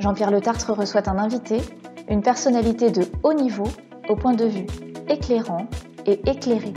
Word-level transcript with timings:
Jean-Pierre 0.00 0.30
Le 0.30 0.40
Tartre 0.40 0.72
reçoit 0.72 1.08
un 1.08 1.18
invité, 1.18 1.58
une 2.08 2.22
personnalité 2.22 2.90
de 2.90 3.02
haut 3.24 3.34
niveau 3.34 3.66
au 4.08 4.14
point 4.14 4.34
de 4.34 4.44
vue 4.44 4.66
éclairant 5.08 5.66
et 6.06 6.20
éclairé. 6.30 6.72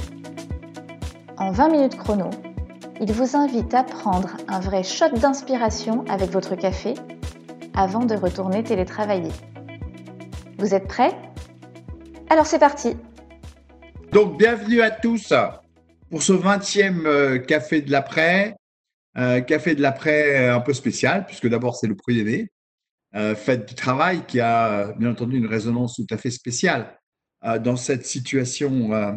En 1.38 1.52
20 1.52 1.70
minutes 1.70 1.98
chrono, 1.98 2.30
il 3.00 3.12
vous 3.14 3.36
invite 3.36 3.74
à 3.74 3.84
prendre 3.84 4.38
un 4.48 4.60
vrai 4.60 4.84
shot 4.84 5.10
d'inspiration 5.10 6.04
avec 6.10 6.32
votre 6.32 6.56
café 6.56 6.96
avant 7.76 8.06
de 8.06 8.16
retourner 8.16 8.64
télétravailler. 8.64 9.32
Vous 10.58 10.74
êtes 10.74 10.88
prêts? 10.88 11.16
Alors 12.30 12.48
c'est 12.48 12.60
parti 12.60 12.98
Donc 14.12 14.38
bienvenue 14.38 14.82
à 14.82 14.90
tous 14.90 15.32
pour 16.10 16.24
ce 16.24 16.34
20e 16.34 17.06
euh, 17.06 17.38
café 17.38 17.82
de 17.82 17.92
l'après. 17.92 18.56
Euh, 19.18 19.42
café 19.42 19.76
de 19.76 19.82
l'après 19.82 20.48
un 20.48 20.62
peu 20.62 20.74
spécial, 20.74 21.26
puisque 21.26 21.48
d'abord 21.48 21.76
c'est 21.76 21.88
le 21.88 21.96
premier 21.96 22.24
euh, 23.16 23.36
du 23.36 23.76
travail 23.76 24.26
qui 24.26 24.40
a 24.40 24.94
bien 24.94 25.12
entendu 25.12 25.38
une 25.38 25.48
résonance 25.48 25.96
tout 25.96 26.08
à 26.10 26.18
fait 26.18 26.32
spéciale 26.32 26.98
euh, 27.46 27.60
dans 27.60 27.76
cette 27.76 28.06
situation 28.06 28.94
euh, 28.94 29.14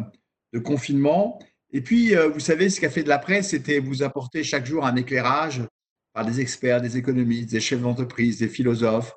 de 0.53 0.59
confinement. 0.59 1.39
Et 1.71 1.81
puis, 1.81 2.15
vous 2.33 2.39
savez, 2.39 2.69
ce 2.69 2.79
café 2.79 3.03
de 3.03 3.09
l'après, 3.09 3.41
c'était 3.41 3.79
vous 3.79 4.01
apporter 4.01 4.45
chaque 4.45 4.65
jour 4.65 4.85
un 4.85 4.95
éclairage 4.95 5.61
par 6.13 6.25
des 6.25 6.39
experts, 6.39 6.79
des 6.79 6.95
économistes, 6.95 7.51
des 7.51 7.59
chefs 7.59 7.81
d'entreprise, 7.81 8.39
des 8.39 8.47
philosophes. 8.47 9.13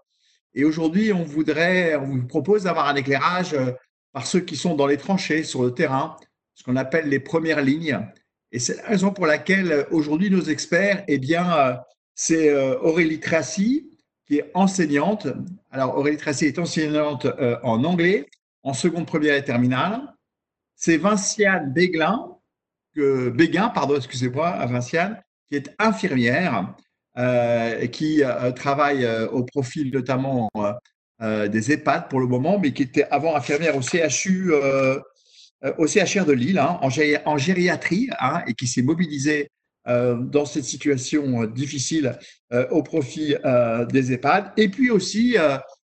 Et 0.54 0.64
aujourd'hui, 0.64 1.12
on 1.12 1.22
voudrait, 1.22 1.94
on 1.94 2.06
vous 2.06 2.26
propose 2.26 2.64
d'avoir 2.64 2.88
un 2.88 2.96
éclairage 2.96 3.54
par 4.12 4.26
ceux 4.26 4.40
qui 4.40 4.56
sont 4.56 4.74
dans 4.74 4.88
les 4.88 4.96
tranchées, 4.96 5.44
sur 5.44 5.62
le 5.62 5.72
terrain, 5.72 6.16
ce 6.54 6.64
qu'on 6.64 6.74
appelle 6.74 7.08
les 7.08 7.20
premières 7.20 7.62
lignes, 7.62 8.00
et 8.50 8.58
c'est 8.58 8.76
la 8.76 8.84
raison 8.84 9.12
pour 9.12 9.26
laquelle 9.26 9.72
euh, 9.72 9.84
aujourd'hui 9.90 10.30
nos 10.30 10.42
experts, 10.42 11.04
eh 11.08 11.18
bien, 11.18 11.58
euh, 11.58 11.74
c'est 12.14 12.50
euh, 12.50 12.78
Aurélie 12.80 13.20
Tracy 13.20 13.90
qui 14.28 14.36
est 14.38 14.50
enseignante. 14.54 15.26
Alors 15.72 15.98
Aurélie 15.98 16.18
Tracy 16.18 16.44
est 16.44 16.58
enseignante 16.58 17.26
en 17.64 17.82
anglais, 17.84 18.26
en 18.62 18.74
seconde, 18.74 19.06
première 19.06 19.34
et 19.34 19.42
terminale. 19.42 20.02
C'est 20.76 20.98
Vinciane 20.98 21.72
Béguin, 21.72 22.28
pardon, 23.74 23.96
excusez-moi, 23.96 24.64
Vinciane, 24.66 25.20
qui 25.48 25.56
est 25.56 25.74
infirmière, 25.78 26.74
et 27.16 27.90
qui 27.90 28.22
travaille 28.54 29.08
au 29.32 29.42
profil 29.42 29.90
notamment 29.92 30.48
des 31.20 31.72
EHPAD 31.72 32.08
pour 32.08 32.20
le 32.20 32.26
moment, 32.26 32.58
mais 32.58 32.72
qui 32.72 32.82
était 32.82 33.08
avant 33.10 33.34
infirmière 33.34 33.76
au 33.76 33.82
CHU 33.82 34.52
euh, 35.64 35.72
au 35.76 35.88
CHR 35.88 36.24
de 36.24 36.32
Lille 36.32 36.58
hein, 36.58 36.78
en, 36.82 37.36
gériatrie 37.36 38.08
hein, 38.20 38.42
et 38.46 38.54
qui 38.54 38.68
s'est 38.68 38.82
mobilisé 38.82 39.42
euh, 39.42 39.57
dans 39.89 40.44
cette 40.44 40.64
situation 40.64 41.42
euh, 41.42 41.47
difficile 41.47 42.19
au 42.70 42.83
profit 42.83 43.34
des 43.92 44.12
EHPAD. 44.12 44.53
Et 44.56 44.70
puis 44.70 44.91
aussi 44.91 45.36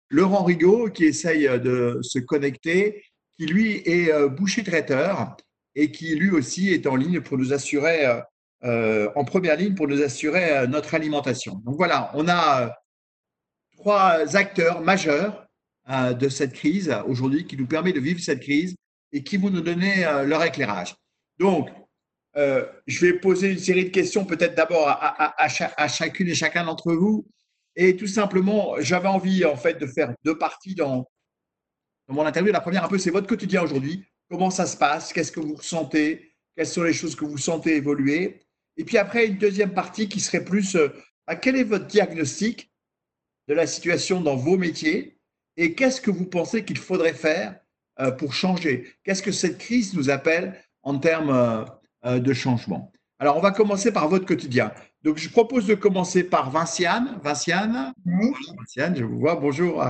Laurent 0.10 0.44
Rigaud 0.46 0.90
qui 0.90 1.04
essaye 1.04 1.44
de 1.60 2.00
se 2.02 2.20
connecter, 2.20 3.04
qui 3.38 3.48
lui 3.48 3.82
est 3.86 4.10
boucher 4.30 4.64
traiteur 4.64 5.36
et 5.76 5.92
qui 5.92 6.16
lui 6.16 6.32
aussi 6.32 6.70
est 6.70 6.88
en 6.88 6.96
ligne 6.96 7.20
pour 7.20 7.38
nous 7.38 7.52
assurer, 7.52 8.08
en 8.64 9.26
première 9.26 9.58
ligne 9.58 9.76
pour 9.76 9.90
nous 9.90 10.02
assurer 10.02 10.66
notre 10.70 10.94
alimentation. 10.94 11.62
Donc 11.66 11.76
voilà, 11.76 12.12
on 12.14 12.30
a 12.30 12.74
trois 13.76 14.38
acteurs 14.38 14.80
majeurs 14.80 15.46
de 15.90 16.30
cette 16.30 16.54
crise 16.54 16.96
aujourd'hui 17.08 17.46
qui 17.46 17.58
nous 17.58 17.68
permet 17.68 17.92
de 17.92 18.00
vivre 18.00 18.22
cette 18.22 18.40
crise 18.40 18.74
et 19.14 19.24
qui 19.24 19.38
vont 19.38 19.52
nous 19.52 19.62
donner 19.62 20.06
euh, 20.06 20.24
leur 20.26 20.44
éclairage. 20.44 20.96
Donc, 21.40 21.70
euh, 22.36 22.66
je 22.88 23.06
vais 23.06 23.14
poser 23.14 23.52
une 23.52 23.60
série 23.60 23.86
de 23.86 23.90
questions, 23.90 24.26
peut-être 24.26 24.56
d'abord 24.56 24.88
à, 24.88 25.88
chacune 25.88 26.28
et 26.28 26.36
chacun 26.36 26.66
d'entre 26.66 26.94
vous. 26.94 27.28
Et 27.76 27.96
tout 27.96 28.08
simplement, 28.08 28.76
j'avais 28.80 29.08
envie 29.08 29.46
en 29.46 29.56
fait 29.56 29.76
de 29.76 29.88
faire 29.88 30.14
deux 30.24 30.38
parties 30.38 30.76
dans, 30.76 31.08
mon 32.08 32.26
interview. 32.26 32.52
La 32.52 32.62
première, 32.62 32.84
un 32.84 32.88
peu, 32.88 32.98
c'est 32.98 33.12
votre 33.12 33.28
quotidien 33.28 33.64
aujourd'hui. 33.64 34.06
Comment 34.30 34.50
ça 34.50 34.66
se 34.66 34.78
passe? 34.78 35.14
Qu'est-ce 35.14 35.32
que 35.32 35.40
vous 35.40 35.56
ressentez? 35.56 36.34
Quelles 36.56 36.68
sont 36.68 36.84
les 36.84 36.94
choses 36.94 37.16
que 37.16 37.26
vous 37.26 37.38
sentez 37.38 37.76
évoluer? 37.76 38.42
Et 38.78 38.84
puis 38.84 38.98
après, 38.98 39.28
une 39.28 39.38
deuxième 39.38 39.74
partie 39.74 40.10
qui 40.10 40.20
serait 40.20 40.44
plus 40.44 40.76
euh, 40.76 40.90
quel 41.42 41.56
est 41.56 41.64
votre 41.64 41.86
diagnostic 41.86 42.72
de 43.48 43.54
la 43.54 43.68
situation 43.68 44.22
dans 44.22 44.36
vos 44.36 44.58
métiers? 44.58 45.20
Et 45.56 45.76
qu'est-ce 45.76 46.02
que 46.02 46.12
vous 46.12 46.26
pensez 46.26 46.66
qu'il 46.66 46.80
faudrait 46.80 47.14
faire 47.14 47.60
euh, 48.00 48.12
pour 48.12 48.34
changer? 48.34 48.92
Qu'est-ce 49.04 49.22
que 49.22 49.32
cette 49.32 49.60
crise 49.60 49.94
nous 49.94 50.10
appelle 50.10 50.60
en 50.82 50.98
termes 50.98 51.66
de 52.06 52.34
changement 52.34 52.92
Alors, 53.20 53.38
on 53.38 53.42
va 53.42 53.52
commencer 53.52 53.92
par 53.92 54.08
votre 54.10 54.26
quotidien. 54.26 54.72
Donc, 55.04 55.18
je 55.18 55.30
propose 55.30 55.66
de 55.68 55.76
commencer 55.76 56.24
par 56.24 56.50
Vinciane. 56.52 57.20
Vinciane, 57.24 57.94
Vinciane 58.58 58.96
je 58.96 59.04
vous 59.04 59.20
vois. 59.20 59.36
Bonjour. 59.36 59.84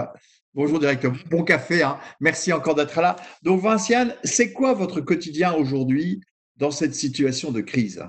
Bonjour 0.53 0.79
directeur. 0.79 1.13
Bon 1.31 1.43
café. 1.43 1.81
Hein. 1.81 1.97
Merci 2.19 2.53
encore 2.53 2.75
d'être 2.75 3.01
là. 3.01 3.15
Donc, 3.41 3.61
Vinciane, 3.61 4.13
c'est 4.23 4.53
quoi 4.53 4.73
votre 4.73 5.01
quotidien 5.01 5.53
aujourd'hui 5.53 6.21
dans 6.57 6.71
cette 6.71 6.93
situation 6.93 7.51
de 7.51 7.61
crise? 7.61 8.03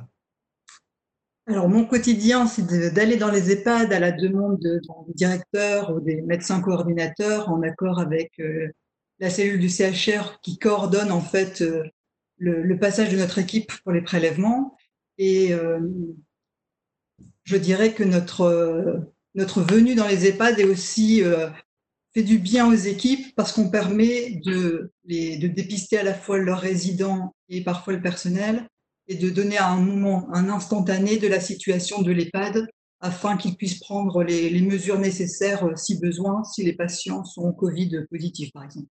Alors, 1.46 1.68
mon 1.68 1.84
quotidien, 1.84 2.46
c'est 2.46 2.92
d'aller 2.92 3.16
dans 3.16 3.30
les 3.30 3.50
EHPAD 3.50 3.92
à 3.92 4.00
la 4.00 4.12
demande 4.12 4.58
des 4.60 5.14
directeurs 5.14 5.94
ou 5.94 6.00
des 6.00 6.22
médecins 6.22 6.60
coordinateurs 6.60 7.50
en 7.50 7.62
accord 7.62 7.98
avec 7.98 8.32
la 9.20 9.30
cellule 9.30 9.60
du 9.60 9.68
CHR 9.68 10.40
qui 10.42 10.58
coordonne 10.58 11.12
en 11.12 11.20
fait 11.20 11.62
euh, 11.62 11.84
le, 12.38 12.78
passage 12.78 13.10
de 13.10 13.16
notre 13.16 13.38
équipe 13.38 13.72
pour 13.82 13.92
les 13.92 14.02
prélèvements. 14.02 14.76
Et 15.18 15.52
euh, 15.52 15.80
je 17.44 17.56
dirais 17.56 17.92
que 17.92 18.04
notre, 18.04 18.42
euh, 18.42 19.00
notre 19.34 19.62
venue 19.62 19.94
dans 19.94 20.06
les 20.06 20.26
EHPAD 20.26 20.60
est 20.60 20.64
aussi 20.64 21.22
fait 22.14 22.22
du 22.22 22.38
bien 22.38 22.66
aux 22.68 22.74
équipes 22.74 23.34
parce 23.34 23.52
qu'on 23.52 23.70
permet 23.70 24.40
de, 24.44 24.92
les, 25.04 25.36
de 25.36 25.48
dépister 25.48 25.98
à 25.98 26.04
la 26.04 26.14
fois 26.14 26.38
leurs 26.38 26.60
résidents 26.60 27.34
et 27.48 27.62
parfois 27.62 27.92
le 27.92 28.02
personnel 28.02 28.68
et 29.08 29.16
de 29.16 29.28
donner 29.30 29.58
à 29.58 29.68
un 29.68 29.80
moment, 29.80 30.28
un 30.32 30.48
instantané 30.48 31.18
de 31.18 31.28
la 31.28 31.40
situation 31.40 32.02
de 32.02 32.12
l'EHPAD 32.12 32.66
afin 33.00 33.36
qu'ils 33.36 33.56
puissent 33.56 33.80
prendre 33.80 34.22
les, 34.22 34.48
les, 34.48 34.62
mesures 34.62 34.98
nécessaires 34.98 35.76
si 35.76 35.98
besoin, 35.98 36.42
si 36.44 36.62
les 36.62 36.72
patients 36.72 37.24
sont 37.24 37.52
Covid 37.52 38.06
positifs, 38.10 38.50
par 38.52 38.64
exemple. 38.64 38.88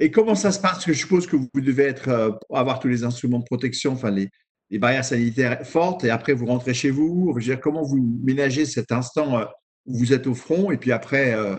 Et 0.00 0.10
comment 0.10 0.34
ça 0.34 0.50
se 0.50 0.58
passe? 0.58 0.72
Parce 0.72 0.86
que 0.86 0.94
je 0.94 0.98
suppose 0.98 1.26
que 1.26 1.36
vous 1.36 1.60
devez 1.60 1.84
être, 1.84 2.08
euh, 2.08 2.30
avoir 2.52 2.80
tous 2.80 2.88
les 2.88 3.04
instruments 3.04 3.38
de 3.38 3.44
protection, 3.44 3.92
enfin 3.92 4.10
les, 4.10 4.30
les, 4.70 4.78
barrières 4.78 5.04
sanitaires 5.04 5.64
fortes, 5.66 6.04
et 6.04 6.10
après 6.10 6.32
vous 6.32 6.46
rentrez 6.46 6.72
chez 6.72 6.90
vous. 6.90 7.28
Je 7.32 7.34
veux 7.34 7.54
dire, 7.54 7.60
comment 7.60 7.82
vous 7.82 7.98
ménagez 8.24 8.64
cet 8.64 8.92
instant 8.92 9.38
euh, 9.38 9.44
où 9.84 9.98
vous 9.98 10.12
êtes 10.14 10.26
au 10.26 10.34
front 10.34 10.70
et 10.70 10.78
puis 10.78 10.90
après 10.90 11.34
euh, 11.34 11.54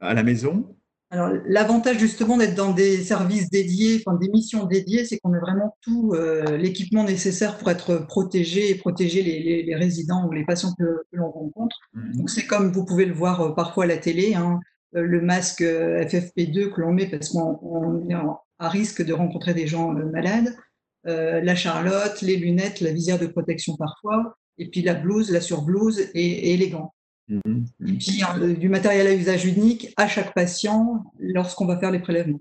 à 0.00 0.14
la 0.14 0.22
maison? 0.22 0.74
Alors, 1.10 1.28
l'avantage 1.46 1.98
justement 1.98 2.38
d'être 2.38 2.54
dans 2.54 2.72
des 2.72 3.02
services 3.02 3.50
dédiés, 3.50 4.02
enfin 4.04 4.16
des 4.16 4.30
missions 4.30 4.64
dédiées, 4.64 5.04
c'est 5.04 5.18
qu'on 5.18 5.34
a 5.34 5.38
vraiment 5.38 5.76
tout 5.82 6.12
l'équipement 6.58 7.04
nécessaire 7.04 7.56
pour 7.56 7.70
être 7.70 8.06
protégé 8.08 8.70
et 8.70 8.74
protéger 8.74 9.22
les, 9.22 9.62
les, 9.62 9.74
résidents 9.76 10.26
ou 10.26 10.32
les 10.32 10.44
patients 10.44 10.72
que, 10.76 11.04
l'on 11.12 11.30
rencontre. 11.30 11.76
Mmh. 11.92 12.16
Donc, 12.16 12.30
c'est 12.30 12.46
comme 12.46 12.72
vous 12.72 12.84
pouvez 12.84 13.04
le 13.04 13.12
voir 13.12 13.54
parfois 13.54 13.84
à 13.84 13.86
la 13.86 13.98
télé. 13.98 14.34
Hein, 14.34 14.58
le 15.02 15.20
masque 15.20 15.62
euh, 15.62 16.04
FFP2 16.04 16.70
que 16.70 16.80
l'on 16.80 16.92
met 16.92 17.06
parce 17.06 17.30
qu'on 17.30 18.08
est 18.08 18.14
à 18.58 18.68
risque 18.68 19.04
de 19.04 19.12
rencontrer 19.12 19.52
des 19.52 19.66
gens 19.66 19.94
euh, 19.94 20.04
malades, 20.04 20.56
la 21.06 21.54
charlotte, 21.54 22.22
les 22.22 22.36
lunettes, 22.36 22.80
la 22.80 22.90
visière 22.90 23.18
de 23.18 23.26
protection 23.26 23.76
parfois, 23.76 24.38
et 24.56 24.70
puis 24.70 24.80
la 24.80 24.94
blouse, 24.94 25.30
la 25.30 25.42
surblouse 25.42 26.00
et, 26.14 26.56
les 26.56 26.70
gants. 26.70 26.94
Mmh, 27.28 27.40
mmh. 27.44 27.88
Et 27.88 27.92
puis 27.98 28.22
du 28.56 28.70
matériel 28.70 29.08
à 29.08 29.14
usage 29.14 29.44
unique 29.44 29.92
à 29.98 30.08
chaque 30.08 30.32
patient 30.32 31.04
lorsqu'on 31.18 31.66
va 31.66 31.78
faire 31.78 31.90
les 31.90 31.98
prélèvements. 31.98 32.40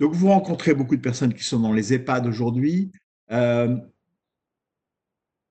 Donc 0.00 0.14
vous 0.14 0.28
rencontrez 0.28 0.72
beaucoup 0.72 0.96
de 0.96 1.02
personnes 1.02 1.34
qui 1.34 1.44
sont 1.44 1.60
dans 1.60 1.74
les 1.74 1.92
EHPAD 1.92 2.26
aujourd'hui. 2.26 2.90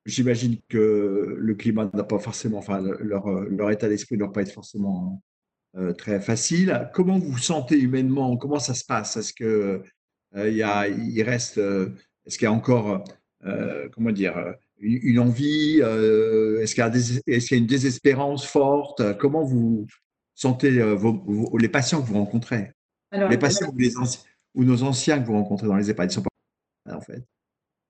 J'imagine 0.08 0.58
que 0.68 1.36
le 1.38 1.54
climat 1.54 1.88
n'a 1.94 2.04
pas 2.04 2.18
forcément, 2.18 2.58
enfin 2.58 2.82
leur, 2.82 3.30
leur 3.30 3.70
état 3.70 3.88
d'esprit 3.88 4.16
ne 4.16 4.22
doit 4.22 4.34
pas 4.34 4.42
être 4.42 4.52
forcément 4.52 5.22
euh, 5.78 5.92
très 5.92 6.22
facile. 6.22 6.90
Comment 6.94 7.20
vous 7.20 7.34
vous 7.34 7.38
sentez 7.38 7.78
humainement? 7.78 8.38
Comment 8.38 8.60
ça 8.60 8.74
se 8.74 8.86
passe? 8.86 9.18
Est-ce 9.18 9.34
que 9.34 9.84
euh, 10.38 10.50
y 10.50 10.64
a, 10.64 10.88
il 10.88 11.22
reste, 11.24 11.58
euh, 11.58 11.90
est-ce 12.26 12.38
qu'il 12.38 12.46
y 12.46 12.48
a 12.48 12.54
encore, 12.54 13.04
comment 13.94 14.12
dire, 14.12 14.56
une, 14.80 15.20
envie 15.20 15.80
Est-ce 15.80 16.74
qu'il 16.74 16.84
y, 17.28 17.54
a 17.54 17.58
une 17.58 17.68
désespérance 17.68 18.46
forte? 18.46 19.18
Comment 19.18 19.44
vous 19.44 19.86
sentez 20.34 20.72
les 20.72 21.70
patients 21.70 22.02
que 22.02 22.08
vous 22.08 22.16
rencontrez? 22.16 22.72
Les 23.12 23.38
patients 23.38 23.70
ou, 23.72 23.78
les 23.78 23.94
ou, 24.56 24.64
nos 24.64 24.82
anciens 24.84 25.20
que 25.20 25.28
vous 25.28 25.34
rencontrez 25.34 25.68
dans 25.68 25.76
les 25.76 25.90
EHPAD, 25.90 26.12
ils 26.12 26.14
sont 26.16 26.24
pas 26.24 26.96
en 26.96 27.02
fait. 27.02 27.24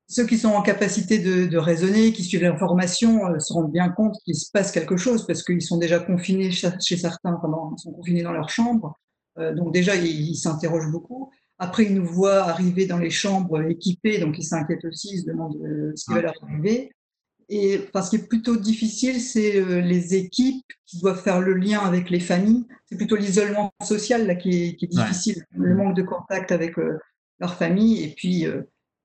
Ceux 0.07 0.25
qui 0.27 0.37
sont 0.37 0.49
en 0.49 0.61
capacité 0.61 1.19
de, 1.19 1.57
raisonner, 1.57 2.13
qui 2.13 2.23
suivent 2.23 2.43
l'information, 2.43 3.39
se 3.39 3.51
rendent 3.53 3.71
bien 3.71 3.89
compte 3.89 4.15
qu'il 4.23 4.35
se 4.35 4.51
passe 4.51 4.71
quelque 4.71 4.97
chose 4.97 5.25
parce 5.25 5.43
qu'ils 5.43 5.63
sont 5.63 5.77
déjà 5.77 5.99
confinés 5.99 6.51
chez 6.51 6.97
certains 6.97 7.33
pendant, 7.41 7.73
ils 7.75 7.81
sont 7.81 7.91
confinés 7.91 8.21
dans 8.21 8.31
leur 8.31 8.49
chambre. 8.49 8.99
donc 9.37 9.73
déjà, 9.73 9.95
ils 9.95 10.35
s'interrogent 10.35 10.91
beaucoup. 10.91 11.31
Après, 11.57 11.85
ils 11.85 11.93
nous 11.93 12.05
voient 12.05 12.43
arriver 12.43 12.85
dans 12.85 12.97
les 12.97 13.09
chambres 13.09 13.61
équipées, 13.61 14.19
donc 14.19 14.37
ils 14.37 14.43
s'inquiètent 14.43 14.83
aussi, 14.85 15.11
ils 15.13 15.21
se 15.21 15.25
demandent 15.25 15.55
euh, 15.63 15.93
ce 15.95 16.05
qui 16.05 16.13
va 16.13 16.21
leur 16.21 16.33
arriver. 16.43 16.91
Et 17.47 17.79
parce 17.93 18.07
ce 18.07 18.17
qui 18.17 18.23
est 18.23 18.27
plutôt 18.27 18.57
difficile, 18.57 19.21
c'est 19.21 19.57
euh, 19.57 19.79
les 19.79 20.15
équipes 20.15 20.65
qui 20.85 20.99
doivent 20.99 21.21
faire 21.21 21.39
le 21.39 21.53
lien 21.53 21.79
avec 21.79 22.09
les 22.09 22.19
familles. 22.19 22.65
C'est 22.85 22.97
plutôt 22.97 23.15
l'isolement 23.15 23.71
social 23.83 24.25
là, 24.27 24.35
qui, 24.35 24.77
est, 24.81 24.87
difficile, 24.87 25.45
le 25.51 25.75
manque 25.75 25.95
de 25.95 26.01
contact 26.01 26.51
avec 26.51 26.77
euh, 26.77 26.97
leur 27.39 27.55
famille. 27.55 28.03
Et 28.03 28.13
puis, 28.15 28.47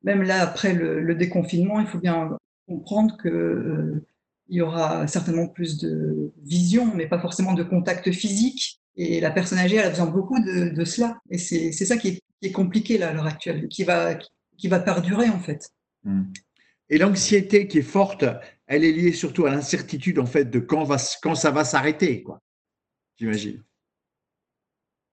même 0.03 0.23
là, 0.23 0.43
après 0.43 0.75
le, 0.75 1.15
déconfinement, 1.15 1.81
il 1.81 1.87
faut 1.87 1.99
bien 1.99 2.37
comprendre 2.67 3.17
qu'il 3.21 4.03
y 4.49 4.61
aura 4.61 5.07
certainement 5.07 5.49
plus 5.49 5.79
de 5.79 6.33
vision, 6.43 6.95
mais 6.95 7.07
pas 7.07 7.21
forcément 7.21 7.53
de 7.53 7.63
contact 7.63 8.11
physique. 8.13 8.81
Et 8.97 9.21
la 9.21 9.31
personne 9.31 9.59
âgée, 9.59 9.77
elle 9.77 9.87
a 9.87 9.91
besoin 9.91 10.07
beaucoup 10.07 10.39
de, 10.41 10.85
cela. 10.85 11.19
Et 11.31 11.39
c'est 11.39 11.73
ça 11.73 11.97
qui 11.97 12.21
est, 12.43 12.53
compliqué 12.53 12.99
là, 12.99 13.11
à 13.11 13.13
l'heure 13.13 13.27
actuelle, 13.27 13.69
qui 13.69 13.85
va, 13.85 14.19
qui 14.57 14.69
va 14.69 14.81
perdurer 14.81 15.29
en 15.29 15.39
fait. 15.39 15.71
Hmm. 16.05 16.25
Et 16.89 16.99
l'anxiété 16.99 17.69
qui 17.69 17.79
est 17.79 17.83
forte, 17.83 18.25
elle 18.67 18.85
est 18.85 18.93
liée 18.93 19.13
surtout 19.13 19.47
à 19.47 19.51
l'incertitude 19.51 20.19
en 20.19 20.27
fait 20.27 20.47
de 20.47 20.59
quand, 20.59 20.85
va, 20.85 20.97
quand 21.23 21.35
ça 21.35 21.51
va 21.51 21.65
s'arrêter, 21.65 22.23
quoi. 22.23 22.41
J'imagine. 23.17 23.63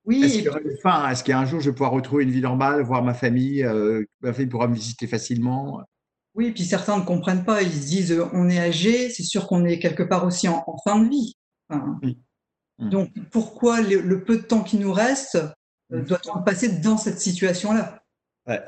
Oui. 0.08 0.24
Est-ce 0.24 0.34
qu'il 0.34 0.44
y 0.44 1.12
Est-ce 1.12 1.24
qu'un 1.24 1.46
jour 1.46 1.60
je 1.60 1.70
vais 1.70 1.76
pouvoir 1.76 1.92
retrouver 1.92 2.24
une 2.24 2.32
vie 2.32 2.42
normale, 2.42 2.82
voir 2.82 3.04
ma 3.04 3.14
famille, 3.14 3.64
euh, 3.64 4.04
ma 4.22 4.34
famille 4.34 4.50
pourra 4.50 4.68
me 4.68 4.74
visiter 4.74 5.06
facilement? 5.06 5.82
Oui, 6.34 6.52
puis 6.52 6.64
certains 6.64 6.98
ne 6.98 7.04
comprennent 7.04 7.44
pas. 7.44 7.62
Ils 7.62 7.72
se 7.72 7.88
disent 7.88 8.12
euh, 8.14 8.26
on 8.34 8.50
est 8.50 8.60
âgé, 8.60 9.10
c'est 9.10 9.24
sûr 9.24 9.48
qu'on 9.48 9.66
est 9.66 9.80
quelque 9.80 10.04
part 10.04 10.26
aussi 10.26 10.48
en, 10.48 10.64
fin 10.84 11.00
de 11.00 11.10
vie. 11.10 11.36
oui. 12.02 12.18
Mmh. 12.80 12.90
Donc, 12.90 13.10
pourquoi 13.32 13.82
le, 13.82 14.24
peu 14.24 14.38
de 14.38 14.44
temps 14.44 14.62
qui 14.62 14.78
nous 14.78 14.94
reste 14.94 15.36
euh, 15.92 16.02
mmh. 16.02 16.06
doit-on 16.06 16.44
passer 16.44 16.80
dans 16.80 16.98
cette 16.98 17.20
situation-là? 17.20 18.04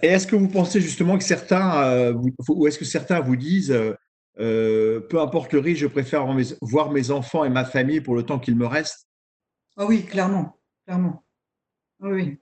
Et 0.01 0.07
est-ce 0.07 0.27
que 0.27 0.35
vous 0.35 0.49
pensez 0.49 0.81
justement 0.81 1.17
que 1.17 1.23
certains, 1.23 1.83
euh, 1.83 2.13
ou 2.49 2.67
est-ce 2.67 2.77
que 2.77 2.85
certains 2.85 3.21
vous 3.21 3.37
disent, 3.37 3.71
euh, 3.71 4.99
peu 5.09 5.21
importe 5.21 5.53
le 5.53 5.59
risque, 5.59 5.81
je 5.81 5.87
préfère 5.87 6.25
voir 6.61 6.91
mes 6.91 7.11
enfants 7.11 7.45
et 7.45 7.49
ma 7.49 7.63
famille 7.63 8.01
pour 8.01 8.15
le 8.15 8.23
temps 8.23 8.39
qu'il 8.39 8.57
me 8.57 8.65
reste? 8.65 9.07
Ah 9.77 9.85
oui, 9.85 10.03
clairement, 10.03 10.59
clairement. 10.85 11.23
Oui. 11.99 12.37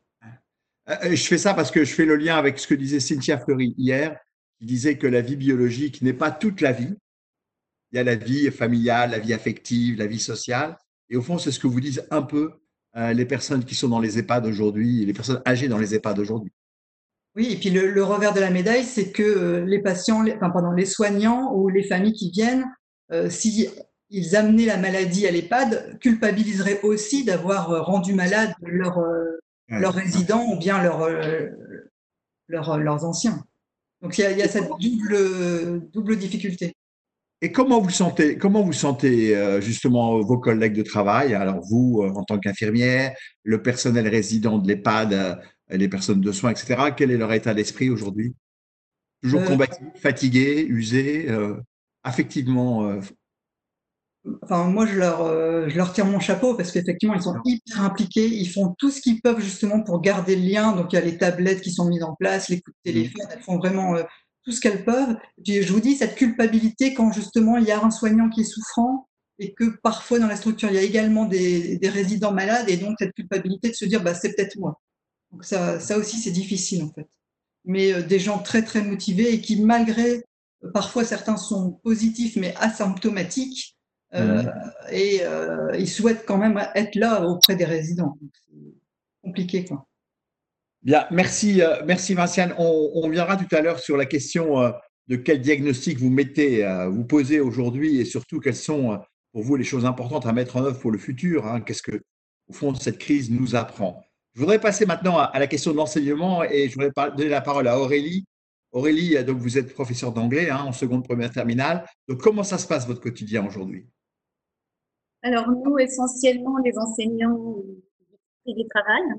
Je 0.87 1.23
fais 1.23 1.37
ça 1.37 1.53
parce 1.53 1.71
que 1.71 1.83
je 1.83 1.93
fais 1.93 2.05
le 2.05 2.15
lien 2.15 2.37
avec 2.37 2.59
ce 2.59 2.67
que 2.67 2.73
disait 2.73 2.99
Cynthia 2.99 3.37
Fleury 3.37 3.75
hier, 3.77 4.17
qui 4.59 4.65
disait 4.65 4.97
que 4.97 5.07
la 5.07 5.21
vie 5.21 5.35
biologique 5.35 6.01
n'est 6.01 6.13
pas 6.13 6.31
toute 6.31 6.61
la 6.61 6.71
vie. 6.71 6.95
Il 7.91 7.97
y 7.97 7.99
a 7.99 8.03
la 8.03 8.15
vie 8.15 8.49
familiale, 8.51 9.11
la 9.11 9.19
vie 9.19 9.33
affective, 9.33 9.97
la 9.97 10.07
vie 10.07 10.19
sociale. 10.19 10.77
Et 11.09 11.15
au 11.15 11.21
fond, 11.21 11.37
c'est 11.37 11.51
ce 11.51 11.59
que 11.59 11.67
vous 11.67 11.81
disent 11.81 12.05
un 12.11 12.21
peu 12.21 12.53
euh, 12.95 13.13
les 13.13 13.25
personnes 13.25 13.63
qui 13.63 13.75
sont 13.75 13.89
dans 13.89 13.99
les 13.99 14.17
EHPAD 14.17 14.45
aujourd'hui, 14.45 15.05
les 15.05 15.13
personnes 15.13 15.41
âgées 15.45 15.67
dans 15.67 15.77
les 15.77 15.93
EHPAD 15.93 16.19
aujourd'hui. 16.19 16.51
Oui, 17.35 17.51
et 17.51 17.55
puis 17.57 17.69
le, 17.69 18.03
revers 18.03 18.33
de 18.33 18.39
la 18.39 18.49
médaille, 18.49 18.83
c'est 18.83 19.11
que 19.11 19.21
euh, 19.21 19.65
les 19.65 19.79
patients, 19.79 20.23
les, 20.23 20.33
enfin, 20.33 20.49
pardon, 20.49 20.71
les 20.71 20.85
soignants 20.85 21.53
ou 21.53 21.69
les 21.69 21.83
familles 21.83 22.13
qui 22.13 22.31
viennent, 22.31 22.65
euh, 23.11 23.29
si 23.29 23.69
ils 24.09 24.35
amenaient 24.35 24.65
la 24.65 24.77
maladie 24.77 25.27
à 25.27 25.31
l'EHPAD, 25.31 25.99
culpabiliseraient 25.99 26.81
aussi 26.81 27.23
d'avoir 27.23 27.85
rendu 27.85 28.13
malade 28.13 28.53
leurs 29.67 29.81
leur 29.81 29.93
résidents 29.93 30.45
ou 30.51 30.57
bien 30.57 30.81
leurs 30.81 31.07
leurs 32.49 33.05
anciens. 33.05 33.43
Donc 34.01 34.17
il 34.17 34.21
y 34.21 34.23
a, 34.25 34.31
il 34.31 34.37
y 34.37 34.43
a 34.43 34.47
cette 34.47 34.69
double, 34.79 35.89
double 35.91 36.17
difficulté. 36.17 36.75
Et 37.41 37.51
comment 37.51 37.79
vous 37.79 37.91
sentez, 37.91 38.37
comment 38.37 38.63
vous 38.63 38.73
sentez 38.73 39.35
euh, 39.35 39.61
justement 39.61 40.19
vos 40.21 40.39
collègues 40.39 40.73
de 40.73 40.81
travail? 40.81 41.35
Alors 41.35 41.61
vous, 41.61 42.01
euh, 42.01 42.09
en 42.09 42.23
tant 42.23 42.39
qu'infirmière, 42.39 43.15
le 43.43 43.61
personnel 43.61 44.07
résident 44.07 44.57
de 44.57 44.67
l'EHPAD, 44.67 45.13
euh, 45.13 45.35
les 45.69 45.87
personnes 45.87 46.21
de 46.21 46.31
soins, 46.31 46.49
etc. 46.49 46.91
Quel 46.95 47.11
est 47.11 47.17
leur 47.17 47.31
état 47.33 47.53
d'esprit 47.53 47.91
aujourd'hui? 47.91 48.33
Toujours 49.21 49.43
combattu, 49.43 49.83
fatigué, 49.95 50.65
usé, 50.69 51.27
affectivement 52.03 52.99
Enfin, 54.41 54.65
moi, 54.65 54.85
je 54.85 54.95
leur, 54.95 55.69
je 55.69 55.77
leur 55.77 55.93
tire 55.93 56.05
mon 56.05 56.19
chapeau 56.19 56.55
parce 56.55 56.71
qu'effectivement, 56.71 57.15
ils 57.15 57.21
sont 57.21 57.35
hyper 57.45 57.83
impliqués. 57.83 58.27
Ils 58.27 58.49
font 58.49 58.75
tout 58.77 58.91
ce 58.91 59.01
qu'ils 59.01 59.21
peuvent 59.21 59.39
justement 59.39 59.81
pour 59.81 60.01
garder 60.01 60.35
le 60.35 60.41
lien. 60.41 60.73
Donc, 60.73 60.91
il 60.91 60.95
y 60.95 60.99
a 60.99 61.05
les 61.05 61.17
tablettes 61.17 61.61
qui 61.61 61.71
sont 61.71 61.85
mises 61.85 62.03
en 62.03 62.15
place, 62.15 62.49
les 62.49 62.61
coups 62.61 62.75
de 62.85 62.91
mmh. 62.91 62.93
téléphone. 62.93 63.27
Elles 63.31 63.41
font 63.41 63.57
vraiment 63.57 63.95
tout 64.47 64.53
ce 64.53 64.61
qu'elles 64.61 64.85
peuvent. 64.85 65.17
je 65.45 65.73
vous 65.73 65.81
dis, 65.81 65.95
cette 65.95 66.15
culpabilité 66.15 66.93
quand 66.93 67.11
justement 67.11 67.57
il 67.57 67.65
y 67.65 67.71
a 67.71 67.83
un 67.83 67.91
soignant 67.91 68.29
qui 68.29 68.41
est 68.41 68.45
souffrant 68.45 69.09
et 69.39 69.53
que 69.53 69.77
parfois 69.83 70.19
dans 70.19 70.27
la 70.27 70.37
structure, 70.37 70.69
il 70.69 70.75
y 70.75 70.79
a 70.79 70.83
également 70.83 71.25
des, 71.25 71.79
résidents 71.83 72.31
malades 72.31 72.69
et 72.69 72.77
donc 72.77 72.95
cette 72.97 73.13
culpabilité 73.13 73.69
de 73.69 73.75
se 73.75 73.83
dire, 73.83 74.01
bah, 74.01 74.13
c'est 74.13 74.33
peut-être 74.33 74.57
moi. 74.57 74.81
Donc 75.31 75.43
ça, 75.43 75.81
ça 75.81 75.97
aussi, 75.97 76.17
c'est 76.17 76.31
difficile 76.31 76.83
en 76.83 76.93
fait. 76.93 77.07
Mais 77.65 77.93
euh, 77.93 78.01
des 78.01 78.19
gens 78.19 78.39
très, 78.39 78.63
très 78.63 78.81
motivés 78.81 79.33
et 79.33 79.41
qui, 79.41 79.61
malgré, 79.61 80.23
euh, 80.63 80.71
parfois 80.73 81.03
certains 81.03 81.35
sont 81.35 81.73
positifs 81.83 82.37
mais 82.37 82.55
asymptomatiques, 82.55 83.76
euh, 84.17 84.43
et 84.91 85.21
ils 85.79 85.89
souhaitent 85.89 86.25
quand 86.25 86.37
même 86.37 86.61
être 86.75 86.95
là 86.95 87.25
auprès 87.25 87.55
des 87.55 87.65
résidents. 87.65 88.17
C'est 88.21 89.21
compliqué, 89.23 89.65
quoi. 89.65 89.87
Bien, 90.87 91.05
merci, 91.11 91.61
euh, 91.61 91.81
merci 91.85 92.13
Vinciane. 92.13 92.53
On, 92.57 93.09
viendra 93.09 93.35
tout 93.35 93.53
à 93.55 93.61
l'heure 93.61 93.79
sur 93.79 93.97
la 93.97 94.05
question 94.05 94.61
euh, 94.61 94.71
de 95.07 95.15
quel 95.15 95.41
diagnostic 95.41 95.97
vous 95.97 96.09
mettez, 96.09 96.63
euh, 96.63 96.87
vous 96.87 97.03
posez 97.03 97.39
aujourd'hui 97.39 97.99
et 97.99 98.05
surtout 98.05 98.39
quelles 98.39 98.55
sont 98.55 98.97
pour 99.33 99.43
vous 99.43 99.57
les 99.57 99.63
choses 99.63 99.85
importantes 99.85 100.25
à 100.25 100.33
mettre 100.33 100.55
en 100.55 100.63
œuvre 100.63 100.79
pour 100.79 100.91
le 100.91 100.97
futur. 100.97 101.45
Hein. 101.45 101.61
Qu'est-ce 101.61 101.81
que, 101.81 102.01
au 102.47 102.53
fond, 102.53 102.73
cette 102.75 102.99
crise 102.99 103.29
nous 103.31 103.55
apprend? 103.55 104.01
Je 104.33 104.39
voudrais 104.39 104.59
passer 104.59 104.85
maintenant 104.85 105.17
à, 105.17 105.37
la 105.37 105.47
question 105.47 105.71
de 105.71 105.77
l'enseignement 105.77 106.43
et 106.43 106.69
je 106.69 106.75
voudrais 106.75 107.11
donner 107.11 107.29
la 107.29 107.41
parole 107.41 107.67
à 107.67 107.79
Aurélie. 107.79 108.25
Aurélie, 108.71 109.21
donc 109.25 109.39
vous 109.39 109.57
êtes 109.57 109.73
professeur 109.73 110.13
d'anglais 110.13 110.49
hein, 110.49 110.63
en 110.67 110.71
seconde, 110.71 111.03
première 111.03 111.31
terminale. 111.31 111.85
Donc, 112.07 112.21
comment 112.21 112.43
ça 112.43 112.57
se 112.57 112.67
passe 112.67 112.87
votre 112.87 113.01
quotidien 113.01 113.45
aujourd'hui? 113.45 113.87
Alors, 115.27 115.51
nous, 115.51 115.77
essentiellement, 115.77 116.57
les 116.63 116.77
enseignants 116.77 117.57
du 118.45 118.65
travail, 118.69 119.01
hein, 119.11 119.17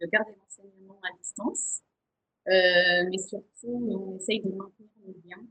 de 0.00 0.06
garder 0.06 0.30
l'enseignement 0.38 1.00
à 1.02 1.08
distance. 1.18 1.80
Euh, 2.46 3.08
mais 3.10 3.18
surtout, 3.18 3.42
on 3.64 4.16
essaye 4.16 4.40
de 4.40 4.50
maintenir 4.50 4.88
le 5.04 5.14
lien 5.24 5.42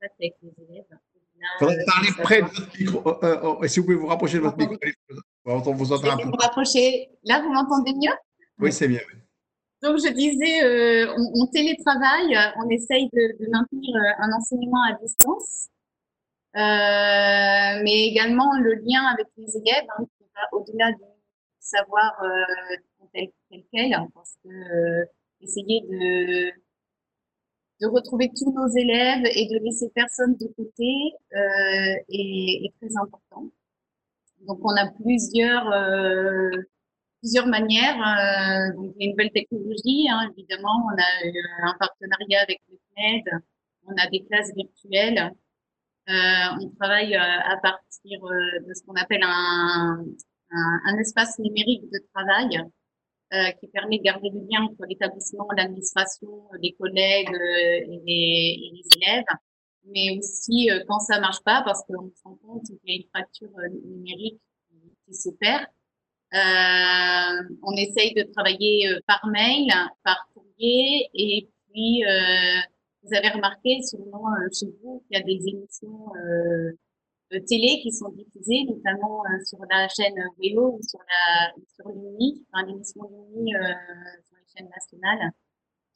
avec 0.00 0.36
les 0.42 0.52
élèves. 0.64 0.84
Il 1.36 1.44
faudrait 1.58 1.84
parler 1.84 2.10
près 2.22 2.42
de 2.42 2.46
votre 2.46 2.78
micro. 2.78 3.08
Euh, 3.08 3.18
euh, 3.24 3.56
euh 3.62 3.66
si 3.66 3.80
vous 3.80 3.86
pouvez 3.86 3.96
vous 3.96 4.06
rapprocher 4.06 4.36
de 4.36 4.42
votre 4.42 4.56
micro. 4.56 4.76
On 5.44 5.58
vous 5.58 5.92
entend 5.92 6.12
un 6.12 6.16
peu. 6.16 6.28
Vous 6.28 6.36
rapprocher. 6.38 7.10
Là, 7.24 7.42
vous 7.42 7.52
m'entendez 7.52 7.94
mieux? 7.94 8.14
Oui, 8.60 8.72
c'est 8.72 8.86
mieux. 8.86 9.02
Donc, 9.82 9.98
je 9.98 10.12
disais, 10.12 10.62
on, 11.18 11.42
on, 11.42 11.46
télétravaille, 11.48 12.38
on 12.64 12.68
essaye 12.70 13.08
de, 13.12 13.44
de, 13.44 13.50
maintenir 13.50 13.96
un 14.18 14.30
enseignement 14.32 14.84
à 14.84 14.92
distance, 15.02 15.68
mais 16.54 18.08
également 18.08 18.52
le 18.58 18.74
lien 18.74 19.04
avec 19.12 19.26
les 19.36 19.56
élèves, 19.56 19.86
hein, 19.98 20.06
au-delà 20.52 20.92
de 20.92 21.04
savoir 21.60 22.12
tel, 23.14 23.28
quel, 23.72 23.94
hein, 23.94 24.08
parce 24.14 24.36
que 24.44 24.48
euh, 24.48 25.04
essayer 25.40 25.80
de, 25.82 26.50
de 27.80 27.86
retrouver 27.86 28.30
tous 28.36 28.52
nos 28.52 28.68
élèves 28.68 29.24
et 29.24 29.46
de 29.46 29.64
laisser 29.64 29.90
personne 29.94 30.36
de 30.36 30.46
côté 30.56 31.14
euh, 31.34 31.94
est, 32.08 32.72
très 32.80 32.96
important. 33.00 33.50
Donc 34.46 34.58
on 34.62 34.76
a 34.76 34.90
plusieurs 35.02 35.70
euh, 35.72 36.50
plusieurs 37.20 37.46
manières. 37.46 37.96
donc 38.74 38.94
il 38.96 39.00
y 39.00 39.04
a 39.04 39.06
une 39.06 39.10
nouvelle 39.12 39.32
technologie, 39.32 40.08
hein, 40.10 40.30
évidemment. 40.36 40.86
On 40.86 40.96
a 41.00 41.70
un 41.70 41.74
partenariat 41.78 42.42
avec 42.42 42.60
le 42.70 42.76
CNED. 42.94 43.24
On 43.86 43.92
a 43.96 44.08
des 44.10 44.24
classes 44.24 44.52
virtuelles. 44.54 45.32
On 46.08 46.70
travaille 46.78 47.14
à 47.14 47.56
partir 47.62 48.20
de 48.20 48.74
ce 48.74 48.82
qu'on 48.86 48.94
appelle 48.94 49.22
un, 49.22 50.04
un, 50.50 50.98
espace 50.98 51.38
numérique 51.38 51.90
de 51.90 52.00
travail 52.12 52.62
euh, 53.32 53.50
qui 53.60 53.66
permet 53.68 53.98
de 53.98 54.04
garder 54.04 54.30
le 54.30 54.40
lien 54.40 54.62
entre 54.64 54.84
l'établissement, 54.88 55.48
l'administration, 55.56 56.28
les 56.60 56.72
collègues 56.72 57.34
euh, 57.34 57.92
et 57.92 58.00
les, 58.06 58.60
et, 58.62 58.72
les, 58.74 58.84
élèves, 58.96 59.24
mais 59.86 60.18
aussi 60.18 60.70
euh, 60.70 60.84
quand 60.86 61.00
ça 61.00 61.18
marche 61.20 61.42
pas, 61.44 61.62
parce 61.64 61.82
qu'on 61.84 62.10
se 62.10 62.22
rend 62.22 62.38
compte 62.46 62.62
qu'il 62.64 62.78
y 62.84 62.92
a 62.92 62.96
une 62.96 63.08
fracture 63.08 63.50
numérique 63.84 64.40
qui, 65.06 65.14
s'opère. 65.14 65.66
on 66.32 67.72
essaye 67.76 68.14
de 68.14 68.22
travailler 68.32 68.88
par 69.06 69.26
mail, 69.26 69.68
par 70.02 70.28
courrier, 70.32 71.08
et 71.14 71.48
puis 71.70 72.02
vous 73.04 73.14
avez 73.14 73.28
remarqué 73.28 73.82
sûrement 73.82 74.26
chez 74.52 74.66
vous 74.82 75.04
qu'il 75.06 75.18
y 75.18 75.20
a 75.20 75.24
des 75.24 75.48
émissions 75.48 76.12
télé 77.48 77.80
qui 77.82 77.92
sont 77.92 78.10
diffusées, 78.10 78.64
notamment 78.64 79.22
sur 79.44 79.58
la 79.70 79.88
chaîne 79.88 80.14
Vélo 80.40 80.78
ou 80.78 80.80
sur 80.82 81.00
l'UNI, 81.90 82.44
enfin 82.52 82.66
l'émission 82.66 83.02
l'UNI 83.02 83.52
sur 83.52 84.36
les 84.36 84.46
chaînes 84.56 84.70
nationales. 84.70 85.30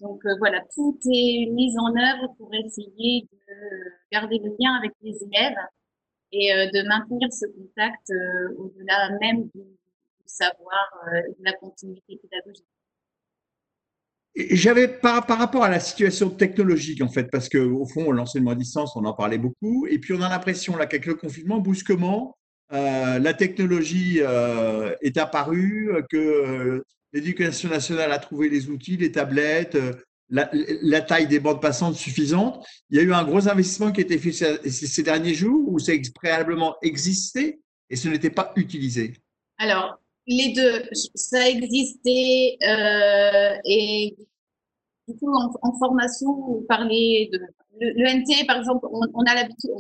Donc 0.01 0.21
voilà, 0.39 0.63
tout 0.75 0.99
est 1.05 1.47
mis 1.51 1.75
en 1.79 1.95
œuvre 1.97 2.35
pour 2.39 2.53
essayer 2.55 3.29
de 3.33 3.55
garder 4.13 4.39
le 4.39 4.51
lien 4.59 4.75
avec 4.79 4.93
les 5.03 5.17
élèves 5.25 5.59
et 6.33 6.51
de 6.73 6.89
maintenir 6.89 7.33
ce 7.33 7.47
contact 7.47 8.13
au-delà 8.59 9.11
même 9.21 9.49
du, 9.55 9.63
savoir, 10.27 10.89
de 11.13 11.45
la 11.45 11.53
continuité 11.55 12.17
pédagogique. 12.21 12.67
J'avais 14.37 14.89
par, 14.89 15.27
par, 15.27 15.39
rapport 15.39 15.65
à 15.65 15.69
la 15.69 15.81
situation 15.81 16.31
technologique, 16.31 17.03
en 17.03 17.09
fait, 17.09 17.25
parce 17.31 17.49
qu'au 17.49 17.87
fond, 17.87 18.13
l'enseignement 18.13 18.53
à 18.53 18.55
distance, 18.55 18.95
on 18.95 19.05
en 19.05 19.13
parlait 19.13 19.39
beaucoup, 19.39 19.87
et 19.89 19.99
puis 19.99 20.15
on 20.15 20.23
a 20.23 20.29
l'impression, 20.29 20.77
là, 20.77 20.87
qu'avec 20.87 21.07
le 21.07 21.15
confinement, 21.15 21.59
brusquement, 21.59 22.37
euh, 22.73 23.19
la 23.19 23.35
technologie 23.35 24.19
euh, 24.21 24.95
est 25.01 25.17
apparue, 25.17 25.91
que 26.11 26.17
euh, 26.17 26.85
l'éducation 27.13 27.69
nationale 27.69 28.13
a 28.13 28.19
trouvé 28.19 28.49
les 28.49 28.69
outils, 28.69 28.97
les 28.97 29.11
tablettes, 29.11 29.77
la, 30.29 30.51
la, 30.53 31.01
taille 31.01 31.27
des 31.27 31.41
bandes 31.41 31.63
passantes 31.63 31.97
suffisante. 31.97 32.65
Il 32.91 32.99
y 32.99 33.01
a 33.01 33.03
eu 33.03 33.15
un 33.15 33.25
gros 33.25 33.49
investissement 33.49 33.91
qui 33.91 34.03
a 34.03 34.05
été 34.05 34.19
fait 34.19 34.33
ces, 34.33 34.71
ces 34.71 35.03
derniers 35.03 35.35
jours, 35.35 35.73
où 35.73 35.79
ça 35.79 35.93
a 35.93 35.97
préalablement 36.15 36.77
existé 36.83 37.61
et 37.89 37.97
ce 37.97 38.09
n'était 38.09 38.31
pas 38.31 38.53
utilisé. 38.57 39.15
Alors, 39.57 39.99
les 40.29 40.53
deux, 40.53 40.85
ça 41.15 41.49
existait 41.49 42.57
euh, 42.63 43.57
et 43.65 44.15
du 45.09 45.17
coup 45.17 45.33
en, 45.35 45.51
en, 45.63 45.79
formation, 45.79 46.33
vous 46.33 46.67
parlez 46.69 47.31
de 47.33 47.41
le, 47.81 48.47
par 48.47 48.59
exemple, 48.59 48.87
on, 48.91 49.23
a 49.23 49.35
l'habitude, 49.35 49.71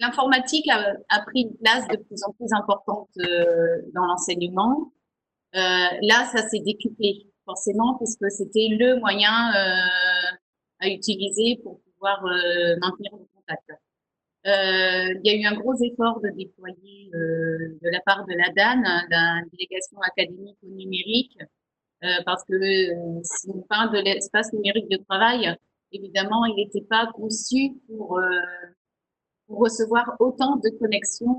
l'informatique 0.00 0.68
a, 0.68 0.94
a, 1.08 1.20
pris 1.22 1.42
une 1.42 1.56
place 1.58 1.86
de 1.88 1.96
plus 1.96 2.22
en 2.24 2.32
plus 2.32 2.52
importante 2.52 3.08
euh, 3.18 3.82
dans 3.94 4.04
l'enseignement. 4.04 4.92
Euh, 5.54 5.58
là, 6.02 6.30
ça 6.32 6.48
s'est 6.48 6.60
décuplé 6.60 7.26
forcément 7.44 7.96
puisque 7.96 8.30
c'était 8.30 8.68
le 8.70 9.00
moyen 9.00 9.52
euh, 9.54 10.36
à 10.80 10.88
utiliser 10.88 11.60
pour 11.62 11.80
pouvoir 11.80 12.24
euh, 12.26 12.76
maintenir 12.80 13.12
le 13.12 13.26
contact. 13.34 13.70
Euh, 14.48 15.14
il 15.22 15.30
y 15.30 15.30
a 15.30 15.36
eu 15.36 15.44
un 15.52 15.58
gros 15.58 15.74
effort 15.74 16.20
de 16.22 16.30
déployer 16.30 17.10
euh, 17.14 17.76
de 17.82 17.90
la 17.90 18.00
part 18.00 18.24
de 18.24 18.32
la 18.32 18.50
DAN, 18.56 18.82
la 19.10 19.42
délégation 19.52 19.98
académique 20.00 20.56
au 20.62 20.68
numérique, 20.68 21.36
euh, 22.02 22.08
parce 22.24 22.44
que 22.44 22.54
si 23.24 23.50
on 23.50 23.60
parle 23.68 23.92
de 23.92 23.98
l'espace 23.98 24.50
numérique 24.54 24.88
de 24.88 24.96
travail, 25.08 25.54
évidemment, 25.92 26.46
il 26.46 26.56
n'était 26.56 26.86
pas 26.88 27.10
conçu 27.14 27.74
pour, 27.88 28.20
recevoir 29.48 30.14
autant 30.20 30.56
de 30.56 30.68
connexions. 30.78 31.38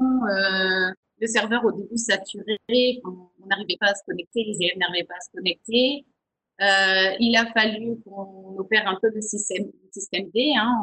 le 1.21 1.27
serveur 1.27 1.63
au 1.65 1.71
début 1.71 1.97
saturé, 1.97 2.57
on 3.05 3.45
n'arrivait 3.47 3.77
pas 3.79 3.87
à 3.87 3.95
se 3.95 4.03
connecter, 4.05 4.43
les 4.45 4.57
élèves 4.61 4.77
n'arrivaient 4.77 5.05
pas 5.05 5.15
à 5.15 5.21
se 5.21 5.31
connecter. 5.31 6.05
il 7.19 7.35
a 7.37 7.45
fallu 7.53 7.99
qu'on 8.03 8.57
opère 8.57 8.87
un 8.87 8.97
peu 9.01 9.09
le 9.13 9.21
système, 9.21 9.71
D. 10.33 10.53
Hein, 10.57 10.81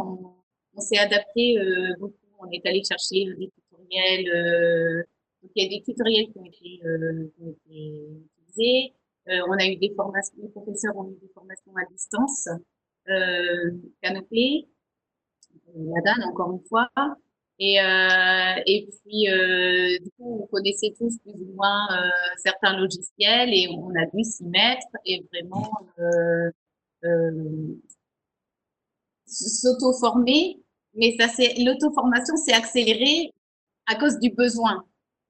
on 0.76 0.80
s'est 0.80 0.99
adapté 0.99 1.59
euh, 1.59 1.95
beaucoup. 1.99 2.14
On 2.38 2.50
est 2.50 2.64
allé 2.66 2.83
chercher 2.85 3.25
des 3.38 3.50
tutoriels. 3.50 4.28
Euh, 4.30 5.02
donc 5.42 5.50
il 5.54 5.64
y 5.64 5.66
a 5.66 5.78
des 5.78 5.83
tutoriels 5.83 6.26
qui 6.33 6.38
ont 6.38 6.45
été, 6.45 6.80
euh, 6.85 7.30
utilisés. 7.40 8.92
on 9.26 9.52
a 9.52 9.66
eu 9.66 9.76
des 9.76 9.92
formations, 9.95 10.35
les 10.42 10.49
professeurs 10.49 10.97
ont 10.97 11.11
eu 11.11 11.16
des 11.21 11.28
formations 11.35 11.73
à 11.76 11.85
distance, 11.90 12.49
euh, 13.09 13.71
canopée, 14.02 14.68
la 15.75 16.28
encore 16.28 16.52
une 16.52 16.64
fois. 16.68 16.88
Et, 17.59 17.80
euh, 17.80 18.62
et 18.66 18.87
puis, 18.87 19.30
euh, 19.30 19.99
du 19.99 20.11
coup, 20.18 20.42
on 20.42 20.47
connaissait 20.49 20.95
tous 20.99 21.16
plus 21.18 21.33
ou 21.33 21.54
moins 21.54 21.87
euh, 21.90 22.11
certains 22.37 22.76
logiciels 22.78 23.49
et 23.54 23.68
on 23.71 23.90
a 23.95 24.04
dû 24.14 24.23
s'y 24.25 24.45
mettre 24.45 24.87
et 25.06 25.25
vraiment 25.33 25.71
euh, 25.99 26.50
s'auto-former 29.26 30.59
mais 30.96 31.16
ça 31.18 31.28
c'est 31.28 31.54
l'auto-formation 31.58 32.36
s'est 32.36 32.52
accélérée 32.52 33.32
à 33.86 33.94
cause 33.94 34.18
du 34.18 34.30
besoin. 34.30 34.84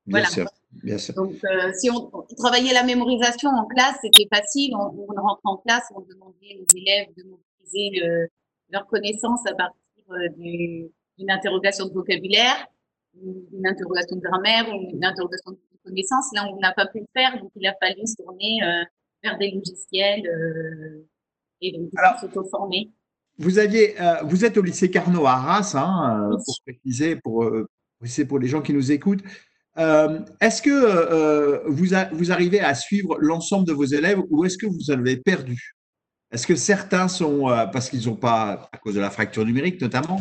Bien 0.07 0.21
voilà. 0.21 0.29
sûr, 0.29 0.49
bien 0.85 0.99
sûr. 0.99 1.15
Donc, 1.15 1.35
euh, 1.45 1.73
si 1.75 1.91
on, 1.91 2.11
on, 2.13 2.23
travaillait 2.37 2.73
la 2.73 2.85
mémorisation 2.85 3.51
en 3.51 3.67
classe, 3.67 3.97
c'était 4.03 4.29
facile. 4.33 4.75
On, 4.77 5.07
on 5.09 5.21
rentre 5.21 5.41
en 5.45 5.57
classe, 5.57 5.85
on 5.95 6.01
demandait 6.01 6.61
aux 6.61 6.77
élèves 6.77 7.09
de 7.17 7.25
mobiliser 7.25 8.01
le, 8.01 8.29
leur 8.71 8.87
connaissance 8.87 9.41
à 9.47 9.55
partir 9.55 9.81
euh, 10.11 10.29
d'une 10.37 11.31
interrogation 11.31 11.87
de 11.87 11.93
vocabulaire, 11.93 12.67
d'une 13.15 13.67
interrogation 13.67 14.17
de 14.17 14.21
grammaire 14.21 14.69
ou 14.69 14.91
une 14.93 15.05
interrogation 15.05 15.53
de 15.53 15.59
connaissance. 15.85 16.27
Là, 16.35 16.47
on 16.53 16.59
n'a 16.59 16.73
pas 16.73 16.87
pu 16.87 17.01
le 17.01 17.07
faire, 17.13 17.41
donc 17.41 17.51
il 17.57 17.67
a 17.67 17.75
fallu 17.81 18.07
se 18.07 18.17
tourner 18.17 18.63
euh, 18.63 18.85
vers 19.23 19.39
des 19.39 19.51
logiciels 19.51 20.27
euh, 20.27 21.07
et 21.61 21.73
donc 21.73 21.91
s'auto-former. 22.21 22.91
Vous 23.39 23.59
aviez, 23.59 24.01
euh, 24.01 24.23
vous 24.23 24.45
êtes 24.45 24.57
au 24.57 24.63
lycée 24.63 24.91
Carnot 24.91 25.27
à 25.27 25.33
Arras, 25.33 25.73
hein, 25.75 26.31
euh, 26.33 26.37
pour 26.45 26.57
préciser, 26.65 27.17
pour, 27.17 27.45
euh, 27.45 27.69
pour 28.29 28.39
les 28.39 28.49
gens 28.49 28.63
qui 28.63 28.73
nous 28.73 28.93
écoutent. 28.93 29.23
Euh, 29.79 30.21
est-ce 30.41 30.63
que 30.63 30.71
euh, 30.71 31.61
vous, 31.67 31.93
a, 31.95 32.07
vous 32.13 32.33
arrivez 32.33 32.61
à 32.61 32.75
suivre 32.75 33.19
l'ensemble 33.21 33.67
de 33.67 33.75
vos 33.75 33.85
élèves 33.85 34.21
ou 34.31 34.45
est-ce 34.45 34.57
que 34.57 34.67
vous 34.67 34.91
avez 34.91 35.19
perdu? 35.19 35.75
Est-ce 36.33 36.47
que 36.47 36.57
certains 36.57 37.09
sont, 37.09 37.45
parce 37.73 37.91
qu'ils 37.91 38.07
n'ont 38.07 38.17
pas, 38.17 38.69
à 38.73 38.79
cause 38.79 38.95
de 38.95 39.01
la 39.01 39.11
fracture 39.11 39.45
numérique 39.45 39.81
notamment, 39.81 40.17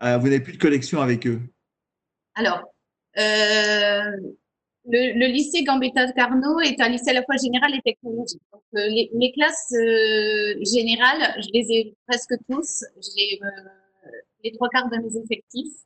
vous 0.00 0.06
n'avez 0.06 0.40
plus 0.40 0.54
de 0.54 0.58
connexion 0.58 1.02
avec 1.02 1.26
eux? 1.26 1.40
Alors, 2.34 2.62
le, 4.86 5.18
le, 5.18 5.26
lycée 5.26 5.62
Gambetta 5.62 6.10
Carnot 6.12 6.60
est 6.60 6.80
un 6.80 6.88
lycée 6.88 7.10
à 7.10 7.14
la 7.14 7.22
fois 7.22 7.36
général 7.36 7.74
et 7.74 7.80
technologique. 7.82 8.40
Donc, 8.52 8.62
euh, 8.76 8.86
les, 8.88 9.10
mes 9.14 9.32
classes 9.32 9.72
euh, 9.72 10.54
générales, 10.64 11.34
je 11.42 11.48
les 11.52 11.72
ai 11.72 11.94
presque 12.06 12.34
tous. 12.48 12.84
J'ai 12.96 13.40
euh, 13.42 14.10
les 14.44 14.52
trois 14.52 14.68
quarts 14.68 14.88
de 14.88 14.96
mes 14.96 15.16
effectifs. 15.16 15.76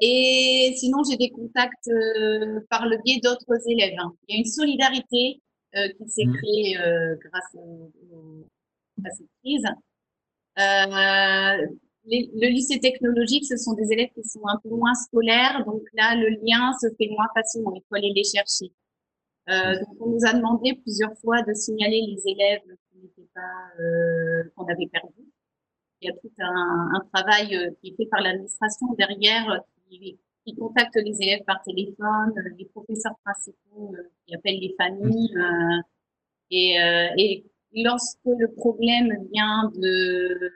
Et 0.00 0.72
sinon, 0.78 1.02
j'ai 1.08 1.18
des 1.18 1.28
contacts 1.28 1.90
par 2.70 2.86
le 2.86 2.96
biais 3.04 3.20
d'autres 3.22 3.68
élèves. 3.68 3.92
Hein. 3.98 4.14
Il 4.26 4.34
y 4.34 4.38
a 4.38 4.40
une 4.40 4.50
solidarité 4.50 5.42
qui 5.74 6.08
s'est 6.08 6.24
mmh. 6.24 6.36
créée 6.38 6.74
grâce 7.26 7.52
au, 7.52 7.92
au, 8.10 8.46
à 9.04 9.10
cette 9.10 9.26
crise 9.42 9.66
le 12.10 12.48
lycée 12.48 12.78
technologique, 12.80 13.44
ce 13.44 13.56
sont 13.56 13.74
des 13.74 13.92
élèves 13.92 14.10
qui 14.14 14.22
sont 14.22 14.46
un 14.46 14.58
peu 14.62 14.70
moins 14.70 14.94
scolaires, 14.94 15.64
donc 15.66 15.82
là, 15.94 16.14
le 16.16 16.28
lien 16.42 16.72
se 16.80 16.88
fait 16.96 17.08
moins 17.10 17.28
facilement. 17.34 17.74
Il 17.74 17.82
faut 17.88 17.96
aller 17.96 18.12
les 18.14 18.24
chercher. 18.24 18.72
Euh, 19.50 19.78
donc, 19.80 19.96
on 20.00 20.10
nous 20.10 20.24
a 20.26 20.34
demandé 20.34 20.74
plusieurs 20.82 21.16
fois 21.18 21.42
de 21.42 21.54
signaler 21.54 22.02
les 22.06 22.30
élèves 22.30 22.62
qui 22.90 22.98
n'étaient 22.98 23.30
pas, 23.34 23.82
euh, 23.82 24.44
qu'on 24.54 24.66
avait 24.66 24.86
perdus. 24.86 25.26
Il 26.00 26.08
y 26.08 26.10
a 26.10 26.14
tout 26.14 26.30
un, 26.38 26.88
un 26.94 27.00
travail 27.12 27.56
euh, 27.56 27.70
qui 27.80 27.90
est 27.90 27.96
fait 27.96 28.06
par 28.06 28.20
l'administration 28.20 28.88
derrière, 28.98 29.62
qui, 29.88 30.18
qui, 30.44 30.54
contacte 30.54 30.96
les 30.96 31.16
élèves 31.22 31.44
par 31.46 31.62
téléphone, 31.62 32.34
les 32.58 32.66
professeurs 32.66 33.16
principaux 33.24 33.94
qui 34.26 34.34
appellent 34.34 34.60
les 34.60 34.74
familles. 34.78 35.34
et, 36.50 36.74
et 37.16 37.44
lorsque 37.84 38.24
le 38.24 38.52
problème 38.52 39.26
vient 39.32 39.70
de 39.74 40.50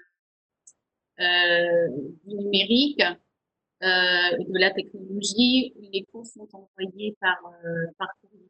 du 1.19 2.35
numérique 2.35 3.03
euh, 3.03 4.37
et 4.39 4.45
de 4.45 4.59
la 4.59 4.71
technologie, 4.71 5.75
les 5.93 6.05
cours 6.11 6.27
sont 6.27 6.49
envoyés 6.53 7.17
par, 7.21 7.39
euh, 7.65 7.87
par 7.99 8.09
courrier. 8.21 8.49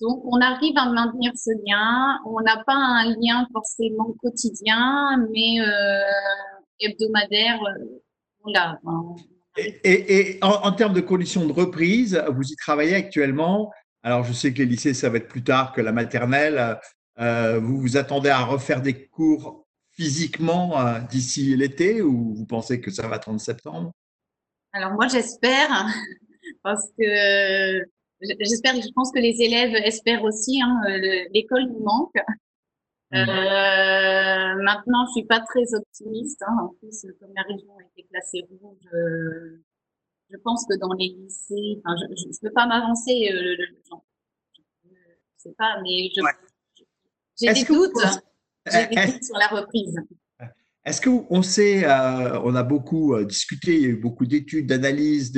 donc, 0.00 0.24
on 0.24 0.40
arrive 0.40 0.76
à 0.76 0.88
maintenir 0.90 1.32
ce 1.34 1.50
lien. 1.66 2.20
On 2.26 2.40
n'a 2.40 2.62
pas 2.64 2.74
un 2.74 3.10
lien 3.20 3.46
forcément 3.52 4.12
quotidien, 4.20 5.26
mais 5.30 5.56
hebdomadaire. 6.80 7.58
Voilà. 8.42 8.78
Et, 9.56 9.80
et, 9.84 10.36
et 10.36 10.44
en, 10.44 10.50
en, 10.50 10.72
termes 10.72 10.94
de 10.94 11.00
conditions 11.00 11.46
de 11.46 11.52
reprise, 11.52 12.22
vous 12.32 12.44
y 12.44 12.56
travaillez 12.56 12.94
actuellement? 12.94 13.72
Alors, 14.04 14.22
je 14.22 14.34
sais 14.34 14.52
que 14.52 14.58
les 14.58 14.66
lycées, 14.66 14.92
ça 14.92 15.08
va 15.08 15.16
être 15.16 15.28
plus 15.28 15.42
tard 15.42 15.72
que 15.72 15.80
la 15.80 15.90
maternelle. 15.90 16.78
Euh, 17.18 17.58
vous 17.58 17.80
vous 17.80 17.96
attendez 17.96 18.28
à 18.28 18.44
refaire 18.44 18.82
des 18.82 19.06
cours 19.06 19.63
physiquement 19.94 20.78
euh, 20.80 21.00
d'ici 21.00 21.56
l'été 21.56 22.02
ou 22.02 22.34
vous 22.34 22.46
pensez 22.46 22.80
que 22.80 22.90
ça 22.90 23.06
va 23.08 23.16
attendre 23.16 23.40
septembre? 23.40 23.92
Alors 24.72 24.92
moi 24.92 25.08
j'espère 25.08 25.86
parce 26.62 26.88
que 26.98 27.84
j'espère, 28.20 28.74
je 28.76 28.92
pense 28.94 29.12
que 29.12 29.20
les 29.20 29.40
élèves 29.40 29.74
espèrent 29.84 30.24
aussi. 30.24 30.60
Hein, 30.62 30.80
L'école 31.32 31.64
nous 31.66 31.80
manque. 31.80 32.14
Mmh. 33.12 33.16
Euh, 33.16 34.62
maintenant, 34.62 35.06
je 35.06 35.12
suis 35.12 35.26
pas 35.26 35.40
très 35.40 35.74
optimiste. 35.74 36.42
Hein. 36.42 36.56
En 36.62 36.68
plus, 36.80 37.06
comme 37.20 37.32
la 37.36 37.42
région 37.42 37.70
a 37.78 37.84
été 37.84 38.08
classée 38.08 38.44
rouge, 38.50 38.78
je, 38.92 39.58
je 40.30 40.36
pense 40.38 40.66
que 40.66 40.76
dans 40.78 40.92
les 40.94 41.08
lycées, 41.08 41.80
enfin, 41.84 41.94
je 41.96 42.26
ne 42.26 42.40
peux 42.40 42.52
pas 42.52 42.66
m'avancer. 42.66 43.30
Euh, 43.32 43.54
je 43.58 44.88
ne 44.88 44.92
sais 45.36 45.54
pas, 45.56 45.80
mais 45.82 46.10
je, 46.16 46.22
ouais. 46.22 46.30
j'ai 47.40 47.52
des 47.52 47.64
doutes. 47.64 47.92
J'ai 48.70 48.86
des 48.86 49.12
doutes 49.12 49.24
sur 49.24 49.36
la 49.38 49.48
reprise. 49.48 49.96
Est-ce 50.84 51.00
qu'on 51.00 51.42
sait, 51.42 51.84
euh, 51.84 52.40
on 52.40 52.54
a 52.54 52.62
beaucoup 52.62 53.14
euh, 53.14 53.24
discuté, 53.24 53.76
il 53.76 53.82
y 53.82 53.86
a 53.86 53.88
eu 53.88 53.96
beaucoup 53.96 54.26
d'études, 54.26 54.66
d'analyses, 54.66 55.32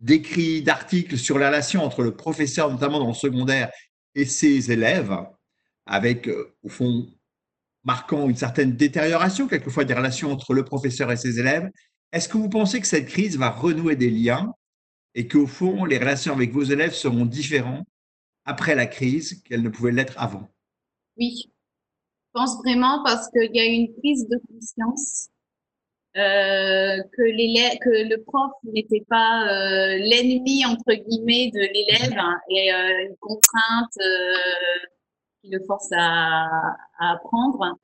d'écrits, 0.00 0.62
d'articles 0.62 1.18
sur 1.18 1.38
la 1.38 1.48
relation 1.48 1.82
entre 1.82 2.02
le 2.02 2.14
professeur, 2.14 2.70
notamment 2.70 3.00
dans 3.00 3.08
le 3.08 3.14
secondaire, 3.14 3.70
et 4.14 4.24
ses 4.24 4.70
élèves, 4.70 5.16
avec, 5.86 6.28
euh, 6.28 6.54
au 6.62 6.68
fond, 6.68 7.08
marquant 7.82 8.28
une 8.28 8.36
certaine 8.36 8.76
détérioration, 8.76 9.48
quelquefois 9.48 9.84
des 9.84 9.94
relations 9.94 10.30
entre 10.30 10.54
le 10.54 10.64
professeur 10.64 11.10
et 11.10 11.16
ses 11.16 11.40
élèves. 11.40 11.68
Est-ce 12.12 12.28
que 12.28 12.38
vous 12.38 12.48
pensez 12.48 12.80
que 12.80 12.86
cette 12.86 13.08
crise 13.08 13.36
va 13.36 13.50
renouer 13.50 13.96
des 13.96 14.10
liens 14.10 14.52
et 15.16 15.26
qu'au 15.26 15.48
fond, 15.48 15.84
les 15.84 15.98
relations 15.98 16.32
avec 16.32 16.52
vos 16.52 16.62
élèves 16.62 16.94
seront 16.94 17.26
différentes 17.26 17.86
après 18.44 18.76
la 18.76 18.86
crise 18.86 19.42
qu'elles 19.42 19.62
ne 19.62 19.68
pouvaient 19.68 19.92
l'être 19.92 20.14
avant? 20.16 20.48
Oui, 21.16 21.52
pense 22.34 22.58
vraiment 22.58 23.02
parce 23.04 23.30
qu'il 23.30 23.54
y 23.54 23.60
a 23.60 23.64
une 23.64 23.94
prise 23.94 24.28
de 24.28 24.38
conscience 24.50 25.28
euh, 26.16 27.02
que, 27.12 27.78
que 27.78 28.08
le 28.08 28.22
prof 28.22 28.52
n'était 28.64 29.04
pas 29.08 29.48
euh, 29.48 29.96
l'ennemi 29.98 30.64
entre 30.66 30.92
guillemets 30.92 31.50
de 31.50 31.60
l'élève 31.60 32.18
hein, 32.18 32.38
et 32.50 32.72
euh, 32.72 33.08
une 33.08 33.16
contrainte 33.16 33.96
euh, 34.00 34.86
qui 35.40 35.50
le 35.50 35.60
force 35.66 35.88
à, 35.92 36.46
à 36.98 37.12
apprendre. 37.12 37.78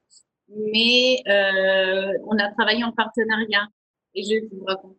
Mais 0.48 1.22
euh, 1.28 2.12
on 2.26 2.36
a 2.38 2.52
travaillé 2.52 2.84
en 2.84 2.92
partenariat 2.92 3.66
et 4.14 4.24
je 4.24 4.30
vais 4.30 4.48
vous 4.52 4.64
raconter 4.64 4.98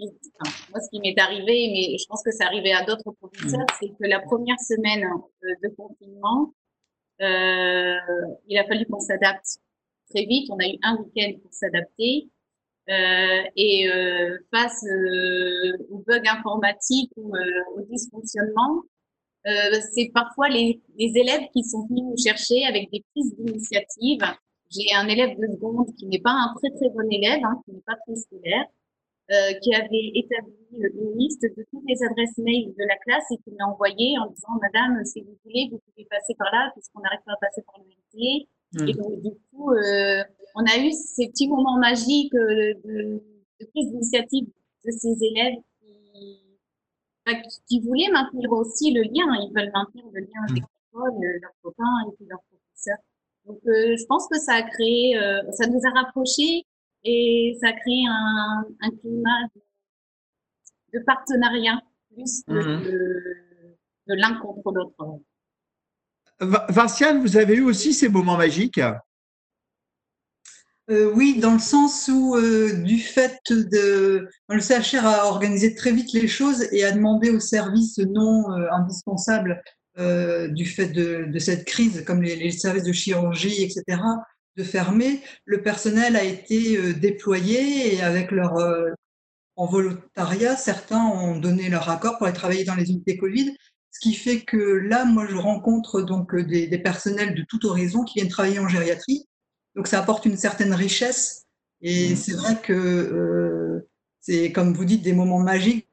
enfin, 0.00 0.52
moi 0.70 0.80
ce 0.80 0.88
qui 0.90 1.00
m'est 1.00 1.20
arrivé, 1.20 1.70
mais 1.72 1.98
je 1.98 2.06
pense 2.06 2.22
que 2.22 2.30
ça 2.30 2.46
arrivait 2.46 2.72
à 2.72 2.84
d'autres 2.84 3.10
professeurs, 3.12 3.60
mmh. 3.60 3.76
c'est 3.80 3.88
que 3.88 4.08
la 4.08 4.20
première 4.20 4.60
semaine 4.60 5.08
de 5.42 5.68
confinement, 5.76 6.52
euh, 7.20 7.94
il 8.48 8.58
a 8.58 8.64
fallu 8.66 8.86
qu'on 8.86 9.00
s'adapte 9.00 9.58
très 10.10 10.24
vite. 10.24 10.50
On 10.50 10.58
a 10.58 10.66
eu 10.66 10.78
un 10.82 10.96
week-end 10.98 11.38
pour 11.42 11.52
s'adapter. 11.52 12.28
Euh, 12.90 13.42
et 13.56 13.88
euh, 13.88 14.36
face 14.52 14.84
aux 15.90 15.98
bugs 16.06 16.28
informatiques 16.30 17.10
ou 17.16 17.34
euh, 17.34 17.40
au 17.76 17.80
dysfonctionnement, 17.82 18.82
euh, 19.46 19.80
c'est 19.94 20.10
parfois 20.12 20.48
les, 20.48 20.82
les, 20.98 21.12
élèves 21.16 21.48
qui 21.52 21.64
sont 21.64 21.86
venus 21.86 22.04
nous 22.04 22.22
chercher 22.22 22.64
avec 22.66 22.90
des 22.90 23.02
prises 23.12 23.34
d'initiative. 23.36 24.20
J'ai 24.70 24.94
un 24.94 25.08
élève 25.08 25.38
de 25.38 25.46
seconde 25.46 25.94
qui 25.96 26.06
n'est 26.06 26.20
pas 26.20 26.32
un 26.32 26.54
très 26.56 26.70
très 26.76 26.90
bon 26.90 27.10
élève, 27.10 27.40
hein, 27.44 27.60
qui 27.64 27.72
n'est 27.72 27.82
pas 27.86 27.96
très 28.06 28.16
scolaire, 28.16 28.64
euh, 29.30 29.52
qui 29.62 29.74
avait 29.74 30.12
établi 30.14 30.52
une 30.72 31.18
liste 31.18 31.42
de 31.42 31.64
toutes 31.70 31.84
les 31.88 32.02
adresses 32.02 32.36
mail 32.36 32.74
de 32.76 32.84
la 32.86 32.96
classe 32.98 33.24
et 33.30 33.38
qui 33.38 33.50
m'a 33.58 33.64
envoyé 33.66 34.18
en 34.18 34.26
disant 34.30 34.58
Madame, 34.60 35.02
si 35.04 35.22
vous 35.22 35.36
voulez, 35.44 35.68
vous 35.70 35.80
pouvez 35.86 36.06
passer 36.10 36.34
par 36.38 36.52
là 36.52 36.70
puisqu'on 36.74 37.00
n'arrive 37.00 37.20
pas 37.24 37.32
à 37.32 37.36
passer 37.40 37.62
par 37.62 37.76
le 37.78 37.86
métier. 37.88 38.48
Mmh. 38.74 38.88
Et 38.88 38.92
donc, 38.92 39.22
du 39.22 39.30
coup, 39.50 39.70
euh, 39.70 40.22
on 40.54 40.64
a 40.64 40.78
eu 40.78 40.92
ces 40.92 41.28
petits 41.28 41.48
moments 41.48 41.78
magiques 41.78 42.34
euh, 42.34 42.74
de, 42.84 43.22
de 43.60 43.66
prise 43.66 43.90
d'initiative 43.90 44.46
de 44.84 44.90
ces 44.90 45.16
élèves 45.24 45.56
qui, 45.80 46.40
bah, 47.24 47.32
qui, 47.68 47.80
voulaient 47.80 48.10
maintenir 48.12 48.52
aussi 48.52 48.92
le 48.92 49.02
lien. 49.02 49.26
Ils 49.40 49.52
veulent 49.54 49.72
maintenir 49.72 50.04
le 50.12 50.20
lien 50.20 50.42
avec 50.48 50.62
mmh. 50.62 50.66
l'école, 50.92 51.24
euh, 51.24 51.38
leurs 51.40 51.54
copains 51.62 52.08
et 52.08 52.16
puis 52.16 52.26
leurs 52.28 52.42
professeurs. 52.42 52.98
Donc, 53.46 53.60
euh, 53.66 53.96
je 53.96 54.04
pense 54.06 54.26
que 54.28 54.38
ça 54.38 54.54
a 54.54 54.62
créé, 54.62 55.18
ça 55.52 55.66
nous 55.66 55.80
a 55.84 55.90
rapprochés 55.90 56.64
et 57.04 57.56
ça 57.60 57.72
crée 57.72 58.04
un, 58.08 58.64
un 58.80 58.90
climat 58.90 59.48
de, 59.54 60.98
de, 60.98 61.04
partenariat 61.04 61.80
plus 62.12 62.42
mmh. 62.46 62.54
de, 62.54 63.76
de 64.08 64.14
l'un 64.14 64.34
contre 64.40 64.72
l'autre. 64.72 65.20
Vinciane, 66.40 67.20
vous 67.20 67.36
avez 67.36 67.56
eu 67.56 67.62
aussi 67.62 67.94
ces 67.94 68.08
moments 68.08 68.36
magiques? 68.36 68.80
Euh, 70.90 71.10
oui, 71.14 71.38
dans 71.40 71.54
le 71.54 71.58
sens 71.58 72.08
où, 72.12 72.36
euh, 72.36 72.74
du 72.82 72.98
fait 72.98 73.40
de. 73.48 74.28
Le 74.50 74.60
CHR 74.60 75.06
a 75.06 75.26
organisé 75.28 75.74
très 75.74 75.92
vite 75.92 76.12
les 76.12 76.28
choses 76.28 76.68
et 76.72 76.84
a 76.84 76.92
demandé 76.92 77.30
aux 77.30 77.40
services 77.40 77.98
non 77.98 78.52
euh, 78.52 78.66
indispensables 78.70 79.62
euh, 79.98 80.48
du 80.48 80.66
fait 80.66 80.88
de, 80.88 81.24
de, 81.24 81.38
cette 81.38 81.64
crise, 81.64 82.04
comme 82.04 82.20
les, 82.20 82.36
les, 82.36 82.50
services 82.50 82.82
de 82.82 82.92
chirurgie, 82.92 83.62
etc., 83.62 83.98
de 84.56 84.64
fermer, 84.64 85.20
le 85.44 85.62
personnel 85.62 86.16
a 86.16 86.22
été 86.22 86.76
euh, 86.76 86.92
déployé 86.92 87.94
et 87.94 88.02
avec 88.02 88.30
leur 88.30 88.56
euh, 88.56 88.90
en 89.56 89.66
volontariat, 89.66 90.56
certains 90.56 91.04
ont 91.04 91.38
donné 91.38 91.68
leur 91.68 91.88
accord 91.88 92.18
pour 92.18 92.26
aller 92.26 92.36
travailler 92.36 92.64
dans 92.64 92.74
les 92.74 92.90
unités 92.90 93.16
Covid, 93.16 93.54
ce 93.90 94.00
qui 94.00 94.14
fait 94.14 94.40
que 94.40 94.56
là, 94.56 95.04
moi, 95.04 95.26
je 95.28 95.36
rencontre 95.36 96.02
donc 96.02 96.34
euh, 96.34 96.42
des, 96.42 96.66
des 96.66 96.78
personnels 96.78 97.34
de 97.34 97.42
tout 97.42 97.64
horizon 97.66 98.02
qui 98.02 98.14
viennent 98.18 98.28
travailler 98.28 98.58
en 98.58 98.68
gériatrie. 98.68 99.26
Donc, 99.76 99.86
ça 99.86 100.00
apporte 100.00 100.26
une 100.26 100.36
certaine 100.36 100.74
richesse. 100.74 101.44
Et 101.80 102.12
mmh. 102.12 102.16
c'est 102.16 102.32
vrai 102.32 102.60
que 102.60 102.72
euh, 102.72 103.88
c'est, 104.20 104.50
comme 104.50 104.74
vous 104.74 104.84
dites, 104.84 105.02
des 105.02 105.12
moments 105.12 105.38
magiques 105.38 105.88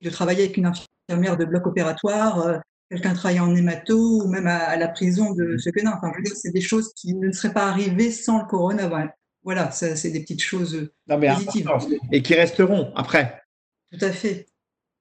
de 0.00 0.10
travailler 0.10 0.44
avec 0.44 0.56
une 0.56 0.66
infirmière 0.66 1.36
de 1.36 1.44
bloc 1.44 1.66
opératoire, 1.66 2.60
quelqu'un 2.92 3.14
travaille 3.14 3.40
en 3.40 3.54
hémato 3.56 4.22
ou 4.22 4.28
même 4.28 4.46
à, 4.46 4.58
à 4.58 4.76
la 4.76 4.88
prison 4.88 5.32
de 5.32 5.56
ce 5.56 5.70
que 5.70 5.82
non. 5.82 5.92
Enfin, 5.96 6.12
je 6.12 6.18
veux 6.18 6.24
dire, 6.24 6.36
c'est 6.36 6.52
des 6.52 6.60
choses 6.60 6.92
qui 6.94 7.14
ne 7.14 7.32
seraient 7.32 7.54
pas 7.54 7.66
arrivées 7.66 8.10
sans 8.10 8.40
le 8.40 8.44
corona. 8.44 8.90
Voilà, 9.44 9.70
c'est 9.70 10.10
des 10.10 10.20
petites 10.20 10.42
choses 10.42 10.90
non, 11.08 11.18
mais 11.18 11.32
positives. 11.32 11.68
Et 12.12 12.22
qui 12.22 12.34
resteront 12.34 12.92
après. 12.94 13.42
Tout 13.90 14.04
à 14.04 14.12
fait. 14.12 14.46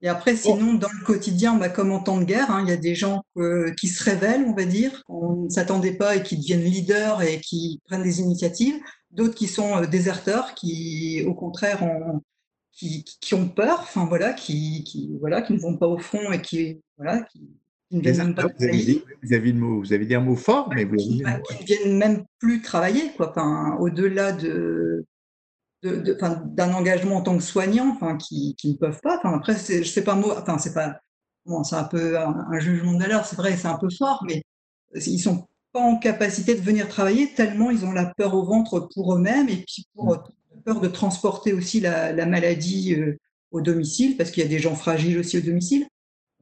Et 0.02 0.08
après, 0.08 0.36
sinon, 0.36 0.74
dans 0.76 0.90
le 0.90 1.06
quotidien, 1.06 1.56
bah, 1.58 1.70
comme 1.70 1.92
en 1.92 2.00
temps 2.00 2.18
de 2.18 2.24
guerre, 2.24 2.50
hein, 2.50 2.64
il 2.66 2.70
y 2.70 2.74
a 2.74 2.78
des 2.78 2.96
gens 2.96 3.22
euh, 3.38 3.72
qui 3.80 3.88
se 3.88 4.04
révèlent, 4.04 4.46
on 4.48 4.56
va 4.56 4.66
dire, 4.66 5.04
on 5.08 5.44
ne 5.44 5.50
s'attendait 5.50 5.94
pas 5.94 6.16
et 6.16 6.24
qui 6.24 6.38
deviennent 6.38 6.64
leaders 6.64 7.22
et 7.22 7.40
qui 7.40 7.82
prennent 7.86 8.02
des 8.02 8.20
initiatives. 8.20 8.80
D'autres 9.12 9.36
qui 9.36 9.48
sont 9.48 9.78
euh, 9.78 9.86
déserteurs, 9.86 10.56
qui, 10.56 11.24
au 11.28 11.36
contraire, 11.36 11.84
ont, 11.84 12.22
qui, 12.72 13.04
qui, 13.04 13.36
ont 13.36 13.48
peur, 13.48 13.82
enfin 13.82 14.06
voilà, 14.06 14.34
qui, 14.34 14.84
qui, 14.86 15.16
voilà, 15.20 15.44
qui 15.44 15.54
ne 15.54 15.60
vont 15.60 15.78
pas 15.78 15.88
au 15.88 16.00
front 16.00 16.32
et 16.32 16.42
qui, 16.42 16.82
voilà, 16.98 17.22
qui, 17.22 17.48
vous, 17.92 18.08
avez 18.08 18.78
dit, 18.78 19.04
vous, 19.22 19.34
avez 19.34 19.54
mot, 19.54 19.80
vous 19.80 19.94
avez 19.94 20.06
dit 20.06 20.16
un 20.16 20.22
mot 20.22 20.36
fort, 20.36 20.70
mais 20.74 20.86
vous 20.86 20.96
qui, 20.96 21.22
bah, 21.24 21.40
qui 21.40 21.64
viennent 21.66 21.98
même 21.98 22.24
plus 22.40 22.62
travailler, 22.62 23.12
quoi. 23.18 23.32
Enfin, 23.32 23.76
au-delà 23.80 24.32
de, 24.32 25.06
de, 25.84 25.98
de 25.98 26.18
d'un 26.56 26.74
engagement 26.74 27.18
en 27.18 27.22
tant 27.22 27.38
que 27.38 27.44
soignant, 27.44 27.90
enfin, 27.90 28.18
qui, 28.18 28.56
qui 28.58 28.72
ne 28.72 28.78
peuvent 28.78 29.00
pas. 29.02 29.18
Enfin, 29.18 29.34
après, 29.36 29.56
c'est, 29.56 29.84
je 29.84 29.90
sais 29.90 30.04
pas 30.04 30.16
mot, 30.16 30.32
enfin, 30.32 30.58
c'est 30.58 30.74
pas, 30.74 31.00
bon, 31.46 31.64
c'est 31.64 31.76
un 31.76 31.84
peu 31.84 32.18
un, 32.18 32.48
un 32.52 32.60
jugement 32.60 32.94
de 32.94 33.00
valeur, 33.00 33.26
c'est 33.26 33.36
vrai, 33.36 33.58
c'est 33.58 33.68
un 33.68 33.78
peu 33.78 33.90
fort, 33.90 34.24
mais 34.28 34.42
ils 34.96 35.20
sont 35.20 35.48
pas 35.74 35.80
en 35.80 35.98
capacité 35.98 36.56
de 36.56 36.62
venir 36.62 36.90
travailler 36.90 37.34
tellement 37.34 37.72
ils 37.72 37.86
ont 37.86 37.94
la 37.94 38.06
peur 38.06 38.34
au 38.34 38.44
ventre 38.44 38.90
pour 38.94 39.16
eux-mêmes 39.16 39.48
et 39.48 39.64
puis 39.66 39.86
pour 39.96 40.16
mmh. 40.16 40.62
peur 40.66 40.82
de 40.82 40.88
transporter 40.90 41.54
aussi 41.54 41.80
la, 41.80 42.12
la 42.12 42.26
maladie 42.26 42.96
euh, 42.96 43.18
au 43.52 43.62
domicile, 43.62 44.18
parce 44.18 44.32
qu'il 44.32 44.44
y 44.44 44.46
a 44.46 44.50
des 44.50 44.60
gens 44.60 44.76
fragiles 44.76 45.18
aussi 45.18 45.38
au 45.38 45.42
domicile. 45.42 45.86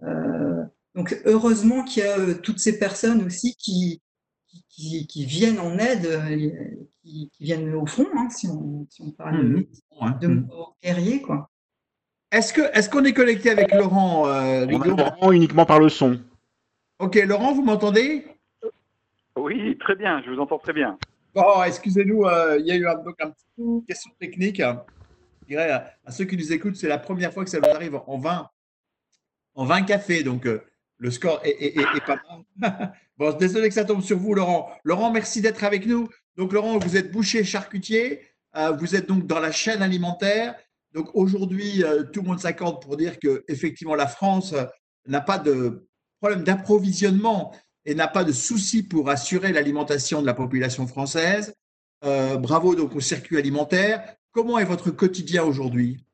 Euh, 0.04 0.39
donc 1.00 1.18
heureusement 1.24 1.86
qu'il 1.86 2.04
y 2.04 2.06
a 2.06 2.20
euh, 2.20 2.34
toutes 2.34 2.60
ces 2.60 2.78
personnes 2.78 3.24
aussi 3.26 3.56
qui, 3.56 4.02
qui, 4.68 5.08
qui 5.08 5.26
viennent 5.26 5.60
en 5.60 5.78
aide, 5.78 6.06
euh, 6.06 6.50
qui, 7.02 7.30
qui, 7.32 7.44
viennent 7.44 7.74
au 7.74 7.86
front, 7.86 8.08
hein, 8.18 8.30
si, 8.30 8.48
on, 8.48 8.86
si, 8.90 9.02
on, 9.02 9.12
parle 9.12 9.42
mmh, 9.42 9.66
de, 10.20 10.28
de 10.28 10.44
guerriers. 10.84 11.22
Quoi. 11.22 11.50
Est-ce 12.34 12.54
qu'on 12.54 12.66
est, 12.66 12.90
qu'on 12.90 13.06
est 13.06 13.14
connecté 13.14 13.50
avec 13.50 13.74
Laurent 13.74 14.28
euh, 14.28 14.66
Laurent 14.66 15.32
uniquement 15.32 15.66
par 15.66 15.80
le 15.80 15.88
son. 15.88 16.20
Ok, 17.00 17.16
Laurent, 17.16 17.54
vous 17.54 17.64
m'entendez? 17.64 18.26
Oui, 19.38 19.78
très 19.78 19.96
bien, 19.96 20.22
je 20.26 20.32
vous 20.32 20.40
entends 20.40 20.60
très 20.60 20.74
bien. 20.74 20.98
Bon, 21.34 21.64
excusez-nous, 21.64 22.26
euh, 22.26 22.58
il 22.60 22.66
y 22.66 22.72
a 22.72 22.76
eu 22.76 22.86
un, 22.86 22.96
donc 22.96 23.16
un 23.22 23.30
petit 23.30 23.86
question 23.88 24.12
technique. 24.20 24.58
Je 24.58 25.48
dirais 25.48 25.72
à, 25.72 25.94
à, 26.06 26.12
ceux 26.12 26.26
qui 26.26 26.36
nous 26.36 26.52
écoutent, 26.52 26.76
c'est 26.76 26.90
la 26.90 26.98
première 26.98 27.32
fois 27.32 27.46
que 27.46 27.50
ça 27.50 27.62
nous 27.62 27.70
arrive 27.70 27.98
en 28.06 28.18
20, 28.18 28.50
en 29.56 29.66
20 29.66 29.84
cafés. 29.84 30.24
Donc, 30.24 30.46
euh, 30.46 30.62
le 31.00 31.12
score 31.12 31.42
est, 31.44 31.74
pas 32.06 32.20
mal. 32.60 32.94
bon, 33.18 33.36
désolé 33.38 33.70
que 33.70 33.74
ça 33.74 33.86
tombe 33.86 34.04
sur 34.04 34.18
vous, 34.18 34.34
Laurent. 34.34 34.70
Laurent, 34.84 35.12
merci 35.12 35.42
d'être 35.42 35.64
avec 35.64 35.86
nous. 35.86 36.08
Donc, 36.36 36.54
Laurent, 36.54 36.78
vous 36.78 36.98
êtes 36.98 37.12
boucher 37.12 37.44
charcutier. 37.44 38.22
Euh, 38.56 38.72
vous 38.72 38.96
êtes 38.96 39.08
donc 39.08 39.26
dans 39.26 39.40
la 39.40 39.52
chaîne 39.52 39.82
alimentaire. 39.82 40.56
Donc, 40.94 41.10
aujourd'hui, 41.14 41.84
euh, 41.84 42.04
tout 42.04 42.22
le 42.22 42.28
monde 42.28 42.40
s'accorde 42.40 42.82
pour 42.82 42.98
dire 42.98 43.20
que 43.20 43.44
effectivement, 43.48 43.96
la 43.96 44.08
France 44.08 44.54
n'a 45.08 45.22
pas 45.22 45.38
de 45.38 45.88
problème 46.20 46.44
d'approvisionnement 46.44 47.56
et 47.86 47.96
n'a 47.96 48.08
pas 48.08 48.24
de 48.24 48.32
souci 48.32 48.84
pour 48.84 49.10
assurer 49.10 49.52
l'alimentation 49.54 50.22
de 50.22 50.26
la 50.26 50.34
population 50.34 50.86
française. 50.86 51.54
Euh, 52.06 52.38
bravo 52.38 52.76
donc 52.76 52.96
au 52.96 53.00
circuit 53.00 53.38
alimentaire. 53.38 54.16
Comment 54.32 54.60
est 54.60 54.66
votre 54.66 54.92
quotidien 54.92 55.44
aujourd'hui? 55.44 56.06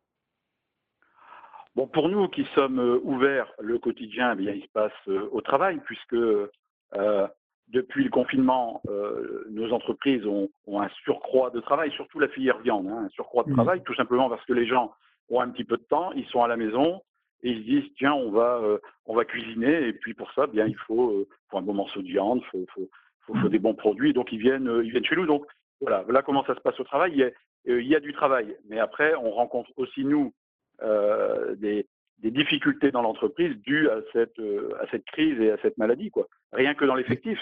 Bon, 1.76 1.88
pour 1.88 2.08
nous 2.08 2.30
qui 2.30 2.46
sommes 2.56 2.80
euh, 2.80 3.00
ouverts, 3.04 3.52
le 3.60 3.78
quotidien, 3.80 4.32
eh 4.34 4.36
bien, 4.36 4.54
il 4.54 4.62
se 4.62 4.70
passe 4.70 4.94
euh, 5.10 5.28
au 5.34 5.42
travail, 5.42 5.82
puisque 5.84 6.14
euh, 6.14 7.28
depuis 7.68 8.06
le 8.06 8.10
confinement, 8.10 8.82
euh, 8.88 9.44
nos 9.50 9.74
entreprises 9.74 10.26
ont, 10.26 10.50
ont, 10.68 10.82
un 10.82 10.88
surcroît 11.04 11.50
de 11.50 11.60
travail, 11.60 11.92
surtout 11.92 12.20
la 12.20 12.30
filière 12.30 12.60
viande, 12.60 12.88
hein, 12.88 13.04
un 13.06 13.10
surcroît 13.10 13.44
de 13.44 13.50
mmh. 13.50 13.56
travail, 13.56 13.84
tout 13.84 13.96
simplement 13.96 14.30
parce 14.30 14.46
que 14.46 14.54
les 14.54 14.66
gens 14.66 14.94
ont 15.30 15.42
un 15.42 15.50
petit 15.50 15.66
peu 15.66 15.76
de 15.76 15.84
temps, 15.84 16.14
ils 16.14 16.26
sont 16.28 16.44
à 16.44 16.48
la 16.48 16.56
maison 16.56 17.02
et 17.44 17.50
ils 17.50 17.60
se 17.60 17.66
disent 17.66 17.94
tiens, 17.98 18.14
on 18.14 18.32
va, 18.32 18.62
on 19.06 19.16
va 19.16 19.26
cuisiner, 19.26 19.88
et 19.88 19.94
puis 19.94 20.14
pour 20.14 20.32
ça, 20.32 20.48
bien, 20.48 20.66
il 20.68 20.78
faut, 20.78 21.28
faut 21.50 21.58
un 21.58 21.62
bon 21.62 21.74
morceau 21.74 22.02
de 22.02 22.08
viande, 22.08 22.42
il 22.42 22.48
faut, 22.48 22.66
faut, 22.74 22.90
faut, 23.26 23.36
faut, 23.36 23.50
des 23.50 23.60
bons 23.60 23.74
produits, 23.74 24.14
donc 24.14 24.32
ils 24.32 24.40
viennent, 24.40 24.72
ils 24.84 24.92
viennent 24.92 25.06
chez 25.06 25.16
nous. 25.16 25.26
Donc 25.26 25.46
voilà, 25.82 26.04
voilà 26.04 26.22
comment 26.22 26.46
ça 26.46 26.56
se 26.56 26.62
passe 26.62 26.80
au 26.80 26.84
travail. 26.86 27.12
Il 27.12 27.20
y 27.20 27.24
a, 27.24 27.30
il 27.66 27.88
y 27.88 27.96
a 27.96 28.00
du 28.00 28.14
travail, 28.14 28.56
mais 28.70 28.80
après, 28.80 29.14
on 29.16 29.32
rencontre 29.32 29.70
aussi, 29.76 30.06
nous, 30.06 30.34
des, 30.82 31.88
des 32.20 32.32
difficultés 32.32 32.92
dans 32.92 33.02
l'entreprise 33.02 33.56
dues 33.58 33.90
à 33.90 34.00
cette, 34.14 34.40
à 34.82 34.90
cette 34.92 35.06
crise 35.06 35.40
et 35.40 35.52
à 35.52 35.58
cette 35.62 35.78
maladie. 35.78 36.10
Quoi. 36.12 36.28
Rien 36.52 36.76
que 36.76 36.86
dans 36.86 36.96
l'effectif. 36.96 37.40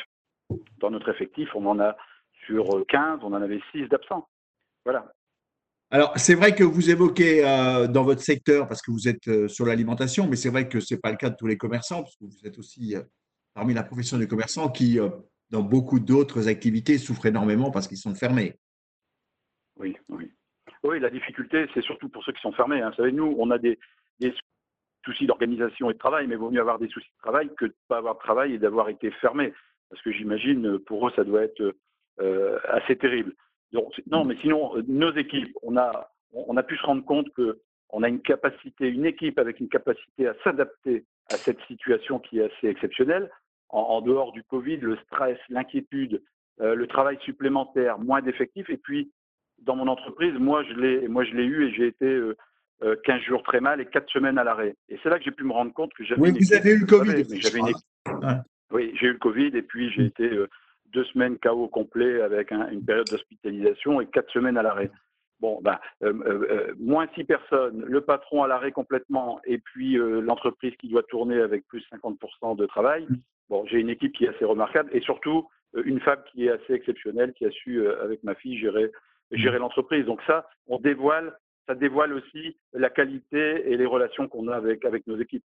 Dans 0.79 0.91
notre 0.91 1.09
effectif, 1.09 1.49
on 1.55 1.65
en 1.65 1.79
a 1.79 1.95
sur 2.45 2.85
15, 2.87 3.19
on 3.23 3.33
en 3.33 3.41
avait 3.41 3.61
6 3.71 3.87
d'absents. 3.87 4.27
Voilà. 4.85 5.11
Alors, 5.93 6.11
c'est 6.15 6.33
vrai 6.33 6.55
que 6.55 6.63
vous 6.63 6.89
évoquez 6.89 7.45
euh, 7.45 7.87
dans 7.87 8.03
votre 8.03 8.21
secteur, 8.21 8.67
parce 8.67 8.81
que 8.81 8.89
vous 8.89 9.07
êtes 9.07 9.27
euh, 9.27 9.47
sur 9.47 9.65
l'alimentation, 9.65 10.27
mais 10.27 10.35
c'est 10.35 10.49
vrai 10.49 10.67
que 10.67 10.79
ce 10.79 10.93
n'est 10.95 10.99
pas 10.99 11.11
le 11.11 11.17
cas 11.17 11.29
de 11.29 11.35
tous 11.35 11.45
les 11.45 11.55
commerçants, 11.55 12.01
parce 12.01 12.15
que 12.15 12.25
vous 12.25 12.47
êtes 12.47 12.57
aussi 12.57 12.95
euh, 12.95 13.03
parmi 13.53 13.75
la 13.75 13.83
profession 13.83 14.17
des 14.17 14.27
commerçants 14.27 14.69
qui, 14.69 14.97
dans 15.51 15.61
beaucoup 15.61 15.99
d'autres 15.99 16.47
activités, 16.47 16.97
souffrent 16.97 17.27
énormément 17.27 17.69
parce 17.69 17.87
qu'ils 17.87 17.99
sont 17.99 18.15
fermés. 18.15 18.57
Oui, 19.77 19.95
oui. 20.09 20.31
Oui, 20.83 20.99
la 20.99 21.09
difficulté, 21.09 21.67
c'est 21.73 21.81
surtout 21.83 22.09
pour 22.09 22.23
ceux 22.23 22.33
qui 22.33 22.41
sont 22.41 22.51
fermés. 22.51 22.81
Hein. 22.81 22.89
Vous 22.89 22.95
savez, 22.95 23.11
nous, 23.11 23.35
on 23.37 23.51
a 23.51 23.57
des, 23.57 23.79
soucis 25.05 25.25
d'organisation 25.25 25.89
et 25.89 25.93
de 25.93 25.99
travail, 25.99 26.27
mais 26.27 26.35
il 26.35 26.39
vaut 26.39 26.49
mieux 26.49 26.61
avoir 26.61 26.79
des 26.79 26.87
soucis 26.87 27.09
de 27.09 27.21
travail 27.21 27.49
que 27.57 27.65
de 27.65 27.71
ne 27.71 27.87
pas 27.87 27.97
avoir 27.97 28.15
de 28.15 28.19
travail 28.19 28.53
et 28.53 28.57
d'avoir 28.57 28.89
été 28.89 29.11
fermé. 29.11 29.53
Parce 29.89 30.01
que 30.01 30.11
j'imagine, 30.11 30.79
pour 30.79 31.07
eux, 31.07 31.11
ça 31.15 31.23
doit 31.23 31.43
être 31.43 31.75
assez 32.69 32.95
terrible 32.95 33.33
non, 34.11 34.25
mais 34.25 34.35
sinon, 34.41 34.77
euh, 34.77 34.83
nos 34.87 35.13
équipes, 35.13 35.55
on 35.63 35.77
a, 35.77 36.09
on 36.33 36.57
a 36.57 36.63
pu 36.63 36.77
se 36.77 36.85
rendre 36.85 37.03
compte 37.03 37.27
qu'on 37.33 38.03
a 38.03 38.09
une 38.09 38.21
capacité, 38.21 38.87
une 38.87 39.05
équipe 39.05 39.39
avec 39.39 39.59
une 39.59 39.69
capacité 39.69 40.27
à 40.27 40.35
s'adapter 40.43 41.05
à 41.31 41.35
cette 41.35 41.59
situation 41.67 42.19
qui 42.19 42.39
est 42.39 42.51
assez 42.51 42.67
exceptionnelle. 42.67 43.29
En, 43.69 44.01
dehors 44.01 44.33
du 44.33 44.43
Covid, 44.43 44.77
le 44.77 44.97
stress, 44.97 45.39
l'inquiétude, 45.49 46.21
euh, 46.61 46.75
le 46.75 46.85
travail 46.85 47.17
supplémentaire, 47.21 47.97
moins 47.97 48.21
d'effectifs. 48.21 48.69
Et 48.69 48.77
puis, 48.77 49.11
dans 49.63 49.75
mon 49.75 49.87
entreprise, 49.87 50.33
moi, 50.39 50.63
je 50.63 50.73
l'ai, 50.73 51.07
moi, 51.07 51.23
je 51.23 51.33
l'ai 51.33 51.45
eu 51.45 51.67
et 51.67 51.73
j'ai 51.73 51.87
été 51.87 52.19
15 52.81 52.83
euh, 52.83 53.19
jours 53.25 53.43
très 53.43 53.59
mal 53.59 53.81
et 53.81 53.85
4 53.85 54.09
semaines 54.11 54.37
à 54.37 54.43
l'arrêt. 54.43 54.75
Et 54.89 54.99
c'est 55.01 55.09
là 55.09 55.17
que 55.17 55.25
j'ai 55.25 55.31
pu 55.31 55.43
me 55.43 55.53
rendre 55.53 55.73
compte 55.73 55.93
que 55.93 56.03
j'avais. 56.03 56.21
Oui, 56.21 56.31
vous 56.31 56.53
avez 56.53 56.71
eu 56.71 56.79
le 56.79 56.85
Covid. 56.85 57.23
Oui, 58.71 58.93
j'ai 58.99 59.07
eu 59.07 59.13
le 59.13 59.19
Covid 59.19 59.51
et 59.53 59.61
puis 59.61 59.91
j'ai 59.91 60.05
été 60.05 60.29
deux 60.93 61.03
semaines 61.05 61.37
KO 61.39 61.67
complet 61.67 62.21
avec 62.21 62.51
une 62.51 62.83
période 62.85 63.07
d'hospitalisation 63.09 64.01
et 64.01 64.07
quatre 64.07 64.31
semaines 64.31 64.57
à 64.57 64.63
l'arrêt. 64.63 64.89
Bon, 65.43 65.59
ben, 65.61 65.77
euh, 66.03 66.13
euh, 66.25 66.47
euh, 66.49 66.73
moins 66.79 67.07
six 67.15 67.25
personnes, 67.25 67.83
le 67.85 67.99
patron 67.99 68.43
à 68.43 68.47
l'arrêt 68.47 68.71
complètement, 68.71 69.41
et 69.45 69.57
puis 69.57 69.97
l'entreprise 69.97 70.73
qui 70.79 70.87
doit 70.87 71.03
tourner 71.03 71.41
avec 71.41 71.67
plus 71.67 71.83
50% 71.91 72.55
de 72.55 72.65
travail. 72.65 73.05
Bon, 73.49 73.65
j'ai 73.65 73.79
une 73.79 73.89
équipe 73.89 74.13
qui 74.13 74.23
est 74.23 74.29
assez 74.29 74.45
remarquable 74.45 74.89
et 74.93 75.01
surtout 75.01 75.49
une 75.83 75.99
femme 75.99 76.21
qui 76.31 76.45
est 76.45 76.51
assez 76.51 76.73
exceptionnelle, 76.73 77.33
qui 77.33 77.45
a 77.45 77.51
su, 77.51 77.85
avec 77.87 78.23
ma 78.23 78.35
fille, 78.35 78.57
gérer, 78.57 78.89
gérer 79.33 79.59
l'entreprise. 79.59 80.05
Donc 80.05 80.21
ça, 80.25 80.47
on 80.67 80.79
dévoile, 80.79 81.37
ça 81.67 81.75
dévoile 81.75 82.13
aussi 82.13 82.57
la 82.73 82.89
qualité 82.89 83.71
et 83.71 83.77
les 83.77 83.85
relations 83.85 84.27
qu'on 84.27 84.47
a 84.47 84.55
avec, 84.55 84.85
avec 84.85 85.05
nos 85.07 85.19
équipes. 85.19 85.43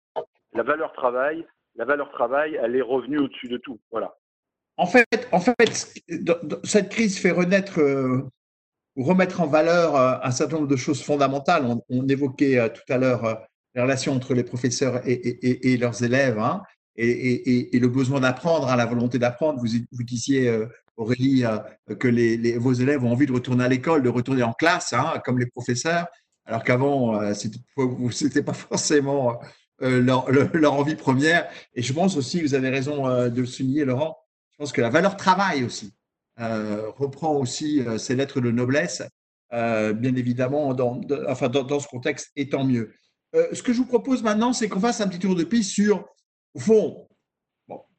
La 0.54 0.62
valeur 0.62 0.92
travail, 0.92 1.46
la 1.76 1.84
valeur 1.84 2.10
travail, 2.10 2.58
elle 2.62 2.76
est 2.76 2.82
revenue 2.82 3.18
au-dessus 3.18 3.48
de 3.48 3.56
tout. 3.56 3.80
Voilà. 3.90 4.14
En 4.76 4.86
fait, 4.86 5.28
en 5.32 5.40
fait, 5.40 5.54
cette 6.64 6.88
crise 6.88 7.18
fait 7.18 7.30
renaître 7.30 7.80
euh, 7.80 8.22
ou 8.96 9.04
remettre 9.04 9.40
en 9.40 9.46
valeur 9.46 9.96
euh, 9.96 10.14
un 10.22 10.30
certain 10.30 10.56
nombre 10.56 10.68
de 10.68 10.76
choses 10.76 11.02
fondamentales. 11.02 11.66
On, 11.88 12.08
évoquait 12.08 12.58
euh, 12.58 12.68
tout 12.68 12.92
à 12.92 12.98
l'heure 12.98 13.46
les 13.74 13.82
relations 13.82 14.14
entre 14.14 14.34
les 14.34 14.44
professeurs 14.44 15.00
et, 15.06 15.76
leurs 15.78 16.02
élèves 16.02 16.38
hein, 16.38 16.62
et, 16.96 17.70
le 17.72 17.88
besoin 17.88 18.20
d'apprendre, 18.20 18.68
hein, 18.68 18.76
la 18.76 18.86
volonté 18.86 19.18
d'apprendre. 19.18 19.60
Vous, 19.60 19.68
vous, 19.92 20.02
disiez, 20.02 20.50
Aurélie, 20.96 21.44
que 21.98 22.08
les, 22.08 22.58
vos 22.58 22.72
élèves 22.72 23.02
ont 23.04 23.12
envie 23.12 23.26
de 23.26 23.32
retourner 23.32 23.64
à 23.64 23.68
l'école, 23.68 24.02
de 24.02 24.08
retourner 24.08 24.42
en 24.42 24.52
classe, 24.52 24.92
hein, 24.92 25.14
comme 25.24 25.38
les 25.38 25.46
professeurs, 25.46 26.06
alors 26.44 26.64
qu'avant, 26.64 27.34
ce 27.34 28.24
n'était 28.24 28.42
pas 28.42 28.52
forcément 28.52 29.40
leur, 29.80 30.30
leur, 30.30 30.74
envie 30.74 30.94
première. 30.94 31.48
Et 31.74 31.82
je 31.82 31.92
pense 31.92 32.16
aussi, 32.16 32.42
vous 32.42 32.54
avez 32.54 32.68
raison 32.68 33.08
de 33.28 33.40
le 33.40 33.46
souligner, 33.46 33.84
Laurent, 33.84 34.18
je 34.52 34.58
pense 34.58 34.72
que 34.72 34.80
la 34.80 34.90
valeur 34.90 35.16
travail 35.16 35.64
aussi 35.64 35.94
euh, 36.40 36.90
reprend 36.96 37.34
aussi 37.34 37.80
euh, 37.80 37.98
ses 37.98 38.16
lettres 38.16 38.40
de 38.40 38.50
noblesse, 38.50 39.02
euh, 39.52 39.92
bien 39.92 40.14
évidemment, 40.16 40.72
dans, 40.72 40.98
enfin, 41.28 41.48
dans, 41.48 41.78
ce 41.78 41.86
contexte, 41.86 42.30
et 42.36 42.48
tant 42.48 42.64
mieux. 42.64 42.94
ce 43.34 43.62
que 43.62 43.72
je 43.72 43.78
vous 43.78 43.86
propose 43.86 44.22
maintenant, 44.22 44.54
c'est 44.54 44.68
qu'on 44.68 44.80
fasse 44.80 45.02
un 45.02 45.08
petit 45.08 45.18
tour 45.18 45.34
de 45.34 45.44
piste 45.44 45.70
sur, 45.72 46.08
au 46.54 46.58
fond, 46.58 47.08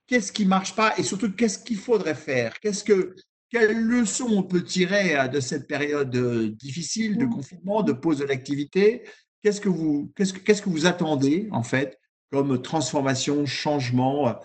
qu'est-ce 0.08 0.32
qui 0.32 0.44
ne 0.44 0.50
marche 0.50 0.76
pas 0.76 0.94
et 0.98 1.04
surtout 1.04 1.32
qu'est-ce 1.32 1.60
qu'il 1.60 1.78
faudrait 1.78 2.16
faire? 2.16 2.60
Qu'est-ce 2.60 2.84
que, 2.84 3.16
Quelles 3.50 3.78
leçons 3.78 4.30
on 4.30 4.44
peut 4.44 4.63
tirer 4.63 5.30
de 5.30 5.39
cette 5.39 5.68
période 5.68 6.16
difficile 6.56 7.18
de 7.18 7.26
confinement, 7.26 7.84
de 7.84 7.94
pause 7.94 8.20
de 8.20 8.26
l'activité? 8.26 9.04
Qu'est-ce 9.42 9.62
que 9.62 9.70
vous, 9.70 10.12
qu'est-ce 10.16 10.34
que, 10.34 10.39
qu'est-ce 10.39 10.62
que 10.62 10.70
vous 10.70 10.86
attendez 10.86 11.48
en 11.52 11.63
fait 11.63 12.00
comme 12.32 12.62
transformation, 12.63 13.46
changement 13.46 14.39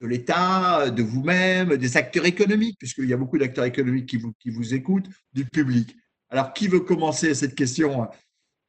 de 0.00 0.06
l'État, 0.06 0.88
de 0.90 1.02
vous-même, 1.02 1.76
des 1.76 1.96
acteurs 1.96 2.26
économiques, 2.26 2.78
puisqu'il 2.78 3.08
y 3.08 3.12
a 3.12 3.16
beaucoup 3.16 3.38
d'acteurs 3.38 3.64
économiques 3.64 4.06
qui 4.06 4.18
vous, 4.18 4.32
qui 4.38 4.50
vous 4.50 4.72
écoutent, 4.72 5.08
du 5.32 5.44
public. 5.44 5.96
Alors, 6.30 6.52
qui 6.52 6.68
veut 6.68 6.78
commencer 6.78 7.34
cette 7.34 7.56
question 7.56 8.08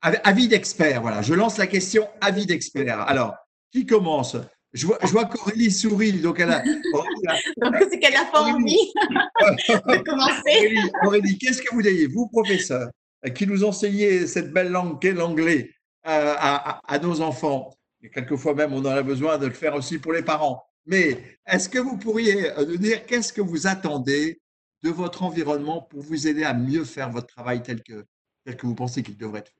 Avis 0.01 0.47
d'expert, 0.47 1.01
voilà. 1.01 1.21
Je 1.21 1.33
lance 1.33 1.57
la 1.57 1.67
question 1.67 2.07
avis 2.21 2.45
d'expert. 2.45 3.01
Alors, 3.01 3.35
qui 3.71 3.85
commence? 3.85 4.37
Je 4.73 4.85
vois, 4.85 4.99
je 5.01 5.07
vois 5.07 5.25
qu'Aurélie 5.25 5.71
sourit, 5.71 6.13
donc 6.13 6.39
elle 6.39 6.51
a. 6.51 6.61
donc, 7.61 7.75
c'est 7.89 7.99
qu'elle 7.99 8.13
n'a 8.13 8.25
pas 8.25 8.43
envie 8.43 8.91
de 8.99 10.03
commencer. 10.03 10.75
Aurélie, 11.03 11.37
qu'est-ce 11.37 11.61
que 11.61 11.73
vous 11.73 11.81
diriez, 11.81 12.07
vous, 12.07 12.27
professeur, 12.27 12.89
qui 13.33 13.47
nous 13.47 13.63
enseignez 13.63 14.27
cette 14.27 14.51
belle 14.53 14.69
langue 14.69 14.99
qu'est 15.01 15.13
l'anglais 15.13 15.71
euh, 16.07 16.35
à, 16.37 16.81
à, 16.87 16.99
nos 16.99 17.21
enfants, 17.21 17.75
et 18.01 18.09
quelquefois 18.09 18.53
même 18.53 18.73
on 18.73 18.85
aurait 18.85 19.03
besoin 19.03 19.37
de 19.37 19.47
le 19.47 19.53
faire 19.53 19.75
aussi 19.75 19.97
pour 19.97 20.13
les 20.13 20.23
parents. 20.23 20.63
Mais 20.85 21.37
est-ce 21.45 21.67
que 21.67 21.79
vous 21.79 21.97
pourriez 21.97 22.51
euh, 22.51 22.65
nous 22.65 22.77
dire 22.77 23.05
qu'est-ce 23.05 23.33
que 23.33 23.41
vous 23.41 23.67
attendez 23.67 24.39
de 24.83 24.89
votre 24.89 25.23
environnement 25.23 25.81
pour 25.81 26.01
vous 26.01 26.27
aider 26.27 26.43
à 26.43 26.53
mieux 26.53 26.85
faire 26.85 27.09
votre 27.09 27.27
travail 27.27 27.61
tel 27.61 27.83
que, 27.83 28.05
tel 28.45 28.55
que 28.55 28.65
vous 28.65 28.75
pensez 28.75 29.03
qu'il 29.03 29.17
devrait 29.17 29.39
être 29.39 29.49
fait? 29.49 29.58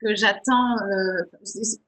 Que 0.00 0.14
j'attends, 0.14 0.76
euh, 0.78 1.22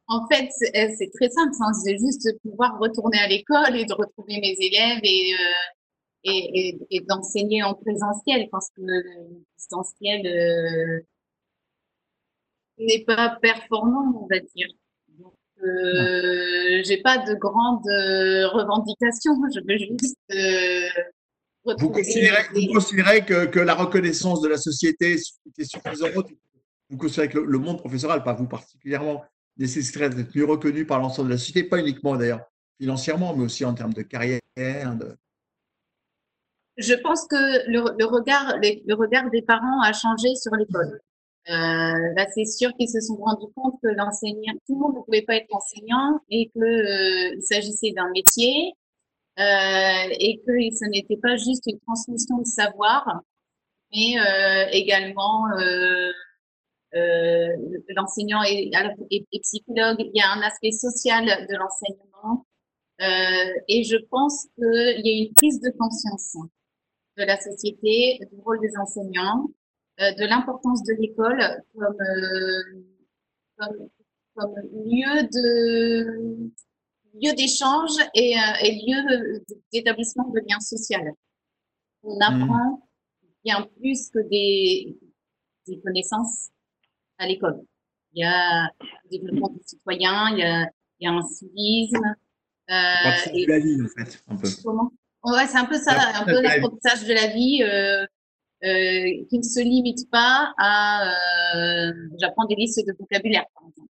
en 0.06 0.26
fait, 0.28 0.48
euh, 0.62 0.88
c'est 0.98 1.10
très 1.14 1.30
simple. 1.30 1.52
Hein, 1.60 1.72
c'est 1.84 1.98
juste 1.98 2.24
de 2.24 2.38
pouvoir 2.42 2.78
retourner 2.78 3.18
à 3.18 3.28
l'école 3.28 3.76
et 3.76 3.84
de 3.84 3.94
retrouver 3.94 4.40
mes 4.40 4.56
élèves 4.58 5.00
et, 5.02 5.34
et, 6.24 6.78
et, 6.90 7.00
d'enseigner 7.00 7.62
en 7.62 7.74
présentiel 7.74 8.48
parce 8.50 8.68
que 8.70 8.82
le 8.82 9.02
distanciel 9.56 11.02
n'est 12.78 13.04
pas 13.04 13.38
performant, 13.40 14.22
on 14.22 14.26
va 14.26 14.40
dire. 14.54 14.68
Euh, 15.64 16.82
j'ai 16.84 17.00
pas 17.02 17.18
de 17.18 17.34
grandes 17.34 17.86
euh, 17.86 18.48
revendications. 18.48 19.34
Je 19.54 19.60
veux 19.60 19.78
juste. 19.78 20.16
Euh, 20.32 20.88
vous 21.64 21.90
considérez, 21.90 23.24
que, 23.24 23.46
que, 23.46 23.60
la 23.60 23.74
reconnaissance 23.74 24.40
de 24.40 24.48
la 24.48 24.56
société 24.56 25.12
est 25.12 25.64
suffisante? 25.64 26.26
Vous 26.92 26.98
considérez 26.98 27.30
que 27.30 27.38
le, 27.38 27.58
monde 27.58 27.78
professoral, 27.78 28.22
pas 28.22 28.34
vous 28.34 28.46
particulièrement, 28.46 29.24
nécessiterait 29.56 30.10
d'être 30.10 30.36
mieux 30.36 30.44
reconnu 30.44 30.84
par 30.84 31.00
l'ensemble 31.00 31.28
de 31.28 31.34
la 31.34 31.38
société, 31.38 31.64
pas 31.64 31.78
uniquement 31.78 32.16
d'ailleurs 32.16 32.40
financièrement, 32.78 33.34
mais 33.34 33.44
aussi 33.44 33.64
en 33.64 33.72
termes 33.72 33.94
de 33.94 34.02
carrière. 34.02 34.40
Je 36.76 36.94
pense 36.94 37.26
que 37.26 37.70
le, 37.70 38.04
regard, 38.04 38.56
le 38.60 38.94
regard 38.94 39.30
des 39.30 39.42
parents 39.42 39.80
a 39.82 39.92
changé 39.94 40.34
sur 40.34 40.54
l'école. 40.54 41.00
Euh, 41.48 42.14
là, 42.14 42.26
c'est 42.34 42.44
sûr 42.44 42.70
qu'ils 42.78 42.90
se 42.90 43.00
sont 43.00 43.16
rendus 43.16 43.52
compte 43.56 43.74
que 43.82 43.88
l'enseignant, 43.88 44.52
tout 44.66 44.74
le 44.74 44.80
monde 44.80 44.96
ne 44.96 45.00
pouvait 45.02 45.22
pas 45.22 45.36
être 45.36 45.52
enseignant 45.52 46.20
et 46.30 46.50
que 46.54 46.60
euh, 46.60 47.40
s'agissait 47.40 47.92
d'un 47.92 48.10
métier 48.10 48.74
euh, 49.38 50.14
et 50.20 50.40
que 50.46 50.52
ce 50.52 50.88
n'était 50.90 51.16
pas 51.16 51.36
juste 51.36 51.64
une 51.66 51.80
transmission 51.80 52.38
de 52.38 52.46
savoir, 52.46 53.22
mais 53.92 54.18
euh, 54.18 54.66
également 54.72 55.46
euh, 56.94 56.98
euh, 56.98 57.78
l'enseignant 57.96 58.42
est, 58.42 58.70
est, 59.10 59.40
psychologue. 59.42 59.96
Il 59.98 60.12
y 60.14 60.20
a 60.20 60.30
un 60.32 60.42
aspect 60.42 60.72
social 60.72 61.24
de 61.26 61.56
l'enseignement 61.56 62.46
et 63.68 63.82
je 63.82 63.96
pense 64.10 64.46
qu'il 64.56 65.00
y 65.04 65.10
a 65.10 65.26
une 65.26 65.34
prise 65.34 65.60
de 65.60 65.70
conscience 65.76 66.36
de 67.18 67.24
la 67.24 67.36
société, 67.40 68.20
du 68.30 68.40
rôle 68.40 68.60
des 68.60 68.76
enseignants 68.80 69.48
euh, 70.00 70.12
de 70.12 70.24
l'importance 70.24 70.82
de 70.84 70.94
l'école 70.94 71.38
comme, 71.74 72.00
euh, 72.00 72.82
comme, 73.58 73.90
comme, 74.34 74.54
lieu 74.86 75.22
de 75.24 76.50
lieu 77.14 77.34
d'échange 77.34 77.90
et, 78.14 78.34
euh, 78.34 78.64
et, 78.64 78.72
lieu 78.86 79.44
d'établissement 79.70 80.30
de 80.30 80.40
liens 80.48 80.60
sociaux. 80.60 80.98
On 82.02 82.16
mmh. 82.16 82.22
apprend 82.22 82.88
bien 83.44 83.68
plus 83.76 84.08
que 84.08 84.20
des, 84.30 84.96
des 85.66 85.78
connaissances 85.82 86.48
à 87.22 87.26
l'école. 87.26 87.60
Il 88.14 88.20
y 88.20 88.24
a 88.24 88.68
le 88.80 89.10
développement 89.10 89.48
du 89.48 89.60
citoyen, 89.64 90.30
il 90.32 90.38
y 90.38 90.42
a, 90.42 90.68
il 91.00 91.04
y 91.04 91.06
a 91.06 91.12
un 91.12 91.22
civisme. 91.22 92.14
Euh, 92.70 93.44
la 93.46 93.58
vie, 93.58 93.78
en 93.82 93.88
fait, 93.88 94.22
un 94.28 94.36
peu. 94.36 94.48
Comment? 94.62 94.92
Ouais, 95.24 95.46
c'est 95.46 95.58
un 95.58 95.66
peu 95.66 95.78
ça, 95.78 95.92
un 96.14 96.24
peu 96.24 96.40
l'apprentissage 96.40 97.06
de 97.06 97.14
la 97.14 97.28
vie 97.28 97.62
euh, 97.62 98.04
euh, 98.64 99.24
qui 99.28 99.38
ne 99.38 99.42
se 99.42 99.60
limite 99.60 100.10
pas 100.10 100.52
à 100.58 101.12
j'apprends 102.20 102.46
des 102.46 102.56
listes 102.56 102.84
de 102.84 102.94
vocabulaire, 102.98 103.44
par 103.54 103.68
exemple. 103.68 103.88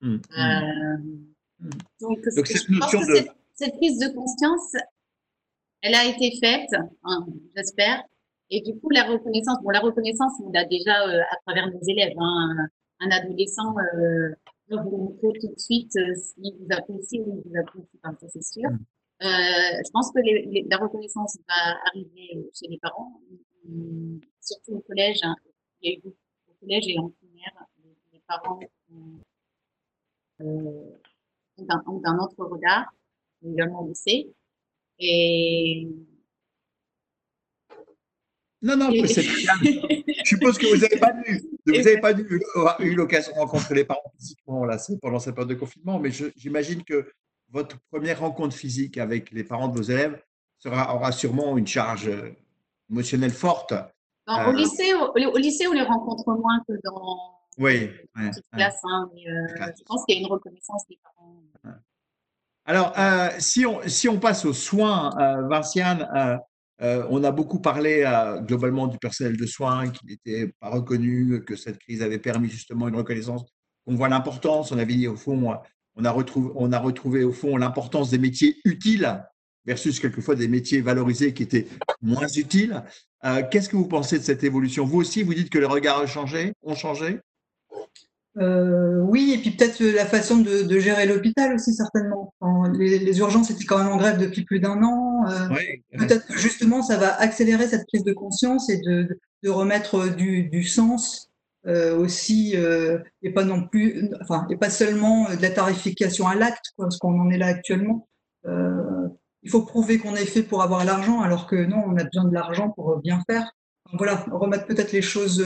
Mmh, 0.00 0.14
mmh. 0.14 0.20
Euh, 0.38 1.66
donc, 2.00 2.24
donc 2.34 2.46
je 2.46 2.78
pense 2.78 2.92
que 2.92 3.14
cette, 3.14 3.28
cette, 3.54 3.76
prise 3.76 3.98
de 3.98 4.08
conscience, 4.08 4.72
elle 5.82 5.94
a 5.94 6.06
été 6.06 6.38
faite, 6.40 6.70
hein, 7.04 7.26
j'espère. 7.54 8.02
Et 8.50 8.60
du 8.62 8.78
coup, 8.78 8.90
la 8.90 9.04
reconnaissance, 9.04 9.58
bon, 9.62 9.70
la 9.70 9.80
reconnaissance, 9.80 10.32
on 10.44 10.50
l'a 10.50 10.64
déjà 10.64 11.06
euh, 11.06 11.20
à 11.30 11.36
travers 11.46 11.70
nos 11.70 11.80
élèves. 11.82 12.14
Hein, 12.18 12.68
un 13.00 13.10
adolescent 13.10 13.74
euh, 13.78 14.30
va 14.68 14.82
vous 14.82 14.96
montrer 14.96 15.40
tout 15.40 15.54
de 15.54 15.58
suite 15.58 15.96
euh, 15.96 16.14
s'il 16.14 16.54
vous 16.58 16.66
apprécie 16.70 17.20
ou 17.20 17.42
il 17.44 17.50
vous 17.50 17.58
apprécie 17.58 17.98
pas, 18.02 18.10
ça 18.20 18.26
c'est 18.28 18.42
sûr. 18.42 18.70
Mmh. 18.70 18.78
Euh, 19.22 19.82
je 19.84 19.90
pense 19.92 20.10
que 20.12 20.20
les, 20.20 20.66
la 20.70 20.78
reconnaissance 20.78 21.38
va 21.46 21.76
arriver 21.86 22.50
chez 22.54 22.68
les 22.68 22.78
parents, 22.78 23.20
surtout 24.40 24.76
au 24.76 24.80
collège. 24.80 25.18
Hein. 25.22 25.36
Il 25.82 25.90
y 25.90 25.94
a 25.94 25.98
eu 25.98 26.02
au 26.48 26.54
collège 26.60 26.88
et 26.88 26.98
en 26.98 27.10
primaire, 27.10 27.66
les, 28.12 28.20
parents 28.26 28.58
ont, 28.90 29.20
euh, 30.40 30.96
un, 31.68 31.82
ont, 31.86 32.00
un, 32.04 32.18
autre 32.18 32.46
regard, 32.46 32.94
également 33.44 33.82
au 33.82 33.88
lycée. 33.88 34.32
Et 34.98 35.86
non, 38.62 38.76
non, 38.76 38.90
c'est 39.06 39.22
Je 40.30 40.36
suppose 40.36 40.58
que 40.58 40.66
vous 40.66 40.80
n'avez 40.80 40.98
pas 40.98 41.12
dû, 41.12 41.42
vous 41.66 41.74
avez 41.74 42.00
pas 42.00 42.12
dû, 42.12 42.40
eu 42.80 42.94
l'occasion 42.94 43.32
de 43.32 43.38
rencontrer 43.38 43.74
les 43.74 43.84
parents 43.84 44.12
physiquement 44.18 44.64
là, 44.64 44.76
pendant 45.00 45.18
cette 45.18 45.34
période 45.34 45.50
de 45.50 45.54
confinement, 45.54 45.98
mais 45.98 46.10
j'imagine 46.36 46.84
que 46.84 47.10
votre 47.50 47.78
première 47.90 48.20
rencontre 48.20 48.54
physique 48.54 48.98
avec 48.98 49.30
les 49.30 49.44
parents 49.44 49.68
de 49.68 49.76
vos 49.76 49.82
élèves 49.82 50.22
sera, 50.58 50.94
aura 50.94 51.10
sûrement 51.12 51.56
une 51.56 51.66
charge 51.66 52.08
euh, 52.08 52.36
émotionnelle 52.90 53.32
forte. 53.32 53.72
au, 54.26 54.32
euh, 54.32 54.52
lycée, 54.52 54.92
au, 54.94 55.36
lycée, 55.36 55.66
on 55.66 55.72
les 55.72 55.82
rencontre 55.82 56.30
moins 56.34 56.62
que 56.68 56.74
dans 56.84 57.38
oui, 57.58 57.90
une 58.16 58.30
petite 58.30 58.44
classe, 58.52 58.80
hein, 58.84 59.10
mais 59.12 59.28
euh, 59.28 59.72
je 59.76 59.82
pense 59.84 60.04
qu'il 60.04 60.16
y 60.16 60.18
a 60.18 60.20
une 60.20 60.32
reconnaissance 60.32 60.86
des 60.88 60.98
parents. 61.02 61.42
Alors, 62.66 62.94
si, 63.38 63.66
on, 63.66 63.80
si 63.88 64.08
on 64.08 64.20
passe 64.20 64.44
aux 64.44 64.52
soins, 64.52 65.10
Vinciane, 65.48 66.40
on 66.80 67.24
a 67.24 67.30
beaucoup 67.30 67.60
parlé 67.60 68.04
globalement 68.46 68.86
du 68.86 68.98
personnel 68.98 69.36
de 69.36 69.46
soins 69.46 69.90
qui 69.90 70.06
n'était 70.06 70.52
pas 70.60 70.70
reconnu, 70.70 71.44
que 71.44 71.56
cette 71.56 71.78
crise 71.78 72.02
avait 72.02 72.18
permis 72.18 72.48
justement 72.48 72.88
une 72.88 72.96
reconnaissance. 72.96 73.44
On 73.86 73.94
voit 73.94 74.08
l'importance, 74.08 74.72
on 74.72 74.78
avait 74.78 74.94
dit 74.94 75.06
au 75.06 75.16
fond, 75.16 75.58
on 75.96 76.04
a 76.04 76.10
retrouvé, 76.10 76.50
on 76.54 76.72
a 76.72 76.78
retrouvé 76.78 77.24
au 77.24 77.32
fond 77.32 77.56
l'importance 77.56 78.10
des 78.10 78.18
métiers 78.18 78.56
utiles 78.64 79.22
versus 79.66 80.00
quelquefois 80.00 80.34
des 80.34 80.48
métiers 80.48 80.80
valorisés 80.80 81.34
qui 81.34 81.42
étaient 81.42 81.66
moins 82.00 82.28
utiles. 82.28 82.82
Euh, 83.24 83.42
qu'est-ce 83.50 83.68
que 83.68 83.76
vous 83.76 83.86
pensez 83.86 84.18
de 84.18 84.24
cette 84.24 84.42
évolution? 84.44 84.84
Vous 84.84 84.98
aussi, 84.98 85.22
vous 85.22 85.34
dites 85.34 85.50
que 85.50 85.58
les 85.58 85.66
regards 85.66 86.02
ont 86.02 86.06
changé, 86.06 86.52
ont 86.62 86.74
changé? 86.74 87.18
Euh, 88.38 89.00
oui, 89.00 89.32
et 89.34 89.38
puis 89.38 89.50
peut-être 89.50 89.82
la 89.82 90.06
façon 90.06 90.38
de, 90.38 90.78
gérer 90.78 91.06
l'hôpital 91.06 91.54
aussi, 91.54 91.74
certainement. 91.74 92.32
les, 92.74 93.18
urgences 93.18 93.50
étaient 93.50 93.64
quand 93.64 93.78
même 93.78 93.92
en 93.92 93.96
grève 93.96 94.18
depuis 94.18 94.44
plus 94.44 94.60
d'un 94.60 94.82
an. 94.82 95.24
Euh, 95.28 95.48
peut-être 95.98 96.26
que 96.26 96.38
justement, 96.38 96.82
ça 96.82 96.96
va 96.96 97.14
accélérer 97.20 97.66
cette 97.66 97.86
prise 97.88 98.04
de 98.04 98.12
conscience 98.12 98.70
et 98.70 98.78
de, 98.80 99.18
remettre 99.46 100.08
du 100.08 100.62
sens 100.64 101.30
euh, 101.66 101.96
aussi, 101.96 102.54
et 103.22 103.30
pas 103.30 103.44
non 103.44 103.66
plus, 103.66 104.08
enfin, 104.20 104.46
et 104.50 104.56
pas 104.56 104.70
seulement 104.70 105.28
de 105.34 105.42
la 105.42 105.50
tarification 105.50 106.26
à 106.28 106.34
l'acte, 106.34 106.72
parce 106.76 106.98
qu'on 106.98 107.18
en 107.20 107.30
est 107.30 107.38
là 107.38 107.46
actuellement. 107.46 108.08
Il 109.42 109.50
faut 109.50 109.62
prouver 109.62 109.98
qu'on 109.98 110.14
est 110.14 110.26
fait 110.26 110.42
pour 110.42 110.62
avoir 110.62 110.84
l'argent, 110.84 111.20
alors 111.20 111.46
que 111.46 111.56
non, 111.56 111.82
on 111.86 111.96
a 111.96 112.04
besoin 112.04 112.26
de 112.26 112.34
l'argent 112.34 112.70
pour 112.70 113.00
bien 113.00 113.22
faire. 113.28 113.50
Donc 113.90 113.98
voilà, 113.98 114.24
remettre 114.30 114.66
peut-être 114.66 114.92
les 114.92 115.02
choses 115.02 115.44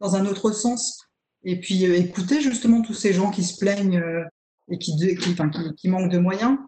dans 0.00 0.16
un 0.16 0.26
autre 0.26 0.50
sens, 0.50 1.05
et 1.46 1.60
puis 1.60 1.84
écouter 1.84 2.40
justement 2.40 2.82
tous 2.82 2.92
ces 2.92 3.12
gens 3.12 3.30
qui 3.30 3.44
se 3.44 3.56
plaignent 3.56 4.02
et 4.68 4.78
qui, 4.78 4.92
manquent 5.88 6.10
de 6.10 6.18
moyens. 6.18 6.58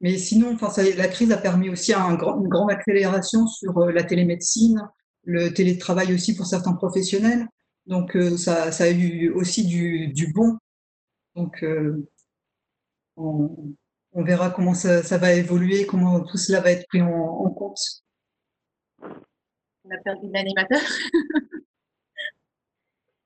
Mais 0.00 0.16
sinon, 0.16 0.56
la 0.96 1.08
crise 1.08 1.32
a 1.32 1.36
permis 1.36 1.68
aussi 1.68 1.92
une 1.92 2.16
grande 2.16 2.70
accélération 2.70 3.48
sur 3.48 3.78
la 3.86 4.04
télémédecine, 4.04 4.80
le 5.24 5.52
télétravail 5.52 6.14
aussi 6.14 6.36
pour 6.36 6.46
certains 6.46 6.74
professionnels. 6.74 7.48
Donc 7.86 8.14
euh, 8.16 8.36
ça, 8.36 8.66
a 8.66 8.90
eu 8.90 9.30
aussi 9.30 9.66
du, 9.66 10.32
bon. 10.32 10.56
Donc 11.34 11.64
euh, 11.64 12.08
on, 13.16 13.74
verra 14.14 14.50
comment 14.50 14.74
ça, 14.74 15.18
va 15.18 15.32
évoluer, 15.32 15.84
comment 15.84 16.20
tout 16.20 16.36
cela 16.36 16.60
va 16.60 16.70
être 16.70 16.86
pris 16.86 17.02
en 17.02 17.50
compte. 17.50 17.80
On 19.84 19.90
a 19.90 19.98
perdu 20.04 20.28
l'animateur. 20.32 20.80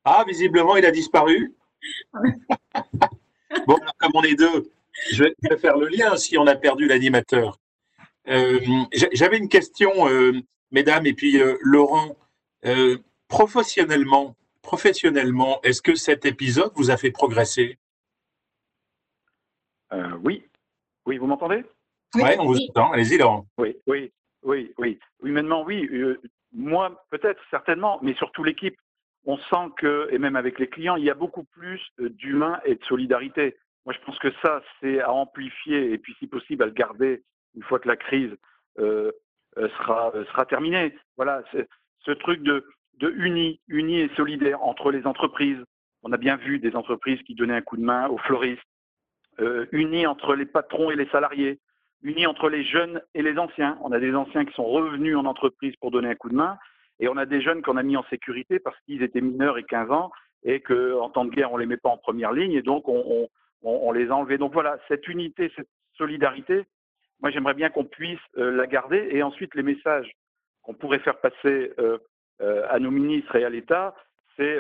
ah, 0.07 0.25
visiblement, 0.27 0.77
il 0.77 0.87
a 0.87 0.91
disparu. 0.93 1.53
bon, 2.15 3.77
alors, 3.77 3.97
comme 3.99 4.13
on 4.15 4.23
est 4.23 4.37
deux, 4.37 4.71
je 5.13 5.25
vais 5.25 5.57
faire 5.59 5.77
le 5.77 5.89
lien 5.89 6.17
si 6.17 6.39
on 6.39 6.47
a 6.47 6.55
perdu 6.55 6.87
l'animateur. 6.87 7.59
Euh, 8.29 8.61
J'avais 9.13 9.39
une 9.39 9.49
question, 9.49 10.09
euh, 10.09 10.33
mesdames, 10.71 11.07
et 11.07 11.13
puis 11.13 11.41
euh, 11.41 11.57
Laurent. 11.61 12.17
professionnellement, 13.29 14.37
professionnellement, 14.63 15.61
est-ce 15.63 15.83
que 15.83 15.95
cet 15.95 16.25
épisode 16.25 16.73
vous 16.77 16.91
a 16.91 16.97
fait 16.97 17.11
progresser? 17.11 17.79
Euh, 19.93 20.17
Oui. 20.23 20.45
Oui, 21.07 21.19
vous 21.19 21.27
m'entendez? 21.27 21.65
Oui, 22.15 22.31
on 22.39 22.47
vous 22.47 22.59
entend. 22.69 22.91
Allez-y, 22.93 23.19
Laurent. 23.19 23.47
Oui, 23.59 23.77
oui, 23.87 24.13
oui, 24.43 24.73
oui. 24.79 24.99
Humainement, 25.23 25.63
oui. 25.65 25.87
Euh, 25.93 26.21
moi, 26.53 27.05
peut-être, 27.11 27.41
certainement, 27.51 27.99
mais 28.03 28.15
surtout 28.15 28.43
l'équipe. 28.43 28.77
On 29.27 29.37
sent 29.37 29.71
que, 29.77 30.09
et 30.11 30.19
même 30.19 30.37
avec 30.37 30.59
les 30.59 30.69
clients, 30.69 30.97
il 30.97 31.05
y 31.05 31.11
a 31.11 31.15
beaucoup 31.15 31.45
plus 31.45 31.81
euh, 32.01 32.09
d'humain 32.09 32.61
et 32.65 32.77
de 32.77 32.85
solidarité. 32.85 33.57
Moi, 33.85 33.95
je 33.95 34.05
pense 34.05 34.19
que 34.19 34.33
ça, 34.43 34.63
c'est 34.81 35.01
à 35.01 35.13
amplifier 35.13 35.93
et 35.93 35.99
puis, 35.99 36.15
si 36.19 36.27
possible, 36.27 36.63
à 36.63 36.67
le 36.67 36.73
garder 36.73 37.23
une 37.55 37.63
fois 37.63 37.79
que 37.79 37.89
la 37.89 37.97
crise 37.97 38.35
sera, 38.77 40.13
sera 40.13 40.45
terminée. 40.45 40.95
Voilà, 41.17 41.43
ce 42.01 42.11
truc 42.11 42.43
de 42.43 42.67
de 42.99 43.11
unis, 43.11 43.61
unis 43.69 44.01
et 44.01 44.11
solidaires 44.17 44.63
entre 44.63 44.91
les 44.91 45.07
entreprises. 45.07 45.63
On 46.03 46.13
a 46.13 46.17
bien 46.17 46.37
vu 46.37 46.59
des 46.59 46.75
entreprises 46.77 47.23
qui 47.23 47.35
donnaient 47.35 47.57
un 47.57 47.63
coup 47.63 47.77
de 47.77 47.83
main 47.83 48.09
aux 48.09 48.19
fleuristes, 48.19 48.63
euh, 49.41 49.67
unis 49.73 50.07
entre 50.07 50.35
les 50.35 50.47
patrons 50.47 50.91
et 50.91 50.97
les 50.97 51.09
salariés, 51.09 51.59
unis 52.03 52.27
entre 52.27 52.49
les 52.49 52.65
jeunes 52.65 53.03
et 53.15 53.23
les 53.23 53.39
anciens. 53.39 53.79
On 53.83 53.93
a 53.93 54.01
des 54.01 54.15
anciens 54.15 54.45
qui 54.45 54.55
sont 54.55 54.65
revenus 54.65 55.17
en 55.17 55.25
entreprise 55.25 55.75
pour 55.77 55.91
donner 55.91 56.09
un 56.09 56.15
coup 56.15 56.31
de 56.31 56.35
main, 56.35 56.57
et 57.01 57.09
on 57.09 57.17
a 57.17 57.27
des 57.27 57.41
jeunes 57.41 57.63
qu'on 57.63 57.77
a 57.77 57.83
mis 57.83 57.97
en 57.97 58.05
sécurité 58.05 58.59
parce 58.59 58.79
qu'ils 58.81 59.03
étaient 59.03 59.21
mineurs 59.21 59.59
et 59.59 59.65
15 59.65 59.91
ans, 59.91 60.11
et 60.45 60.61
qu'en 60.61 61.11
temps 61.11 61.25
de 61.25 61.31
guerre, 61.31 61.53
on 61.53 61.57
les 61.57 61.67
met 61.67 61.77
pas 61.77 61.89
en 61.89 61.99
première 61.99 62.33
ligne, 62.33 62.53
et 62.53 62.63
donc 62.63 62.89
on, 62.89 63.29
les 63.93 64.11
a 64.11 64.17
enlevés. 64.17 64.39
Donc 64.39 64.53
voilà, 64.53 64.79
cette 64.89 65.09
unité, 65.09 65.51
cette 65.57 65.69
solidarité, 65.95 66.65
moi 67.21 67.31
j'aimerais 67.31 67.55
bien 67.55 67.71
qu'on 67.71 67.85
puisse 67.85 68.21
euh, 68.37 68.51
la 68.51 68.67
garder, 68.67 69.09
et 69.11 69.23
ensuite 69.23 69.55
les 69.55 69.63
messages 69.63 70.11
qu'on 70.63 70.75
pourrait 70.75 71.01
faire 71.01 71.21
passer 71.21 71.73
euh, 71.79 71.99
euh, 72.43 72.67
à 72.69 72.79
nos 72.79 72.91
ministres 72.91 73.35
et 73.37 73.45
à 73.45 73.51
l'État, 73.51 73.95
c'est 74.37 74.59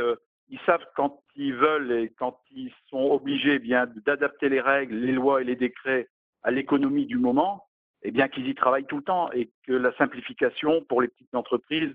ils 0.48 0.60
savent 0.60 0.86
quand 0.94 1.22
ils 1.34 1.54
veulent 1.54 1.92
et 1.92 2.12
quand 2.16 2.40
ils 2.50 2.72
sont 2.88 3.02
obligés 3.02 3.54
eh 3.54 3.58
bien 3.58 3.86
d'adapter 4.06 4.48
les 4.48 4.60
règles, 4.60 4.94
les 4.94 5.12
lois 5.12 5.40
et 5.40 5.44
les 5.44 5.56
décrets 5.56 6.08
à 6.42 6.50
l'économie 6.50 7.06
du 7.06 7.18
moment, 7.18 7.66
eh 8.02 8.10
bien 8.10 8.28
qu'ils 8.28 8.48
y 8.48 8.54
travaillent 8.54 8.86
tout 8.86 8.98
le 8.98 9.02
temps 9.02 9.30
et 9.32 9.50
que 9.66 9.72
la 9.72 9.92
simplification 9.96 10.82
pour 10.84 11.02
les 11.02 11.08
petites 11.08 11.34
entreprises, 11.34 11.92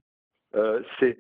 c'est 1.00 1.18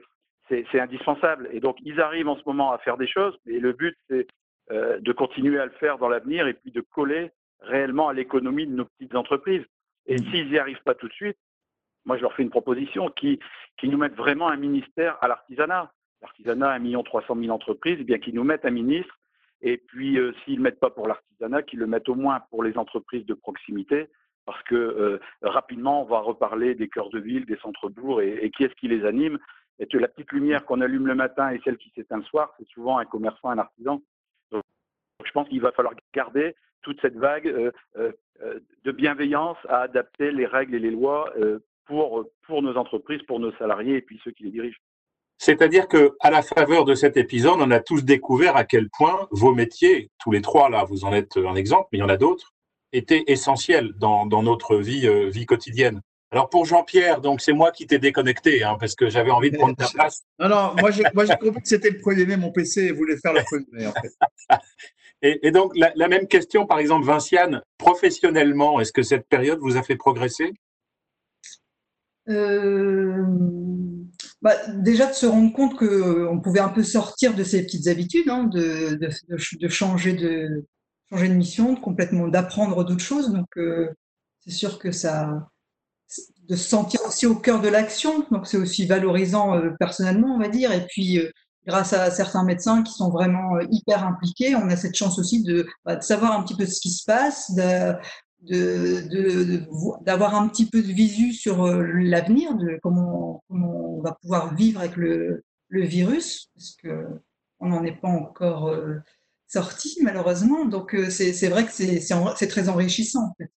c'est 0.49 0.79
indispensable. 0.79 1.47
Et 1.51 1.59
donc, 1.59 1.77
ils 1.83 2.01
arrivent 2.01 2.27
en 2.27 2.35
ce 2.35 2.43
moment 2.45 2.71
à 2.71 2.77
faire 2.79 2.97
des 2.97 3.07
choses, 3.07 3.37
et 3.47 3.59
le 3.59 3.73
but, 3.73 3.97
c'est 4.09 4.27
euh, 4.71 4.99
de 4.99 5.11
continuer 5.11 5.59
à 5.59 5.65
le 5.65 5.71
faire 5.71 5.97
dans 5.97 6.09
l'avenir 6.09 6.47
et 6.47 6.53
puis 6.53 6.71
de 6.71 6.81
coller 6.81 7.31
réellement 7.59 8.09
à 8.09 8.13
l'économie 8.13 8.67
de 8.67 8.73
nos 8.73 8.85
petites 8.85 9.15
entreprises. 9.15 9.65
Et 10.07 10.15
mmh. 10.15 10.31
s'ils 10.31 10.49
n'y 10.49 10.57
arrivent 10.57 10.83
pas 10.83 10.95
tout 10.95 11.07
de 11.07 11.13
suite, 11.13 11.37
moi, 12.05 12.17
je 12.17 12.21
leur 12.21 12.33
fais 12.33 12.43
une 12.43 12.49
proposition 12.49 13.09
qui, 13.09 13.39
qui 13.77 13.87
nous 13.87 13.97
mette 13.97 14.15
vraiment 14.15 14.47
un 14.47 14.57
ministère 14.57 15.17
à 15.21 15.27
l'artisanat. 15.27 15.91
L'artisanat, 16.21 16.71
1 16.71 17.03
300 17.03 17.35
000 17.35 17.53
entreprises, 17.53 17.97
eh 17.99 18.03
bien 18.03 18.17
qu'ils 18.17 18.35
nous 18.35 18.43
mettent 18.43 18.65
un 18.65 18.71
ministre. 18.71 19.19
Et 19.61 19.77
puis, 19.77 20.17
euh, 20.17 20.33
s'ils 20.43 20.57
ne 20.57 20.63
mettent 20.63 20.79
pas 20.79 20.89
pour 20.89 21.07
l'artisanat, 21.07 21.61
qu'ils 21.63 21.79
le 21.79 21.87
mettent 21.87 22.09
au 22.09 22.15
moins 22.15 22.39
pour 22.49 22.63
les 22.63 22.77
entreprises 22.77 23.25
de 23.25 23.33
proximité, 23.35 24.07
parce 24.45 24.61
que 24.63 24.75
euh, 24.75 25.19
rapidement, 25.41 26.01
on 26.01 26.05
va 26.05 26.19
reparler 26.19 26.75
des 26.75 26.87
cœurs 26.87 27.09
de 27.09 27.19
ville, 27.19 27.45
des 27.45 27.57
centres-bourgs, 27.57 28.21
et, 28.21 28.49
qui 28.51 28.63
est-ce 28.63 28.75
qui 28.75 28.87
les 28.87 29.05
anime 29.05 29.37
Et 29.79 29.87
la 29.93 30.07
petite 30.07 30.31
lumière 30.31 30.65
qu'on 30.65 30.81
allume 30.81 31.07
le 31.07 31.15
matin 31.15 31.51
et 31.51 31.61
celle 31.63 31.77
qui 31.77 31.91
s'éteint 31.95 32.17
le 32.17 32.23
soir, 32.23 32.53
c'est 32.57 32.67
souvent 32.69 32.97
un 32.97 33.05
commerçant, 33.05 33.49
un 33.49 33.59
artisan. 33.59 34.01
Donc, 34.51 34.63
je 35.23 35.31
pense 35.31 35.47
qu'il 35.47 35.61
va 35.61 35.71
falloir 35.71 35.93
garder 36.13 36.55
toute 36.81 36.99
cette 37.01 37.15
vague 37.15 37.47
euh, 37.47 38.11
de 38.83 38.91
bienveillance 38.91 39.57
à 39.69 39.81
adapter 39.81 40.31
les 40.31 40.47
règles 40.47 40.75
et 40.75 40.79
les 40.79 40.91
lois 40.91 41.31
pour, 41.85 42.25
pour 42.47 42.63
nos 42.63 42.75
entreprises, 42.75 43.21
pour 43.23 43.39
nos 43.39 43.51
salariés 43.53 43.97
et 43.97 44.01
puis 44.01 44.19
ceux 44.23 44.31
qui 44.31 44.43
les 44.43 44.51
dirigent. 44.51 44.79
C'est-à-dire 45.37 45.87
que, 45.87 46.15
à 46.19 46.29
la 46.29 46.43
faveur 46.43 46.85
de 46.85 46.93
cet 46.93 47.17
épisode, 47.17 47.57
on 47.59 47.71
a 47.71 47.79
tous 47.79 48.05
découvert 48.05 48.55
à 48.55 48.63
quel 48.63 48.89
point 48.91 49.27
vos 49.31 49.55
métiers, 49.55 50.11
tous 50.19 50.31
les 50.31 50.41
trois 50.41 50.69
là, 50.69 50.83
vous 50.83 51.03
en 51.03 51.13
êtes 51.13 51.35
un 51.37 51.55
exemple, 51.55 51.87
mais 51.91 51.97
il 51.97 52.01
y 52.01 52.03
en 52.03 52.09
a 52.09 52.17
d'autres, 52.17 52.53
étaient 52.93 53.23
essentiels 53.27 53.93
dans, 53.97 54.25
dans 54.25 54.43
notre 54.43 54.77
vie, 54.77 55.07
euh, 55.07 55.29
vie 55.29 55.45
quotidienne. 55.45 56.01
Alors 56.31 56.49
pour 56.49 56.65
Jean-Pierre, 56.65 57.19
donc 57.19 57.41
c'est 57.41 57.51
moi 57.51 57.71
qui 57.71 57.87
t'ai 57.87 57.99
déconnecté, 57.99 58.63
hein, 58.63 58.77
parce 58.79 58.95
que 58.95 59.09
j'avais 59.09 59.31
envie 59.31 59.51
de 59.51 59.57
prendre 59.57 59.75
ta 59.75 59.87
place. 59.93 60.23
Non, 60.39 60.47
non, 60.47 60.75
moi 60.79 60.91
j'ai 60.91 61.03
compris 61.03 61.61
que 61.61 61.67
c'était 61.67 61.89
le 61.89 61.99
premier 61.99 62.25
mai, 62.25 62.37
mon 62.37 62.51
PC 62.51 62.91
voulait 62.91 63.17
faire 63.17 63.33
le 63.33 63.43
premier 63.43 63.65
mai, 63.71 63.87
en 63.87 63.93
fait. 63.93 64.11
Et, 65.23 65.47
et 65.47 65.51
donc 65.51 65.73
la, 65.75 65.91
la, 65.95 66.07
même 66.07 66.27
question, 66.27 66.65
par 66.65 66.79
exemple, 66.79 67.05
Vinciane, 67.05 67.61
professionnellement, 67.77 68.79
est-ce 68.79 68.91
que 68.91 69.03
cette 69.03 69.27
période 69.27 69.59
vous 69.59 69.77
a 69.77 69.83
fait 69.83 69.95
progresser? 69.95 70.51
Euh, 72.29 73.23
bah, 74.41 74.55
Déjà 74.77 75.07
de 75.07 75.13
se 75.13 75.25
rendre 75.25 75.53
compte 75.53 75.77
qu'on 75.77 76.39
pouvait 76.39 76.59
un 76.59 76.69
peu 76.69 76.83
sortir 76.83 77.35
de 77.35 77.43
ces 77.43 77.63
petites 77.63 77.87
habitudes, 77.87 78.29
hein, 78.29 78.45
de, 78.45 78.95
de, 78.95 79.09
de, 79.59 79.67
changer 79.67 80.13
de 80.13 80.65
changer 81.11 81.27
de 81.29 81.33
mission, 81.33 81.75
complètement 81.75 82.27
d'apprendre 82.27 82.83
d'autres 82.83 83.03
choses. 83.03 83.31
Donc 83.31 83.47
euh, 83.57 83.89
c'est 84.39 84.51
sûr 84.51 84.79
que 84.79 84.91
ça 84.91 85.47
de 86.49 86.55
se 86.55 86.67
sentir 86.67 86.99
aussi 87.07 87.25
au 87.25 87.35
cœur 87.35 87.61
de 87.61 87.69
l'action. 87.69 88.25
Donc 88.31 88.47
c'est 88.47 88.57
aussi 88.57 88.85
valorisant 88.85 89.55
euh, 89.55 89.71
personnellement, 89.79 90.35
on 90.35 90.39
va 90.39 90.49
dire. 90.49 90.71
Et 90.71 90.85
puis 90.87 91.19
euh, 91.19 91.29
grâce 91.65 91.93
à 91.93 92.11
certains 92.11 92.43
médecins 92.43 92.83
qui 92.83 92.93
sont 92.93 93.09
vraiment 93.09 93.59
hyper 93.69 94.05
impliqués, 94.05 94.55
on 94.55 94.69
a 94.69 94.75
cette 94.75 94.95
chance 94.95 95.19
aussi 95.19 95.43
de, 95.43 95.67
bah, 95.85 95.95
de 95.95 96.03
savoir 96.03 96.37
un 96.37 96.43
petit 96.43 96.55
peu 96.55 96.65
ce 96.65 96.79
qui 96.81 96.89
se 96.89 97.03
passe, 97.05 97.53
de 97.53 97.95
d'avoir 100.03 100.33
un 100.33 100.47
petit 100.47 100.65
peu 100.65 100.81
de 100.81 100.91
visu 100.91 101.31
sur 101.31 101.67
l'avenir, 101.67 102.55
de 102.55 102.79
comment, 102.81 103.43
on 103.51 104.01
va 104.01 104.17
pouvoir 104.19 104.55
vivre 104.55 104.79
avec 104.79 104.95
le, 104.95 105.43
le 105.67 105.83
virus, 105.83 106.49
parce 106.55 106.75
que 106.81 107.05
on 107.59 107.69
n'en 107.69 107.83
est 107.83 108.01
pas 108.01 108.07
encore 108.07 108.73
sorti 109.51 109.97
malheureusement. 110.01 110.65
Donc 110.65 110.95
c'est 111.09 111.49
vrai 111.49 111.65
que 111.65 111.71
c'est 111.71 112.47
très 112.47 112.69
enrichissant. 112.69 113.25
En 113.25 113.33
fait. 113.37 113.51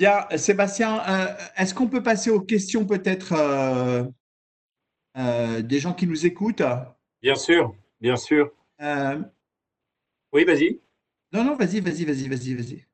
Bien, 0.00 0.26
Sébastien, 0.38 1.02
euh, 1.06 1.26
est-ce 1.58 1.74
qu'on 1.74 1.86
peut 1.86 2.02
passer 2.02 2.30
aux 2.30 2.40
questions 2.40 2.86
peut-être 2.86 3.34
euh, 3.34 4.02
euh, 5.18 5.60
des 5.60 5.78
gens 5.78 5.92
qui 5.92 6.06
nous 6.06 6.24
écoutent? 6.24 6.62
Bien 7.20 7.34
sûr, 7.34 7.74
bien 8.00 8.16
sûr. 8.16 8.50
oui, 8.80 10.44
vas-y. 10.44 10.80
Non, 11.34 11.44
non, 11.44 11.54
vas-y, 11.54 11.80
vas-y, 11.80 12.06
vas-y, 12.06 12.28
vas-y, 12.28 12.54
vas-y. 12.54 12.86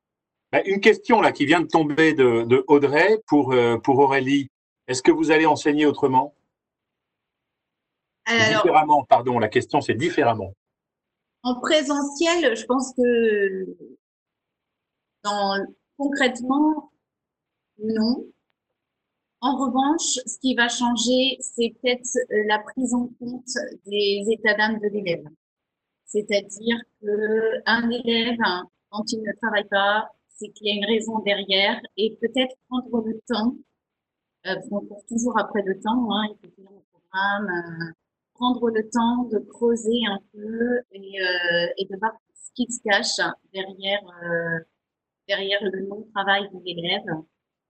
Bah, 0.50 0.62
une 0.66 0.80
question 0.80 1.20
là 1.20 1.30
qui 1.30 1.46
vient 1.46 1.60
de 1.60 1.68
tomber 1.68 2.12
de, 2.12 2.42
de 2.42 2.64
Audrey 2.66 3.20
pour, 3.28 3.54
pour 3.84 3.98
Aurélie. 4.00 4.50
Est-ce 4.88 5.02
que 5.02 5.12
vous 5.12 5.30
allez 5.30 5.46
enseigner 5.46 5.86
autrement? 5.86 6.34
Alors, 8.26 8.62
Différemment, 8.62 9.04
pardon, 9.04 9.38
la 9.38 9.48
question 9.48 9.80
c'est 9.80 9.94
différemment. 9.94 10.52
En 11.42 11.60
présentiel, 11.60 12.56
je 12.56 12.64
pense 12.64 12.92
que 12.96 13.76
dans, 15.22 15.56
concrètement, 15.96 16.90
non. 17.78 18.26
En 19.40 19.56
revanche, 19.56 20.18
ce 20.26 20.38
qui 20.40 20.54
va 20.54 20.68
changer, 20.68 21.36
c'est 21.40 21.74
peut-être 21.80 22.08
euh, 22.32 22.44
la 22.48 22.58
prise 22.58 22.94
en 22.94 23.08
compte 23.20 23.46
des 23.86 24.24
états 24.28 24.54
d'âme 24.54 24.78
de 24.80 24.88
l'élève. 24.88 25.24
C'est-à-dire 26.06 26.78
que 27.00 27.62
un 27.66 27.90
élève, 27.90 28.38
quand 28.90 29.12
il 29.12 29.22
ne 29.22 29.32
travaille 29.40 29.68
pas, 29.68 30.08
c'est 30.28 30.48
qu'il 30.48 30.68
y 30.68 30.70
a 30.70 30.74
une 30.74 30.86
raison 30.86 31.18
derrière 31.20 31.80
et 31.96 32.16
peut-être 32.20 32.54
prendre 32.68 33.06
le 33.06 33.20
temps, 33.26 33.54
euh, 34.46 34.54
on 34.70 34.80
court 34.80 35.04
toujours 35.08 35.38
après 35.38 35.62
le 35.62 35.78
temps, 35.80 36.08
hein, 36.12 36.24
il 36.30 36.36
faut 36.48 36.54
finir 36.54 36.70
le 36.70 36.82
programme, 36.92 37.48
euh, 37.48 37.92
prendre 38.36 38.70
le 38.70 38.88
temps 38.88 39.24
de 39.24 39.38
creuser 39.38 40.00
un 40.08 40.20
peu 40.32 40.80
et, 40.92 41.20
euh, 41.20 41.66
et 41.78 41.84
de 41.86 41.96
voir 41.98 42.12
ce 42.34 42.50
qui 42.54 42.70
se 42.70 42.80
cache 42.82 43.18
derrière, 43.52 44.02
euh, 44.22 44.58
derrière 45.28 45.60
le 45.62 45.86
non-travail 45.86 46.48
de 46.52 46.60
l'élève. 46.64 47.04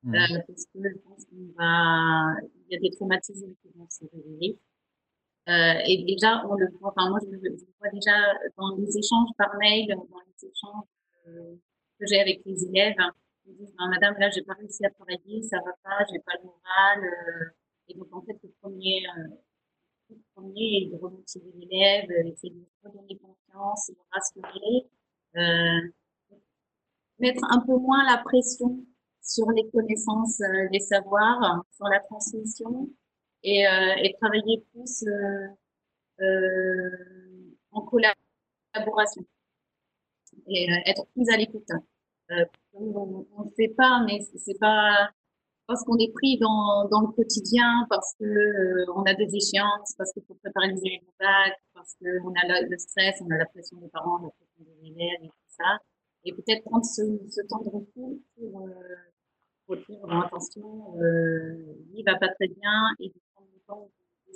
Mmh. 0.03 0.15
Euh, 0.15 0.39
parce 0.47 0.65
que 0.67 0.79
je 0.83 0.99
pense 0.99 1.25
qu'il 1.27 1.53
va, 1.57 2.35
il 2.69 2.75
y 2.75 2.77
a 2.77 2.81
des 2.81 2.91
traumatismes 2.91 3.55
qui 3.63 3.69
vont 3.77 3.87
se 3.89 4.05
révéler. 4.13 4.59
Et 5.49 6.05
déjà, 6.05 6.45
on 6.49 6.55
le 6.55 6.69
voit, 6.79 6.93
enfin, 6.97 7.09
moi, 7.09 7.21
je, 7.23 7.37
je, 7.37 7.65
vois 7.79 7.91
déjà 7.93 8.17
dans 8.57 8.77
les 8.77 8.99
échanges 8.99 9.31
par 9.39 9.57
mail, 9.59 9.87
dans 9.89 10.21
les 10.27 10.49
échanges 10.49 10.85
que 11.25 12.07
j'ai 12.07 12.21
avec 12.21 12.43
les 12.45 12.65
élèves, 12.65 12.97
ils 13.47 13.57
disent, 13.57 13.73
ben, 13.79 13.89
madame, 13.89 14.17
là, 14.19 14.29
j'ai 14.31 14.43
pas 14.43 14.55
réussi 14.55 14.85
à 14.85 14.91
travailler, 14.91 15.43
ça 15.45 15.59
va 15.59 15.73
pas, 15.85 16.05
j'ai 16.11 16.19
pas 16.19 16.33
le 16.43 16.47
moral. 16.47 17.55
Et 17.89 17.95
donc, 17.95 18.09
en 18.13 18.23
fait, 18.23 18.37
le 18.43 18.51
premier, 18.61 19.05
le 20.11 20.16
premier 20.35 20.83
est 20.83 20.90
de 20.92 20.97
remotiver 20.97 21.53
l'élève, 21.55 22.11
essayer 22.27 22.53
de 22.53 22.88
redonner 22.88 23.19
confiance, 23.19 23.90
de 23.90 23.97
rassurer, 24.12 24.87
euh, 25.37 25.92
mettre 27.19 27.42
un 27.51 27.61
peu 27.61 27.77
moins 27.77 28.05
la 28.05 28.19
pression 28.19 28.85
sur 29.23 29.51
les 29.51 29.69
connaissances, 29.71 30.40
euh, 30.40 30.69
les 30.73 30.81
savoirs, 30.81 31.64
sur 31.75 31.87
la 31.88 32.01
transmission 32.01 32.88
et, 33.42 33.66
euh, 33.66 33.95
et 34.03 34.14
travailler 34.21 34.64
plus 34.73 35.05
euh, 36.21 37.49
en 37.73 37.83
collaboration 37.83 39.25
et 40.49 40.69
être 40.87 41.07
plus 41.14 41.29
à 41.31 41.37
l'écoute. 41.37 41.69
on 42.73 43.45
ne 43.45 43.51
fait 43.57 43.75
pas, 43.77 44.03
mais 44.07 44.21
c'est 44.37 44.59
pas 44.59 45.11
parce 45.67 45.83
qu'on 45.85 45.99
est 45.99 46.13
pris 46.13 46.39
dans, 46.39 46.89
le 46.91 47.13
quotidien, 47.13 47.87
parce 47.91 48.15
que 48.19 48.25
euh, 48.25 48.93
on 48.95 49.03
a 49.03 49.15
des 49.15 49.35
échéances, 49.35 49.95
parce 49.99 50.13
qu'il 50.13 50.23
faut 50.27 50.35
préparer 50.35 50.69
les 50.69 50.79
événements, 50.79 51.13
parce 51.75 51.95
qu'on 51.95 52.33
a 52.33 52.61
le, 52.63 52.79
stress, 52.79 53.21
on 53.21 53.31
a 53.31 53.39
la 53.39 53.47
pression 53.47 53.79
des 53.79 53.89
parents, 53.89 54.19
la 54.19 54.31
pression 54.31 54.65
des 54.65 54.89
élèves 54.89 55.25
et 55.25 55.29
tout 55.29 55.55
ça. 55.57 55.79
Et 56.25 56.33
peut-être 56.33 56.65
prendre 56.65 56.85
ce, 56.85 57.03
temps 57.49 57.63
de 57.63 57.71
recul 57.71 58.21
pour, 58.37 58.67
euh, 58.67 58.73
pour 59.67 59.77
dire 59.77 60.01
bon, 60.03 60.21
attention, 60.21 60.97
euh, 61.01 61.77
lui 61.93 62.03
va 62.05 62.17
pas 62.17 62.29
très 62.29 62.49
bien 62.49 62.89
et 63.01 63.09
de 63.09 63.21
prendre 63.35 63.49
le 63.53 63.61
temps 63.67 63.91
de 64.29 64.33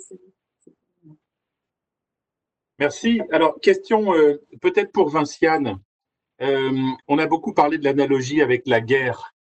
Merci. 2.81 3.21
Alors, 3.31 3.59
question 3.59 4.15
euh, 4.15 4.41
peut-être 4.59 4.91
pour 4.91 5.09
Vinciane. 5.09 5.77
Euh, 6.41 6.71
on 7.07 7.19
a 7.19 7.27
beaucoup 7.27 7.53
parlé 7.53 7.77
de 7.77 7.83
l'analogie 7.83 8.41
avec 8.41 8.63
la 8.65 8.81
guerre. 8.81 9.35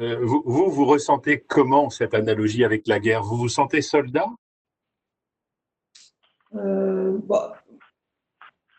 Euh, 0.00 0.18
vous, 0.22 0.42
vous, 0.46 0.70
vous, 0.70 0.84
ressentez 0.84 1.40
comment 1.40 1.90
cette 1.90 2.14
analogie 2.14 2.64
avec 2.64 2.86
la 2.86 3.00
guerre? 3.00 3.22
Vous 3.22 3.36
vous 3.36 3.48
sentez 3.48 3.82
soldat? 3.82 4.26
Bah, 6.52 7.62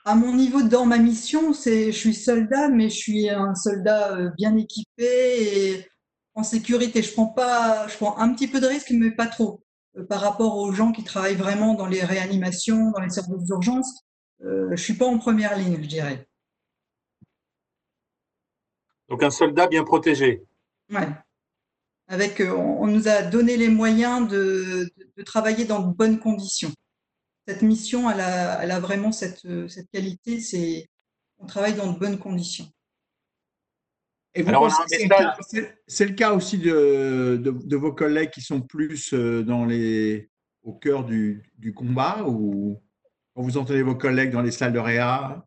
À 0.05 0.15
mon 0.15 0.33
niveau, 0.33 0.63
dans 0.63 0.85
ma 0.85 0.97
mission, 0.97 1.51
je 1.51 1.91
suis 1.91 2.13
soldat, 2.13 2.69
mais 2.69 2.89
je 2.89 2.95
suis 2.95 3.29
un 3.29 3.53
soldat 3.53 4.31
bien 4.37 4.55
équipé 4.55 5.03
et 5.03 5.89
en 6.35 6.43
sécurité. 6.43 7.01
Je 7.01 7.13
prends 7.13 7.27
pas, 7.27 7.87
je 7.87 7.97
prends 7.97 8.17
un 8.17 8.33
petit 8.33 8.47
peu 8.47 8.59
de 8.59 8.67
risque, 8.67 8.91
mais 8.91 9.11
pas 9.11 9.27
trop. 9.27 9.61
Euh, 9.97 10.03
par 10.05 10.21
rapport 10.21 10.57
aux 10.57 10.71
gens 10.71 10.91
qui 10.91 11.03
travaillent 11.03 11.35
vraiment 11.35 11.73
dans 11.73 11.87
les 11.87 12.03
réanimations, 12.03 12.91
dans 12.91 13.01
les 13.01 13.09
services 13.09 13.43
d'urgence, 13.43 14.05
euh, 14.43 14.69
je 14.71 14.81
suis 14.81 14.93
pas 14.93 15.05
en 15.05 15.17
première 15.17 15.57
ligne, 15.57 15.81
je 15.81 15.87
dirais. 15.87 16.27
Donc 19.09 19.23
un 19.23 19.31
soldat 19.31 19.67
bien 19.67 19.83
protégé. 19.83 20.43
Ouais. 20.91 21.07
Avec, 22.07 22.41
euh, 22.41 22.51
on, 22.51 22.87
nous 22.87 23.07
a 23.07 23.21
donné 23.21 23.55
les 23.55 23.69
moyens 23.69 24.27
de, 24.27 24.89
de, 24.97 25.11
de, 25.15 25.23
travailler 25.23 25.65
dans 25.65 25.79
de 25.79 25.93
bonnes 25.93 26.19
conditions. 26.19 26.71
Cette 27.47 27.61
mission, 27.61 28.09
elle 28.09 28.21
a, 28.21 28.63
elle 28.63 28.71
a 28.71 28.79
vraiment 28.79 29.11
cette, 29.11 29.45
cette 29.67 29.89
qualité, 29.91 30.39
c'est 30.39 30.87
on 31.39 31.45
travaille 31.45 31.75
dans 31.75 31.91
de 31.91 31.97
bonnes 31.97 32.19
conditions. 32.19 32.67
Et 34.35 34.43
vous 34.43 34.49
Alors, 34.49 34.71
c'est 34.87 36.05
le, 36.05 36.09
le, 36.11 36.15
cas 36.15 36.33
aussi 36.33 36.57
de, 36.57 37.39
de, 37.41 37.51
de, 37.51 37.75
vos 37.75 37.93
collègues 37.93 38.29
qui 38.29 38.41
sont 38.41 38.61
plus 38.61 39.13
euh, 39.13 39.43
dans 39.43 39.65
les, 39.65 40.29
au 40.63 40.73
cœur 40.73 41.03
du, 41.03 41.51
du 41.57 41.73
combat 41.73 42.23
ou 42.27 42.79
quand 43.35 43.41
vous 43.41 43.57
entendez 43.57 43.81
vos 43.81 43.95
collègues 43.95 44.31
dans 44.31 44.41
les 44.41 44.51
salles 44.51 44.73
de 44.73 44.79
réa? 44.79 45.43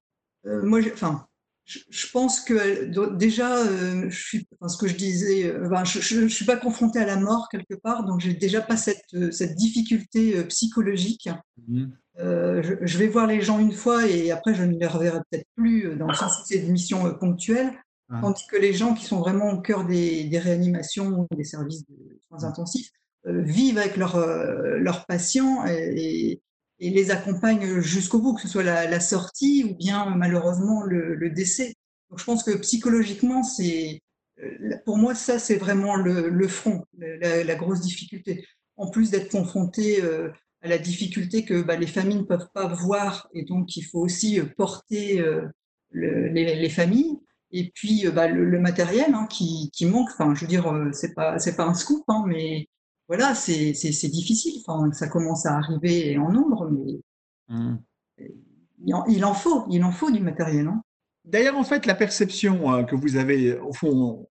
Euh, 0.47 0.63
Moi, 0.65 0.81
enfin, 0.93 1.27
je, 1.65 2.07
pense 2.13 2.41
que 2.41 3.15
déjà, 3.17 3.59
euh, 3.59 4.09
je 4.09 4.21
suis, 4.21 4.47
enfin, 4.61 4.69
ce 4.69 4.77
que 4.77 4.89
je 4.89 4.97
disais, 4.97 5.47
euh, 5.47 5.85
je 5.85 6.21
ne 6.21 6.29
suis 6.29 6.45
pas 6.45 6.57
confrontée 6.57 6.99
à 6.99 7.07
la 7.07 7.17
mort 7.17 7.49
quelque 7.51 7.75
part, 7.75 8.05
donc 8.05 8.21
j'ai 8.21 8.35
déjà 8.35 8.61
pas 8.61 8.77
cette, 8.77 9.03
euh, 9.15 9.31
cette 9.31 9.55
difficulté 9.55 10.43
psychologique. 10.45 11.29
Mmh. 11.69 11.87
Je, 12.19 12.77
je, 12.83 12.99
vais 12.99 13.09
voir 13.09 13.27
les 13.27 13.41
gens 13.41 13.59
une 13.59 13.73
fois 13.73 14.07
et 14.07 14.31
après 14.33 14.55
je 14.55 14.65
ne 14.65 14.79
les 14.79 14.87
reverrai 14.87 15.21
peut-être 15.31 15.47
plus 15.57 15.97
dans 15.97 16.09
le 16.09 16.13
sens 16.13 16.43
c'est 16.45 16.59
une 16.59 16.73
mission 16.73 17.15
ponctuelle. 17.15 17.73
Ah. 18.11 18.19
Tandis 18.21 18.47
que 18.47 18.57
les 18.57 18.75
gens 18.75 18.93
qui 18.93 19.07
sont 19.07 19.19
vraiment 19.19 19.51
au 19.51 19.63
cœur 19.63 19.87
des, 19.87 20.25
des 20.25 20.39
réanimations, 20.39 21.27
des 21.35 21.45
services 21.45 21.87
de 21.89 22.21
soins 22.29 22.45
intensifs, 22.45 22.91
euh, 23.29 23.41
vivent 23.41 23.79
avec 23.79 23.97
leurs 23.97 24.17
euh, 24.17 24.83
patients 25.07 25.65
et, 25.65 26.33
et, 26.33 26.43
les 26.91 27.11
accompagnent 27.11 27.81
jusqu'au 27.81 28.19
bout, 28.19 28.35
que 28.35 28.43
ce 28.43 28.49
soit 28.49 28.63
la, 28.63 29.01
sortie 29.01 29.65
ou 29.65 29.75
bien 29.75 30.07
malheureusement 30.17 30.83
le, 30.83 31.31
décès. 31.31 31.75
Donc 32.11 32.19
je 32.19 32.25
pense 32.25 32.43
que 32.43 32.57
psychologiquement, 32.59 33.43
c'est 33.43 34.01
euh, 34.43 34.77
pour 34.85 34.97
moi 34.97 35.15
ça 35.15 35.39
c'est 35.39 35.57
vraiment 35.57 35.97
le, 35.97 36.49
front, 36.49 36.85
la, 36.99 37.55
grosse 37.55 37.81
difficulté. 37.81 38.45
En 38.77 38.91
plus 38.91 39.11
d'être 39.11 39.31
confronté 39.31 40.03
euh, 40.03 40.31
à 40.63 40.69
la 40.69 40.79
difficulté 40.79 41.45
que 41.45 41.63
bah, 41.63 41.77
les 41.77 41.87
familles 41.87 42.19
ne 42.19 42.23
peuvent 42.23 42.49
pas 42.55 42.67
voir 42.67 43.29
et 43.35 43.45
donc 43.45 43.77
il 43.77 43.83
faut 43.83 44.01
aussi 44.01 44.41
porter 44.57 45.19
le, 45.91 46.29
les, 46.29 46.57
les, 46.57 46.69
familles 46.69 47.19
Et 47.53 47.71
puis 47.75 48.07
bah, 48.13 48.29
le, 48.29 48.59
matériel 48.59 49.15
hein, 49.15 49.27
qui, 49.29 49.71
manque. 49.87 50.09
Enfin, 50.11 50.35
je 50.35 50.41
veux 50.41 50.47
dire, 50.49 50.67
c'est 50.93 51.15
pas 51.15 51.37
pas 51.57 51.65
un 51.65 51.75
scoop, 51.75 52.05
hein, 52.09 52.25
mais 52.27 52.67
voilà, 53.15 53.35
c'est 53.35 54.09
difficile. 54.09 54.63
Enfin, 54.67 54.91
ça 54.93 55.07
commence 55.07 55.45
à 55.45 55.59
arriver 55.59 56.17
en 56.17 56.33
nombre, 56.33 56.71
mais 56.71 56.99
mmh. 57.49 57.77
il, 58.87 59.25
en, 59.27 59.35
faut, 59.35 59.67
il 59.69 59.85
en 59.85 59.93
faut 59.93 60.11
du 60.11 60.21
matériel. 60.21 60.67
Hein. 60.67 60.83
D'ailleurs, 61.27 61.59
en 61.59 61.63
fait, 61.63 61.85
la 61.85 61.95
perception 61.95 62.87
que 62.87 62.97
vous 62.97 63.17
avez, 63.17 63.59
au 63.59 63.75
fond, 63.75 64.27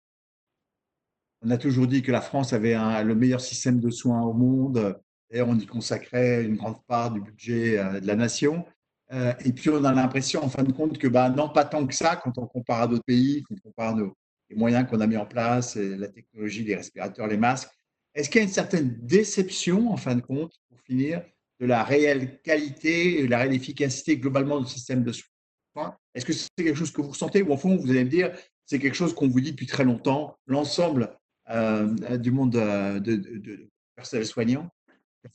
on 1.44 1.52
a 1.52 1.60
toujours 1.60 1.86
dit 1.86 2.02
que 2.02 2.12
la 2.12 2.22
France 2.22 2.54
avait 2.54 2.74
le 3.04 3.14
meilleur 3.14 3.40
système 3.40 3.80
de 3.80 3.92
soins 3.92 4.24
au 4.24 4.34
monde. 4.34 5.00
D'ailleurs, 5.30 5.50
on 5.50 5.60
y 5.60 5.68
consacrait 5.68 6.44
une 6.44 6.56
grande 6.56 6.84
part 6.88 7.12
du 7.12 7.22
budget 7.22 7.78
euh, 7.78 8.00
de 8.00 8.08
la 8.08 8.16
nation. 8.16 8.66
Euh, 9.14 9.32
et 9.46 9.54
puis, 9.54 9.70
on 9.70 9.84
a 9.84 9.94
l'impression, 9.94 10.44
en 10.44 10.50
fin 10.50 10.64
de 10.64 10.72
compte, 10.72 10.98
que 10.98 11.08
bah, 11.08 11.30
non, 11.30 11.50
pas 11.50 11.66
tant 11.66 11.86
que 11.86 11.94
ça 11.94 12.16
quand 12.16 12.36
on 12.40 12.48
compare 12.48 12.82
à 12.82 12.88
d'autres 12.88 13.06
pays, 13.06 13.44
quand 13.44 13.54
on 13.64 13.70
compare 13.70 13.96
nos, 13.96 14.18
les 14.50 14.56
moyens 14.56 14.90
qu'on 14.90 15.02
a 15.02 15.06
mis 15.06 15.18
en 15.18 15.28
place, 15.28 15.76
la 15.76 16.08
technologie, 16.08 16.64
les 16.64 16.78
respirateurs, 16.78 17.28
les 17.28 17.38
masques. 17.38 17.70
Est-ce 18.14 18.30
qu'il 18.30 18.40
y 18.40 18.44
a 18.44 18.48
une 18.48 18.54
certaine 18.54 18.98
déception, 19.02 19.92
en 19.92 19.98
fin 19.98 20.16
de 20.16 20.22
compte, 20.22 20.54
pour 20.70 20.80
finir, 20.82 21.24
de 21.60 21.66
la 21.66 21.84
réelle 21.84 22.42
qualité 22.42 23.20
et 23.20 23.28
la 23.28 23.40
réelle 23.40 23.54
efficacité 23.54 24.18
globalement 24.18 24.60
du 24.60 24.68
système 24.68 25.04
de 25.04 25.12
soins? 25.12 25.96
Est-ce 26.14 26.26
que 26.26 26.34
c'est 26.34 26.50
quelque 26.58 26.76
chose 26.76 26.92
que 26.92 27.02
vous 27.02 27.10
ressentez? 27.10 27.42
Ou, 27.42 27.52
au 27.52 27.58
fond, 27.58 27.78
vous 27.78 27.90
allez 27.90 28.04
me 28.04 28.10
dire, 28.10 28.32
c'est 28.66 28.80
quelque 28.80 28.96
chose 28.96 29.14
qu'on 29.14 29.30
vous 29.30 29.42
dit 29.42 29.52
depuis 29.52 29.68
très 29.68 29.84
longtemps, 29.84 30.38
l'ensemble 30.46 31.18
euh, 31.50 32.18
du 32.18 32.32
monde 32.32 32.56
euh, 32.56 33.00
de, 33.00 33.70
personnel 33.96 34.26
soignant 34.26 34.70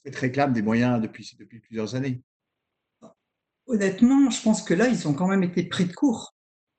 réclame 0.05 0.53
des 0.53 0.63
moyens 0.63 1.01
depuis, 1.01 1.37
depuis 1.39 1.61
plusieurs 1.61 1.95
années? 1.95 2.23
Honnêtement, 3.67 4.31
je 4.31 4.41
pense 4.43 4.63
que 4.63 4.75
là, 4.75 4.89
ils 4.89 5.09
ont 5.09 5.15
quand 5.15 5.29
même 5.29 5.43
été 5.43 5.65
pris 5.65 5.87
de 5.87 5.93
court. 5.93 6.35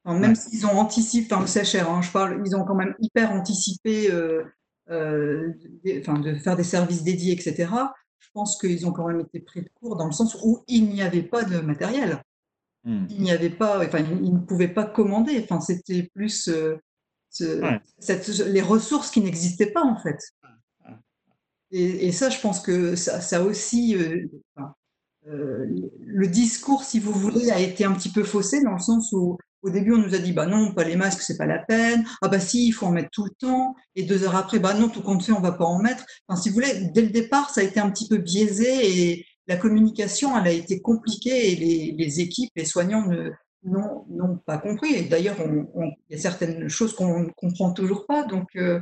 même 0.06 0.36
s'ils 0.36 0.66
ont 0.66 0.78
anticipé, 0.78 1.34
enfin, 1.34 1.42
le 1.42 1.48
CHR, 1.48 1.90
hein, 1.90 2.02
je 2.02 2.12
parle, 2.12 2.42
ils 2.46 2.56
ont 2.56 2.64
quand 2.64 2.76
même 2.76 2.96
hyper 3.00 3.32
anticipé 3.32 4.12
euh, 4.12 4.44
enfin, 4.90 6.20
de 6.20 6.36
faire 6.36 6.56
des 6.56 6.64
services 6.64 7.04
dédiés, 7.04 7.34
etc. 7.34 7.72
Je 8.20 8.28
pense 8.34 8.58
qu'ils 8.58 8.86
ont 8.88 8.92
quand 8.92 9.08
même 9.08 9.22
été 9.22 9.40
pris 9.40 9.62
de 9.62 9.70
court 9.76 9.96
dans 9.96 10.06
le 10.06 10.12
sens 10.12 10.38
où 10.44 10.64
il 10.68 10.90
n'y 10.90 11.02
avait 11.02 11.24
pas 11.24 11.44
de 11.44 11.60
matériel. 11.60 12.22
Hmm. 12.84 13.06
Il 13.10 13.22
n'y 13.22 13.32
avait 13.32 13.50
pas, 13.50 13.86
enfin, 13.86 14.00
ils 14.00 14.34
ne 14.34 14.40
pouvaient 14.40 14.68
pas 14.68 14.86
commander. 14.86 15.40
Enfin, 15.44 15.60
c'était 15.60 16.10
plus 16.14 16.50
les 17.40 18.62
ressources 18.62 19.12
qui 19.12 19.22
n'existaient 19.22 19.72
pas 19.72 19.84
en 19.84 19.98
fait. 19.98 20.20
Et, 21.72 22.12
ça, 22.14 22.30
je 22.30 22.40
pense 22.40 22.62
que 22.62 22.96
ça, 22.96 23.44
aussi, 23.44 23.96
euh, 23.96 24.26
euh, 25.28 25.66
le 26.00 26.28
discours, 26.28 26.84
si 26.84 27.00
vous 27.00 27.12
voulez, 27.12 27.52
a 27.52 27.60
été 27.60 27.84
un 27.84 27.94
petit 27.94 28.12
peu 28.12 28.24
faussé 28.24 28.64
dans 28.64 28.72
le 28.72 28.80
sens 28.80 29.12
où 29.12 29.38
au 29.64 29.70
début 29.70 29.94
on 29.94 29.98
nous 29.98 30.16
a 30.16 30.20
dit 30.20 30.34
bah 30.34 30.46
non, 30.46 30.74
pas 30.74 30.84
les 30.84 30.96
masques, 30.96 31.22
c'est 31.22 31.38
pas 31.38 31.46
la 31.46 31.60
peine. 31.60 32.06
Ah 32.22 32.28
bah 32.28 32.40
si, 32.40 32.68
il 32.68 32.72
faut 32.72 32.86
en 32.86 32.92
mettre 32.92 33.10
tout 33.12 33.26
le 33.26 33.32
temps. 33.40 33.76
Et 33.96 34.04
deux 34.04 34.24
heures 34.24 34.36
après, 34.36 34.60
bah 34.60 34.74
non, 34.74 34.90
tout 34.90 35.02
compte 35.02 35.24
fait, 35.24 35.32
on 35.32 35.42
va 35.42 35.52
pas 35.52 35.66
en 35.66 35.80
mettre. 35.80 36.06
Enfin, 36.28 36.42
si 36.42 36.50
vous 36.50 36.56
voulez, 36.56 36.90
dès 36.94 37.02
le 37.02 37.10
départ, 37.10 37.50
ça 37.50 37.62
a 37.62 37.64
été 37.64 37.80
un 37.80 37.90
petit 37.90 38.08
peu 38.08 38.18
biaisé 38.18 39.12
et 39.12 39.26
la 39.48 39.56
communication, 39.56 40.38
elle 40.38 40.48
a 40.48 40.52
été 40.52 40.82
compliquée 40.82 41.52
et 41.52 41.56
les, 41.56 41.96
les 41.98 42.20
équipes, 42.20 42.52
les 42.56 42.66
soignants 42.66 43.08
ne, 43.08 43.32
n'ont 43.64 44.38
pas 44.46 44.58
compris. 44.58 44.94
Et 44.94 45.04
d'ailleurs, 45.04 45.38
il 45.40 45.96
y 46.10 46.16
a 46.16 46.20
certaines 46.20 46.68
choses 46.70 46.94
qu'on 46.94 47.22
ne 47.22 47.30
comprend 47.36 47.72
toujours 47.74 48.06
pas. 48.06 48.24
Donc, 48.24 48.48
euh, 48.56 48.80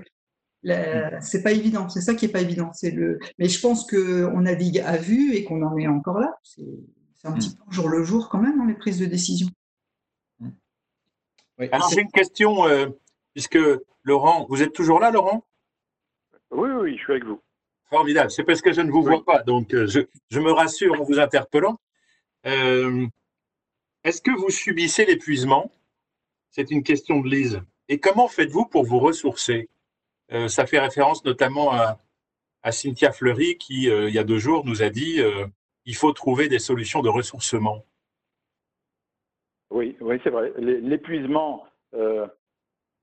c'est 1.22 1.44
pas 1.44 1.52
évident. 1.52 1.90
C'est 1.90 2.02
ça 2.02 2.16
qui 2.16 2.26
est 2.26 2.30
pas 2.30 2.42
évident. 2.42 2.72
C'est 2.74 2.92
le. 2.92 3.20
Mais 3.40 3.50
je 3.50 3.60
pense 3.60 3.86
qu'on 3.90 4.42
navigue 4.42 4.80
à 4.80 4.98
vue 4.98 5.34
et 5.34 5.44
qu'on 5.44 5.62
en 5.64 5.78
est 5.78 5.88
encore 5.88 6.20
là. 6.20 6.34
C'est 6.44 6.64
un 7.24 7.34
petit 7.34 7.50
mm. 7.50 7.66
peu 7.66 7.72
jour 7.72 7.90
le 7.90 8.04
jour 8.04 8.30
quand 8.30 8.42
même 8.42 8.58
dans 8.58 8.66
les 8.66 8.76
prises 8.76 9.00
de 9.00 9.06
décision. 9.06 9.48
Alors 11.60 11.90
j'ai 11.90 12.02
une 12.02 12.12
question, 12.12 12.68
euh, 12.68 12.88
puisque 13.34 13.60
Laurent, 14.04 14.46
vous 14.50 14.62
êtes 14.62 14.74
toujours 14.74 15.00
là, 15.00 15.12
Laurent? 15.12 15.44
Oui, 16.52 16.70
oui, 16.70 16.98
je 16.98 17.04
suis 17.04 17.12
avec 17.12 17.26
vous. 17.26 17.42
Formidable. 17.90 18.32
C'est 18.32 18.44
parce 18.44 18.62
que 18.62 18.74
je 18.74 18.82
ne 18.82 18.92
vous 18.92 19.04
vois 19.04 19.24
pas, 19.24 19.44
donc 19.44 19.74
euh, 19.74 19.88
je, 19.88 20.02
je, 20.30 20.40
me 20.40 20.52
rassure 20.52 21.00
en 21.00 21.04
vous 21.04 21.20
interpellant. 21.20 21.80
Est-ce 22.44 24.22
que 24.22 24.32
vous 24.32 24.52
subissez 24.52 25.06
l'épuisement? 25.06 25.72
C'est 26.52 26.70
une 26.70 26.84
question 26.84 27.20
de 27.22 27.28
Lise. 27.28 27.62
Et 27.90 28.00
comment 28.00 28.28
faites-vous 28.28 28.66
pour 28.66 28.86
vous 28.86 29.00
ressourcer? 29.00 29.68
Euh, 30.32 30.48
Ça 30.48 30.66
fait 30.66 30.80
référence 30.80 31.26
notamment 31.26 31.72
à, 31.74 31.98
Cynthia 32.72 33.12
Fleury 33.12 33.58
qui, 33.58 33.90
euh, 33.90 34.10
il 34.10 34.16
y 34.16 34.18
a 34.18 34.24
deux 34.24 34.40
jours, 34.40 34.66
nous 34.66 34.82
a 34.82 34.90
dit 34.90 35.20
euh, 35.20 35.46
il 35.86 35.96
faut 35.96 36.12
trouver 36.14 36.48
des 36.48 36.58
solutions 36.58 37.04
de 37.04 37.10
ressourcement. 37.10 37.86
Oui, 39.72 39.98
oui 40.02 40.20
c'est 40.24 40.30
vrai. 40.30 40.54
L'épuisement, 40.58 41.66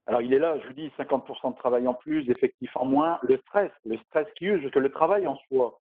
alors 0.06 0.22
il 0.22 0.34
est 0.34 0.38
là, 0.38 0.58
je 0.60 0.66
vous 0.66 0.72
dis, 0.72 0.90
50% 0.98 1.52
de 1.52 1.56
travail 1.56 1.86
en 1.86 1.94
plus, 1.94 2.24
d'effectifs 2.24 2.76
en 2.76 2.84
moins, 2.84 3.18
le 3.22 3.36
stress, 3.38 3.70
le 3.84 3.96
stress 3.98 4.26
qui 4.36 4.46
use, 4.46 4.70
que 4.70 4.78
le 4.78 4.90
travail 4.90 5.26
en 5.26 5.36
soi. 5.48 5.78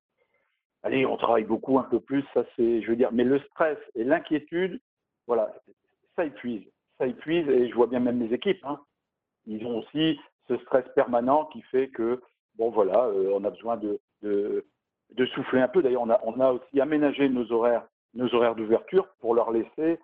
Allez, 0.84 1.06
on 1.06 1.16
travaille 1.16 1.44
beaucoup, 1.44 1.78
un 1.78 1.84
peu 1.84 2.00
plus, 2.00 2.24
ça 2.34 2.44
c'est, 2.56 2.82
je 2.82 2.88
veux 2.88 2.96
dire, 2.96 3.10
mais 3.12 3.24
le 3.24 3.40
stress 3.40 3.78
et 3.94 4.04
l'inquiétude, 4.04 4.80
voilà, 5.26 5.54
ça 6.16 6.24
épuise. 6.24 6.64
Ça 6.98 7.06
épuise 7.06 7.48
et 7.48 7.68
je 7.68 7.74
vois 7.74 7.86
bien 7.86 8.00
même 8.00 8.20
les 8.20 8.34
équipes. 8.34 8.64
Hein. 8.64 8.80
Ils 9.46 9.64
ont 9.66 9.78
aussi 9.78 10.20
ce 10.48 10.56
stress 10.58 10.84
permanent 10.94 11.46
qui 11.46 11.62
fait 11.62 11.88
que, 11.88 12.20
bon 12.56 12.70
voilà, 12.70 13.04
euh, 13.06 13.32
on 13.34 13.44
a 13.44 13.50
besoin 13.50 13.76
de, 13.76 14.00
de, 14.22 14.64
souffler 15.34 15.60
un 15.60 15.68
peu. 15.68 15.82
D'ailleurs, 15.82 16.02
on 16.02 16.10
a, 16.10 16.20
on 16.24 16.40
a 16.40 16.52
aussi 16.52 16.80
aménagé 16.80 17.28
nos 17.28 17.50
horaires, 17.52 17.86
nos 18.14 18.32
horaires 18.34 18.54
d'ouverture 18.54 19.06
pour 19.20 19.34
leur 19.34 19.50
laisser 19.50 19.98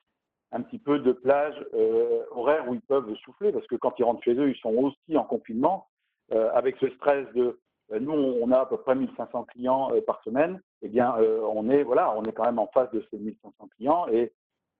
un 0.52 0.62
petit 0.62 0.78
peu 0.78 0.98
de 0.98 1.12
plage 1.12 1.54
euh, 1.74 2.24
horaire 2.30 2.68
où 2.68 2.74
ils 2.74 2.80
peuvent 2.80 3.14
souffler 3.16 3.52
parce 3.52 3.66
que 3.66 3.76
quand 3.76 3.98
ils 3.98 4.04
rentrent 4.04 4.22
chez 4.22 4.34
eux, 4.34 4.50
ils 4.50 4.58
sont 4.58 4.74
aussi 4.74 5.16
en 5.16 5.24
confinement 5.24 5.88
euh, 6.32 6.50
avec 6.54 6.76
ce 6.78 6.88
stress 6.90 7.26
de 7.34 7.58
nous, 8.00 8.12
on 8.12 8.52
a 8.52 8.58
à 8.58 8.66
peu 8.66 8.76
près 8.76 8.94
1500 8.94 9.44
clients 9.44 9.90
par 10.06 10.22
semaine. 10.22 10.60
Eh 10.82 10.88
bien, 10.88 11.14
on 11.16 11.70
est 11.70 11.82
voilà, 11.82 12.14
on 12.18 12.24
est 12.24 12.32
quand 12.32 12.44
même 12.44 12.58
en 12.58 12.66
face 12.66 12.90
de 12.90 13.02
ces 13.10 13.16
1500 13.16 13.66
clients 13.78 14.06
et 14.08 14.30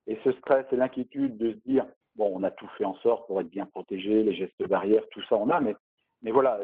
et 0.09 0.19
ce 0.25 0.33
stress 0.33 0.67
et 0.73 0.77
l'inquiétude 0.77 1.37
de 1.37 1.53
se 1.53 1.59
dire, 1.69 1.87
bon, 2.17 2.33
on 2.35 2.43
a 2.43 2.51
tout 2.51 2.69
fait 2.79 2.85
en 2.85 2.95
sorte 2.97 3.27
pour 3.27 3.41
être 3.41 3.51
bien 3.51 3.67
protégé, 3.67 4.23
les 4.23 4.35
gestes 4.35 4.67
barrières, 4.67 5.03
tout 5.11 5.23
ça 5.29 5.37
on 5.37 5.51
a, 5.51 5.61
mais, 5.61 5.77
mais 6.23 6.31
voilà, 6.31 6.59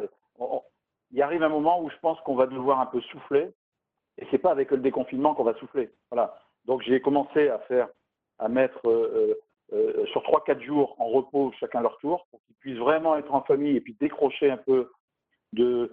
il 1.10 1.22
arrive 1.22 1.42
un 1.42 1.50
moment 1.50 1.80
où 1.82 1.90
je 1.90 1.96
pense 2.00 2.18
qu'on 2.22 2.36
va 2.36 2.46
devoir 2.46 2.80
un 2.80 2.86
peu 2.86 3.02
souffler, 3.02 3.52
et 4.16 4.26
c'est 4.30 4.38
pas 4.38 4.50
avec 4.50 4.70
le 4.70 4.78
déconfinement 4.78 5.34
qu'on 5.34 5.44
va 5.44 5.54
souffler. 5.54 5.90
Voilà. 6.10 6.34
Donc 6.64 6.82
j'ai 6.82 7.00
commencé 7.00 7.48
à 7.48 7.58
faire, 7.60 7.88
à 8.38 8.48
mettre 8.48 8.86
euh, 8.88 9.36
euh, 9.72 9.74
euh, 9.76 10.06
sur 10.06 10.22
3-4 10.22 10.62
jours 10.62 10.96
en 10.98 11.08
repos 11.08 11.52
chacun 11.58 11.80
leur 11.80 11.98
tour, 11.98 12.26
pour 12.30 12.40
qu'ils 12.44 12.56
puissent 12.56 12.78
vraiment 12.78 13.16
être 13.16 13.32
en 13.34 13.42
famille 13.42 13.76
et 13.76 13.80
puis 13.80 13.96
décrocher 14.00 14.50
un 14.50 14.56
peu 14.56 14.90
de, 15.52 15.90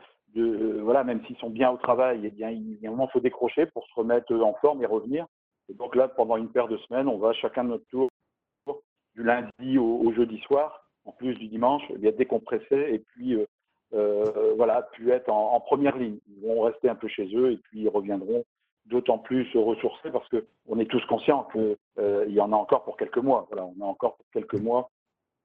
voilà, 0.82 1.04
même 1.04 1.24
s'ils 1.26 1.38
sont 1.38 1.50
bien 1.50 1.70
au 1.70 1.78
travail, 1.78 2.22
eh 2.24 2.32
bien, 2.32 2.50
il 2.50 2.80
y 2.82 2.88
a 2.88 2.90
un 2.90 2.92
moment, 2.92 3.08
il 3.10 3.12
faut 3.12 3.20
décrocher 3.20 3.66
pour 3.68 3.86
se 3.86 3.94
remettre 3.96 4.34
en 4.34 4.54
forme 4.56 4.82
et 4.82 4.86
revenir 4.86 5.28
donc 5.70 5.96
là, 5.96 6.10
pendant 6.10 6.36
une 6.36 6.50
paire 6.50 6.68
de 6.68 6.78
semaines, 6.78 7.08
on 7.08 7.18
va 7.18 7.32
chacun 7.34 7.64
notre 7.64 7.86
tour, 7.88 8.10
du 9.16 9.24
lundi 9.24 9.78
au, 9.78 10.12
jeudi 10.14 10.38
soir, 10.40 10.86
en 11.06 11.12
plus 11.14 11.36
du 11.36 11.48
dimanche, 11.48 11.84
eh 11.90 12.12
décompresser 12.12 12.94
et 12.94 13.00
puis 13.00 13.38
voilà, 13.92 14.82
puis 14.94 15.10
être 15.10 15.30
en, 15.30 15.60
première 15.62 15.98
ligne. 15.98 16.18
Ils 16.28 16.46
vont 16.46 16.62
rester 16.62 16.90
un 16.90 16.96
peu 16.96 17.08
chez 17.08 17.34
eux 17.36 17.54
et 17.54 17.58
puis 17.58 17.82
ils 17.82 17.90
reviendront 17.90 18.44
d'autant 18.86 19.20
plus 19.20 19.48
ressourcés 19.56 20.12
parce 20.12 20.28
qu'on 20.30 20.80
est 20.80 20.86
tous 20.86 21.06
conscients 21.08 21.48
qu'il 21.52 21.78
euh, 22.00 22.26
y 22.28 22.40
en 22.40 22.52
a 22.52 22.56
encore 22.56 22.84
pour 22.84 22.98
quelques 22.98 23.18
mois. 23.18 23.48
Voilà, 23.50 23.66
on 23.66 23.82
a 23.82 23.86
encore 23.86 24.18
pour 24.18 24.26
quelques 24.34 24.60
mois 24.60 24.90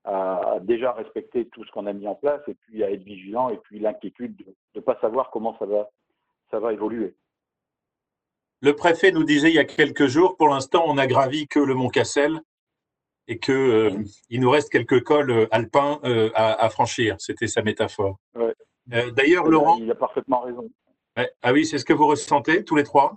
à, 0.05 0.59
déjà 0.63 0.93
respecter 0.93 1.47
tout 1.47 1.65
ce 1.65 1.71
qu'on 1.73 1.87
a 1.87 1.93
mis 1.93 2.07
en 2.07 2.15
place 2.15 2.41
et 2.49 2.55
puis 2.55 2.83
à 2.83 2.91
être 2.91 3.03
vigilant 3.03 3.51
et 3.51 3.59
puis 3.59 3.79
l'inquiétude 3.79 4.37
de 4.37 4.55
ne 4.75 4.81
pas 4.81 4.99
savoir 5.01 5.31
comment 5.31 5.57
ça 5.59 5.67
va, 5.67 5.89
ça 6.51 6.59
va 6.61 6.73
évoluer. 6.73 7.15
Le 8.63 8.75
préfet 8.75 9.13
nous 9.13 9.25
disait 9.25 9.51
il 9.51 9.55
y 9.55 9.61
a 9.61 9.65
quelques 9.65 10.07
jours, 10.07 10.37
pour 10.37 10.49
l'instant, 10.49 10.85
on 10.87 10.95
n'a 10.95 11.07
gravi 11.07 11.47
que 11.47 11.59
le 11.59 11.75
Mont 11.75 11.89
Cassel 11.89 12.41
et 13.29 13.39
qu'il 13.39 13.55
euh, 13.55 13.91
nous 14.31 14.51
reste 14.51 14.71
quelques 14.71 15.03
cols 15.03 15.31
euh, 15.31 15.47
alpins 15.51 16.01
euh, 16.05 16.31
à, 16.35 16.69
franchir. 16.71 17.17
C'était 17.19 17.49
sa 17.49 17.63
métaphore. 17.63 18.19
D'ailleurs, 18.87 19.09
eh 19.09 19.13
ben, 19.13 19.51
Laurent. 19.51 19.79
Il 19.79 19.91
a 19.91 19.95
parfaitement 19.95 20.41
raison. 20.41 20.71
Ah 21.43 21.53
oui, 21.53 21.65
c'est 21.65 21.79
ce 21.79 21.85
que 21.85 21.93
vous 21.93 22.07
ressentez 22.07 22.65
tous 22.65 22.77
les 22.77 22.85
trois? 22.85 23.17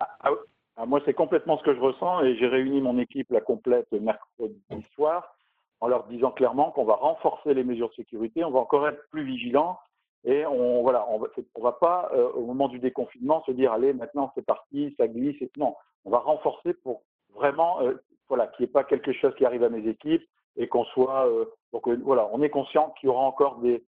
Ah, 0.00 0.08
ah, 0.20 0.30
ah, 0.76 0.86
Moi, 0.86 1.00
c'est 1.04 1.14
complètement 1.14 1.58
ce 1.58 1.64
que 1.64 1.74
je 1.74 1.80
ressens 1.80 2.22
et 2.22 2.36
j'ai 2.36 2.46
réuni 2.46 2.80
mon 2.80 2.98
équipe 2.98 3.30
la 3.30 3.40
complète 3.40 3.90
mercredi 3.92 4.60
soir 4.94 5.36
en 5.80 5.88
leur 5.88 6.04
disant 6.04 6.30
clairement 6.30 6.70
qu'on 6.70 6.84
va 6.84 6.94
renforcer 6.94 7.54
les 7.54 7.64
mesures 7.64 7.90
de 7.90 7.94
sécurité, 7.94 8.44
on 8.44 8.50
va 8.50 8.60
encore 8.60 8.88
être 8.88 9.08
plus 9.10 9.24
vigilant 9.24 9.78
et 10.24 10.44
on 10.46 10.82
voilà, 10.82 11.06
on 11.08 11.18
va, 11.18 11.28
va 11.58 11.72
pas 11.72 12.10
euh, 12.12 12.30
au 12.32 12.46
moment 12.46 12.68
du 12.68 12.78
déconfinement 12.78 13.42
se 13.44 13.52
dire 13.52 13.72
allez 13.72 13.92
maintenant 13.92 14.32
c'est 14.34 14.44
parti, 14.44 14.94
ça 14.98 15.06
glisse. 15.06 15.40
Et, 15.40 15.50
non, 15.56 15.76
on 16.04 16.10
va 16.10 16.18
renforcer 16.18 16.74
pour 16.74 17.02
vraiment 17.34 17.80
euh, 17.82 17.94
voilà 18.28 18.46
qu'il 18.48 18.64
n'y 18.64 18.70
ait 18.70 18.72
pas 18.72 18.84
quelque 18.84 19.12
chose 19.12 19.34
qui 19.36 19.44
arrive 19.44 19.62
à 19.62 19.68
mes 19.68 19.86
équipes 19.86 20.26
et 20.56 20.66
qu'on 20.68 20.84
soit 20.84 21.28
euh, 21.28 21.44
donc 21.72 21.88
voilà, 21.88 22.28
on 22.32 22.42
est 22.42 22.50
conscient 22.50 22.94
qu'il 22.98 23.08
y 23.08 23.10
aura 23.10 23.22
encore 23.22 23.58
des, 23.58 23.84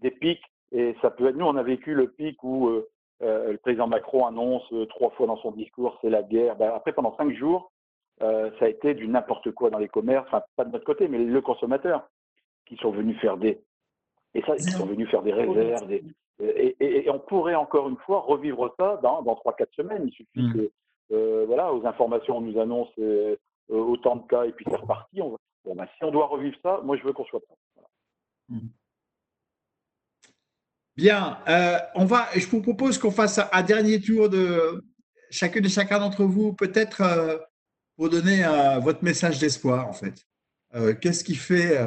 des 0.00 0.10
pics 0.10 0.44
et 0.70 0.96
ça 1.02 1.10
peut 1.10 1.26
être 1.26 1.36
nous 1.36 1.46
on 1.46 1.56
a 1.56 1.62
vécu 1.62 1.94
le 1.94 2.08
pic 2.08 2.42
où 2.44 2.70
le 3.22 3.56
président 3.56 3.86
Macron 3.86 4.26
annonce 4.26 4.62
trois 4.88 5.10
fois 5.10 5.26
dans 5.26 5.36
son 5.38 5.52
discours 5.52 5.98
c'est 6.02 6.10
la 6.10 6.22
guerre. 6.22 6.56
Ben, 6.56 6.72
après 6.74 6.92
pendant 6.92 7.16
cinq 7.16 7.32
jours 7.34 7.72
ça 8.20 8.52
a 8.60 8.68
été 8.68 8.94
du 8.94 9.08
n'importe 9.08 9.50
quoi 9.52 9.70
dans 9.70 9.78
les 9.78 9.88
commerces, 9.88 10.26
enfin 10.28 10.42
pas 10.56 10.64
de 10.64 10.72
notre 10.72 10.84
côté 10.84 11.08
mais 11.08 11.18
le 11.18 11.40
consommateur. 11.40 12.08
qui 12.66 12.76
sont 12.76 12.90
venus 12.90 13.18
faire 13.20 13.36
des 13.36 13.62
et 14.34 14.42
ça, 14.42 14.56
qui 14.56 14.70
sont 14.70 14.86
venus 14.86 15.08
faire 15.10 15.22
des 15.22 15.32
réserves. 15.32 15.90
et, 16.40 17.10
on 17.10 17.18
pourrait 17.18 17.54
encore 17.54 17.88
une 17.88 17.98
fois 17.98 18.20
revivre 18.20 18.74
ça 18.78 18.98
dans, 19.02 19.22
dans 19.22 19.34
3-4 19.34 19.66
semaines. 19.74 20.04
Il 20.06 20.12
suffit 20.12 20.42
mm. 20.42 20.52
que 20.54 20.70
euh, 21.12 21.44
voilà, 21.46 21.72
aux 21.72 21.84
informations, 21.86 22.38
on 22.38 22.40
nous 22.40 22.58
annonce 22.58 22.88
euh, 22.98 23.36
autant 23.68 24.16
de 24.16 24.26
cas 24.26 24.44
et 24.44 24.52
puis 24.52 24.64
c'est 24.68 24.76
reparti. 24.76 25.20
On, 25.20 25.36
bon, 25.64 25.74
ben, 25.74 25.86
si 25.96 26.04
on 26.04 26.10
doit 26.10 26.26
revivre 26.26 26.56
ça, 26.62 26.80
moi 26.82 26.96
je 26.96 27.02
veux 27.02 27.12
qu'on 27.12 27.24
soit 27.24 27.40
prêt. 27.40 27.56
Mm. 28.48 28.58
Bien, 30.96 31.38
euh, 31.48 31.78
on 31.94 32.04
va, 32.04 32.28
je 32.36 32.46
vous 32.46 32.60
propose 32.60 32.98
qu'on 32.98 33.10
fasse 33.10 33.40
un 33.50 33.62
dernier 33.62 34.00
tour 34.00 34.28
de 34.28 34.84
chacune 35.30 35.64
et 35.64 35.68
chacun 35.68 35.98
d'entre 35.98 36.24
vous, 36.24 36.52
peut-être 36.52 37.46
pour 37.96 38.10
donner 38.10 38.44
votre 38.82 39.02
message 39.02 39.38
d'espoir 39.38 39.88
en 39.88 39.94
fait. 39.94 40.26
Qu'est-ce 41.00 41.24
qui 41.24 41.34
fait 41.34 41.78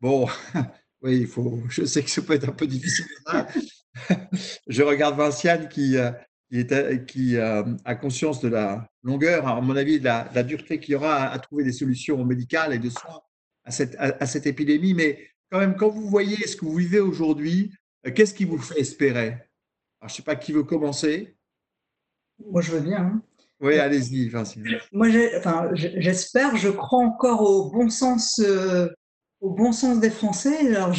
Bon, 0.00 0.26
oui, 1.02 1.18
il 1.18 1.26
faut, 1.26 1.62
je 1.68 1.84
sais 1.84 2.02
que 2.02 2.10
ça 2.10 2.22
peut 2.22 2.34
être 2.34 2.48
un 2.48 2.52
peu 2.52 2.66
difficile. 2.66 3.06
je 4.66 4.82
regarde 4.82 5.16
Vinciane 5.16 5.68
qui, 5.68 5.96
est, 5.96 7.06
qui 7.06 7.36
a 7.38 7.94
conscience 7.94 8.40
de 8.40 8.48
la 8.48 8.88
longueur, 9.02 9.46
à 9.46 9.60
mon 9.60 9.76
avis, 9.76 9.98
de 9.98 10.04
la, 10.04 10.42
dureté 10.42 10.78
qu'il 10.78 10.92
y 10.92 10.94
aura 10.94 11.28
à, 11.28 11.38
trouver 11.38 11.64
des 11.64 11.72
solutions 11.72 12.24
médicales 12.24 12.72
et 12.74 12.78
de 12.78 12.90
soins 12.90 13.20
à 13.64 13.70
cette, 13.70 13.96
à, 13.98 14.26
cette 14.26 14.46
épidémie. 14.46 14.94
Mais 14.94 15.28
quand 15.50 15.58
même, 15.58 15.76
quand 15.76 15.88
vous 15.88 16.08
voyez 16.08 16.46
ce 16.46 16.56
que 16.56 16.64
vous 16.64 16.76
vivez 16.76 17.00
aujourd'hui, 17.00 17.72
euh, 17.72 17.77
qu'est-ce 18.14 18.34
qui 18.34 18.44
vous 18.44 18.58
fait 18.58 18.80
espérer? 18.80 19.38
Je 20.00 20.06
ne 20.06 20.10
sais 20.10 20.22
pas 20.22 20.36
qui 20.36 20.52
veut 20.52 20.64
commencer. 20.64 21.36
Moi, 22.44 22.62
je 22.62 22.72
veux 22.72 22.80
bien. 22.80 22.98
Hein. 22.98 23.22
Oui, 23.60 23.78
allez-y. 23.78 24.30
Moi, 24.92 25.08
j'espère, 25.74 26.56
je 26.56 26.68
crois 26.68 27.00
encore 27.00 27.42
au 27.42 27.70
bon 27.70 27.90
sens. 27.90 28.38
Euh, 28.38 28.88
au 29.40 29.50
bon 29.50 29.72
sens 29.72 30.00
des 30.00 30.10
Français. 30.10 30.74
Alors, 30.74 30.92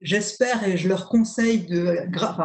j'espère 0.00 0.66
et 0.66 0.76
je 0.76 0.88
leur 0.88 1.08
conseille, 1.08 1.66
de, 1.66 1.96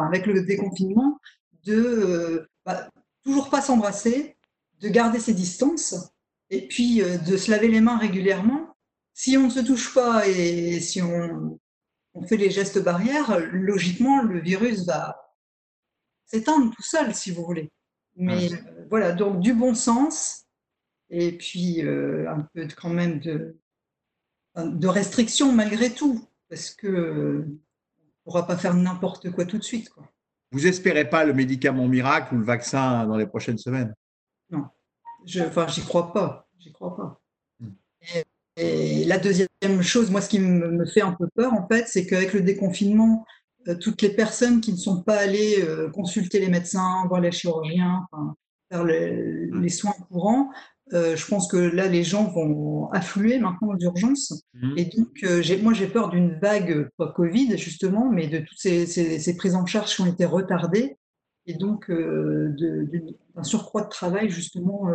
avec 0.04 0.26
le 0.26 0.42
déconfinement, 0.44 1.18
de 1.64 1.74
euh, 1.74 2.48
bah, 2.64 2.88
toujours 3.24 3.50
pas 3.50 3.60
s'embrasser, 3.60 4.36
de 4.80 4.88
garder 4.88 5.18
ses 5.18 5.34
distances 5.34 5.94
et 6.50 6.66
puis 6.66 7.02
euh, 7.02 7.18
de 7.18 7.36
se 7.36 7.50
laver 7.50 7.68
les 7.68 7.80
mains 7.80 7.98
régulièrement. 7.98 8.74
Si 9.14 9.36
on 9.36 9.44
ne 9.44 9.50
se 9.50 9.60
touche 9.60 9.94
pas 9.94 10.26
et 10.26 10.80
si 10.80 11.02
on, 11.02 11.58
fait 12.26 12.36
les 12.36 12.50
gestes 12.50 12.82
barrières, 12.82 13.38
logiquement, 13.52 14.22
le 14.22 14.40
virus 14.40 14.84
va 14.86 15.34
s'éteindre 16.26 16.74
tout 16.74 16.82
seul, 16.82 17.14
si 17.14 17.30
vous 17.30 17.44
voulez. 17.44 17.70
Mais 18.16 18.52
euh, 18.52 18.86
voilà, 18.88 19.12
donc 19.12 19.40
du 19.40 19.54
bon 19.54 19.74
sens 19.74 20.46
et 21.08 21.36
puis 21.36 21.82
un 21.82 22.46
peu 22.54 22.68
quand 22.80 22.90
même 22.90 23.18
de, 23.18 23.56
de 24.56 24.86
restrictions 24.88 25.52
malgré 25.52 25.92
tout, 25.92 26.28
parce 26.48 26.70
que 26.70 27.44
ne 27.46 27.58
pourra 28.24 28.46
pas 28.46 28.56
faire 28.56 28.74
n'importe 28.74 29.30
quoi 29.30 29.44
tout 29.44 29.58
de 29.58 29.64
suite. 29.64 29.90
Quoi. 29.90 30.08
Vous 30.52 30.66
espérez 30.66 31.08
pas 31.08 31.24
le 31.24 31.32
médicament 31.32 31.88
miracle 31.88 32.34
ou 32.34 32.38
le 32.38 32.44
vaccin 32.44 33.06
dans 33.06 33.16
les 33.16 33.26
prochaines 33.26 33.58
semaines? 33.58 33.94
Non, 34.50 34.66
je, 35.24 35.42
enfin, 35.42 35.66
j'y 35.68 35.82
crois 35.82 36.12
pas. 36.12 36.48
J'y 36.58 36.72
crois 36.72 36.96
pas. 36.96 37.19
Et, 38.60 39.04
la 39.04 39.18
deuxième 39.18 39.48
chose, 39.82 40.10
moi, 40.10 40.20
ce 40.20 40.28
qui 40.28 40.38
me, 40.38 40.84
fait 40.86 41.02
un 41.02 41.12
peu 41.12 41.26
peur, 41.34 41.52
en 41.52 41.66
fait, 41.66 41.86
c'est 41.88 42.06
qu'avec 42.06 42.32
le 42.32 42.42
déconfinement, 42.42 43.24
euh, 43.68 43.74
toutes 43.74 44.02
les 44.02 44.10
personnes 44.10 44.60
qui 44.60 44.72
ne 44.72 44.78
sont 44.78 45.02
pas 45.02 45.16
allées 45.16 45.62
euh, 45.62 45.90
consulter 45.90 46.40
les 46.40 46.48
médecins, 46.48 47.04
voir 47.08 47.20
les 47.20 47.32
chirurgiens, 47.32 48.06
faire 48.70 48.84
hmm. 48.84 49.60
les 49.60 49.68
soins 49.68 49.94
courants, 50.08 50.50
euh, 50.92 51.14
je 51.14 51.26
pense 51.26 51.48
que 51.48 51.56
là, 51.56 51.86
les 51.86 52.02
gens 52.02 52.24
vont 52.30 52.90
affluer 52.90 53.38
maintenant 53.38 53.68
aux 53.68 53.78
urgences. 53.78 54.44
Mmh. 54.54 54.74
Et 54.76 54.84
donc, 54.86 55.08
euh, 55.22 55.42
moi, 55.62 55.72
j'ai 55.72 55.86
peur 55.86 56.08
d'une 56.10 56.38
vague, 56.40 56.88
pas 56.96 57.12
Covid 57.12 57.56
justement, 57.56 58.10
mais 58.10 58.26
de 58.26 58.38
toutes 58.38 58.58
ces, 58.58 59.36
prises 59.36 59.54
en 59.54 59.66
charge 59.66 59.94
qui 59.94 60.00
ont 60.02 60.06
été 60.06 60.24
retardées. 60.24 60.96
Et 61.46 61.54
donc, 61.54 61.90
euh, 61.90 62.54
d'un 63.34 63.42
surcroît 63.42 63.82
de 63.82 63.88
travail 63.88 64.30
justement 64.30 64.88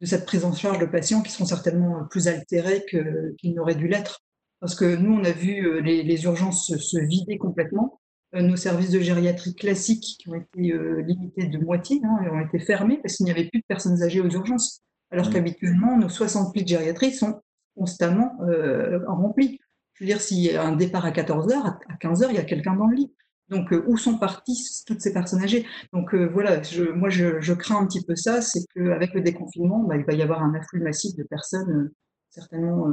de 0.00 0.06
cette 0.06 0.26
prise 0.26 0.44
en 0.44 0.52
charge 0.52 0.78
de 0.78 0.86
patients 0.86 1.22
qui 1.22 1.32
seront 1.32 1.46
certainement 1.46 2.04
plus 2.10 2.28
altérés 2.28 2.84
qu'ils 2.86 3.54
n'auraient 3.54 3.74
dû 3.74 3.88
l'être. 3.88 4.20
Parce 4.60 4.74
que 4.74 4.96
nous, 4.96 5.12
on 5.12 5.24
a 5.24 5.32
vu 5.32 5.82
les, 5.82 6.24
urgences 6.24 6.76
se, 6.76 6.98
vider 6.98 7.38
complètement. 7.38 8.00
nos 8.32 8.56
services 8.56 8.90
de 8.90 9.00
gériatrie 9.00 9.54
classiques 9.54 10.16
qui 10.18 10.28
ont 10.28 10.34
été 10.34 10.74
limités 11.06 11.46
de 11.46 11.58
moitié, 11.58 12.00
hein, 12.04 12.30
ont 12.32 12.40
été 12.40 12.58
fermés 12.58 12.98
parce 13.02 13.16
qu'il 13.16 13.24
n'y 13.24 13.32
avait 13.32 13.48
plus 13.48 13.60
de 13.60 13.66
personnes 13.68 14.02
âgées 14.02 14.20
aux 14.20 14.30
urgences 14.30 14.82
alors 15.10 15.28
mmh. 15.28 15.32
qu'habituellement, 15.32 15.98
nos 15.98 16.08
60 16.08 16.54
lits 16.56 16.62
de 16.62 16.68
gériatrie 16.68 17.12
sont 17.12 17.40
constamment 17.76 18.36
euh, 18.42 19.00
remplis. 19.06 19.60
Je 19.94 20.04
veux 20.04 20.08
dire, 20.08 20.20
s'il 20.20 20.38
y 20.38 20.54
a 20.54 20.62
un 20.62 20.76
départ 20.76 21.04
à 21.04 21.10
14 21.12 21.52
heures, 21.52 21.66
à 21.88 21.96
15 22.00 22.22
heures, 22.22 22.30
il 22.30 22.36
y 22.36 22.40
a 22.40 22.44
quelqu'un 22.44 22.74
dans 22.74 22.86
le 22.86 22.96
lit. 22.96 23.14
Donc, 23.48 23.72
euh, 23.72 23.84
où 23.86 23.96
sont 23.96 24.18
parties 24.18 24.82
toutes 24.86 25.00
ces 25.00 25.12
personnes 25.12 25.42
âgées? 25.42 25.66
Donc, 25.92 26.14
euh, 26.14 26.26
voilà, 26.26 26.60
moi, 26.94 27.08
je, 27.08 27.52
crains 27.52 27.80
un 27.80 27.86
petit 27.86 28.04
peu 28.04 28.16
ça, 28.16 28.40
c'est 28.40 28.60
qu'avec 28.74 29.14
le 29.14 29.20
déconfinement, 29.20 29.84
bah, 29.84 29.96
il 29.96 30.04
va 30.04 30.14
y 30.14 30.22
avoir 30.22 30.42
un 30.42 30.54
afflux 30.54 30.80
massif 30.80 31.14
de 31.16 31.22
personnes 31.24 31.90
certainement 32.30 32.86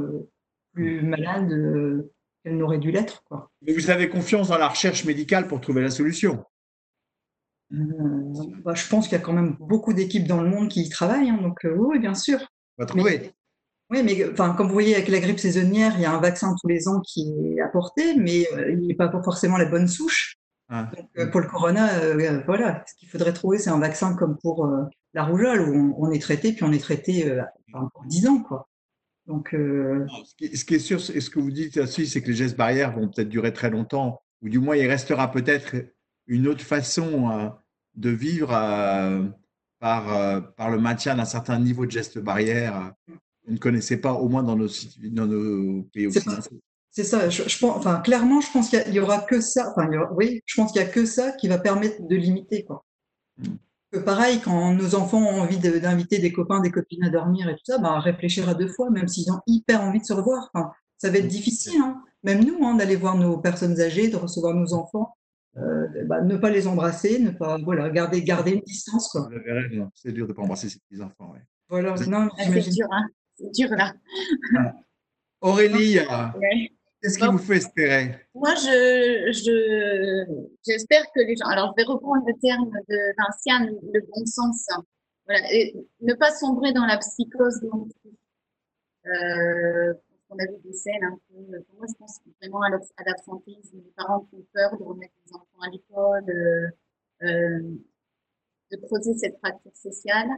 plus 0.73 1.01
malades 1.01 2.05
qu'elles 2.43 2.57
n'auraient 2.57 2.77
dû 2.77 2.91
l'être. 2.91 3.23
Mais 3.61 3.73
vous 3.73 3.89
avez 3.89 4.09
confiance 4.09 4.49
dans 4.49 4.57
la 4.57 4.67
recherche 4.67 5.05
médicale 5.05 5.47
pour 5.47 5.59
trouver 5.59 5.81
la 5.81 5.89
solution? 5.89 6.45
Euh, 7.73 8.33
bah, 8.63 8.73
je 8.75 8.87
pense 8.87 9.07
qu'il 9.07 9.17
y 9.17 9.21
a 9.21 9.23
quand 9.23 9.33
même 9.33 9.55
beaucoup 9.59 9.93
d'équipes 9.93 10.27
dans 10.27 10.41
le 10.41 10.49
monde 10.49 10.69
qui 10.69 10.81
y 10.81 10.89
travaillent, 10.89 11.29
hein, 11.29 11.39
donc 11.41 11.65
euh, 11.65 11.75
oui, 11.75 11.99
bien 11.99 12.13
sûr. 12.13 12.39
On 12.77 12.83
va 12.83 12.85
trouver. 12.85 13.31
oui, 13.89 14.03
mais 14.03 14.29
enfin, 14.31 14.53
comme 14.53 14.67
vous 14.67 14.73
voyez 14.73 14.95
avec 14.95 15.07
la 15.07 15.19
grippe 15.19 15.39
saisonnière, 15.39 15.93
il 15.95 16.01
y 16.01 16.05
a 16.05 16.13
un 16.13 16.19
vaccin 16.19 16.53
tous 16.61 16.67
les 16.67 16.87
ans 16.87 17.01
qui 17.01 17.33
est 17.55 17.61
apporté, 17.61 18.15
mais 18.15 18.47
euh, 18.53 18.71
il 18.71 18.87
n'est 18.87 18.95
pas 18.95 19.11
forcément 19.23 19.57
la 19.57 19.65
bonne 19.65 19.87
souche. 19.87 20.37
Ah. 20.75 20.89
Donc, 21.15 21.31
pour 21.31 21.41
le 21.41 21.47
corona, 21.47 21.87
voilà, 22.45 22.83
ce 22.87 22.95
qu'il 22.95 23.07
faudrait 23.07 23.33
trouver, 23.33 23.59
c'est 23.59 23.69
un 23.69 23.79
vaccin 23.79 24.15
comme 24.15 24.37
pour 24.37 24.67
la 25.13 25.23
rougeole, 25.23 25.69
où 25.69 25.95
on, 25.99 26.09
est 26.09 26.21
traité, 26.21 26.51
puis 26.53 26.63
on 26.63 26.71
est 26.71 26.79
traité 26.79 27.39
pour 27.71 28.03
10 28.05 28.27
ans, 28.27 28.39
quoi. 28.41 28.67
Donc, 29.27 29.49
ce, 29.51 30.65
qui, 30.65 30.75
est 30.75 30.79
sûr, 30.79 30.99
ce 30.99 31.29
que 31.29 31.39
vous 31.39 31.51
dites 31.51 31.77
aussi, 31.77 32.07
c'est 32.07 32.21
que 32.21 32.27
les 32.27 32.35
gestes 32.35 32.57
barrières 32.57 32.93
vont 32.93 33.07
peut-être 33.07 33.29
durer 33.29 33.53
très 33.53 33.69
longtemps, 33.69 34.21
ou 34.41 34.49
du 34.49 34.57
moins 34.57 34.75
il 34.75 34.87
restera 34.87 35.31
peut-être 35.31 35.75
une 36.25 36.47
autre 36.47 36.63
façon 36.63 37.53
de 37.95 38.09
vivre 38.09 38.51
euh, 38.53 39.23
par, 39.79 40.13
euh, 40.15 40.41
par 40.41 40.69
le 40.69 40.79
maintien 40.79 41.15
d'un 41.15 41.25
certain 41.25 41.59
niveau 41.59 41.85
de 41.85 41.91
gestes 41.91 42.19
barrières 42.19 42.93
qu'on 43.45 43.51
ne 43.51 43.57
connaissait 43.57 43.97
pas, 43.97 44.13
au 44.13 44.29
moins 44.29 44.43
dans 44.43 44.55
nos, 44.55 44.69
dans 45.11 45.27
nos 45.27 45.83
pays 45.93 46.07
occidentaux. 46.07 46.61
C'est 46.93 47.03
ça. 47.03 47.27
Je, 47.27 47.41
pense, 47.57 47.75
enfin, 47.75 47.99
clairement, 48.01 48.39
je 48.39 48.51
pense 48.51 48.69
qu'il 48.69 48.93
y, 48.93 48.99
aura 48.99 49.19
que 49.21 49.41
ça. 49.41 49.71
Enfin, 49.71 49.89
oui, 50.15 50.43
je 50.45 50.55
pense 50.55 50.71
qu'il 50.71 50.79
y 50.79 50.85
a 50.85 50.87
que 50.87 51.05
ça 51.05 51.31
qui 51.31 51.47
va 51.47 51.57
permettre 51.57 52.07
de 52.07 52.15
limiter, 52.15 52.63
quoi. 52.65 52.85
Que 53.91 53.97
pareil, 53.97 54.39
quand 54.41 54.73
nos 54.75 54.93
enfants 54.93 55.23
ont 55.23 55.41
envie 55.41 55.57
d'inviter 55.57 56.19
des 56.19 56.31
copains, 56.31 56.61
des 56.61 56.69
copines 56.69 57.03
à 57.03 57.09
dormir 57.09 57.49
et 57.49 57.55
tout 57.55 57.63
ça, 57.65 57.79
bah, 57.79 57.99
réfléchir 57.99 58.47
à 58.47 58.53
deux 58.53 58.67
fois, 58.67 58.91
même 58.91 59.07
s'ils 59.07 59.31
ont 59.31 59.41
hyper 59.47 59.81
envie 59.81 60.01
de 60.01 60.05
se 60.05 60.13
revoir. 60.13 60.51
Enfin, 60.53 60.71
ça 60.99 61.09
va 61.09 61.17
être 61.17 61.27
difficile, 61.27 61.81
hein. 61.81 61.99
même 62.21 62.45
nous, 62.45 62.63
hein, 62.63 62.75
d'aller 62.75 62.95
voir 62.95 63.17
nos 63.17 63.39
personnes 63.39 63.81
âgées, 63.81 64.09
de 64.09 64.15
recevoir 64.15 64.53
nos 64.53 64.73
enfants. 64.73 65.15
Euh, 65.57 65.87
bah, 66.05 66.21
ne 66.21 66.37
pas 66.37 66.51
les 66.51 66.67
embrasser, 66.67 67.19
ne 67.19 67.31
pas 67.31 67.57
voilà, 67.63 67.89
garder, 67.89 68.23
garder 68.23 68.51
une 68.51 68.61
distance. 68.61 69.09
Quoi. 69.09 69.29
C'est 69.95 70.11
dur 70.11 70.27
de 70.27 70.31
ne 70.31 70.35
pas 70.35 70.43
embrasser 70.43 70.69
ses 70.69 70.79
petits-enfants. 70.79 71.31
Ouais. 71.31 71.41
Voilà, 71.69 71.97
c'est 71.97 72.05
dur, 72.05 72.87
hein 72.91 73.07
c'est 73.35 73.51
dur 73.51 73.69
là. 73.71 73.93
Aurélie, 75.41 75.99
qu'est-ce 77.03 77.19
qui 77.19 77.27
vous 77.27 77.37
fait 77.37 77.57
espérer? 77.57 78.15
Moi, 78.33 78.55
je, 78.55 79.31
je, 79.31 80.45
j'espère 80.65 81.03
que 81.13 81.19
les 81.19 81.35
gens. 81.35 81.47
Alors, 81.47 81.73
je 81.77 81.83
vais 81.83 81.87
reprendre 81.87 82.23
le 82.25 82.33
terme 82.41 82.71
de 82.87 82.97
Vinciane, 83.17 83.75
le 83.93 84.01
bon 84.01 84.25
sens. 84.25 84.67
Voilà, 85.25 85.41
et 85.53 85.75
ne 86.01 86.13
pas 86.13 86.31
sombrer 86.31 86.73
dans 86.73 86.85
la 86.85 86.97
psychose 86.97 87.61
non 87.63 87.87
plus. 87.87 88.11
Euh, 89.05 89.93
on 90.29 90.37
a 90.37 90.45
vu 90.45 90.57
des 90.63 90.73
scènes 90.73 91.03
un 91.03 91.17
peu. 91.29 91.61
Pour 91.67 91.77
moi, 91.77 91.85
je 91.87 91.93
pense 91.99 92.19
vraiment 92.41 92.61
à 92.61 92.69
l'absentisme, 93.05 93.77
les 93.77 93.93
parents 93.95 94.21
qui 94.21 94.35
ont 94.35 94.45
peur 94.53 94.77
de 94.77 94.83
remettre 94.83 95.13
les 95.25 95.33
enfants 95.33 95.61
à 95.61 95.69
l'école, 95.69 96.29
euh, 96.29 97.27
euh, 97.27 97.59
de 98.71 98.77
creuser 98.77 99.13
cette 99.13 99.37
fracture 99.37 99.75
sociale. 99.75 100.29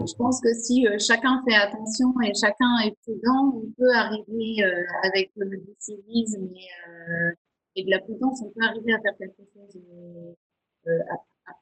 Je 0.00 0.14
pense 0.14 0.40
que 0.40 0.52
si 0.54 0.86
chacun 0.98 1.42
fait 1.46 1.56
attention 1.56 2.08
et 2.22 2.32
chacun 2.34 2.78
est 2.84 2.94
prudent, 3.02 3.52
on 3.54 3.72
peut 3.76 3.92
arriver 3.94 4.62
avec 5.02 5.32
le 5.36 5.60
civisme 5.78 6.48
et, 7.74 7.84
de 7.84 7.90
la 7.90 7.98
prudence, 8.00 8.40
on 8.42 8.50
peut 8.50 8.64
arriver 8.64 8.92
à 8.92 9.00
faire 9.00 9.16
quelque 9.18 9.42
chose, 9.52 9.82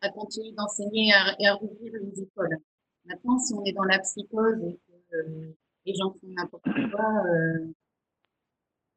à, 0.03 0.09
continuer 0.11 0.53
d'enseigner 0.53 1.12
et 1.39 1.47
à 1.47 1.55
rouvrir 1.55 1.93
les 1.95 2.22
écoles. 2.22 2.59
Maintenant, 3.07 3.39
si 3.39 3.55
on 3.55 3.64
est 3.64 3.72
dans 3.72 3.84
la 3.84 4.01
psychose 4.01 4.62
et 4.64 4.78
que 5.11 5.55
les 5.87 5.95
gens 5.95 6.12
font 6.12 6.28
n'importe 6.28 6.64
quoi, 6.64 7.24
euh, 7.26 7.72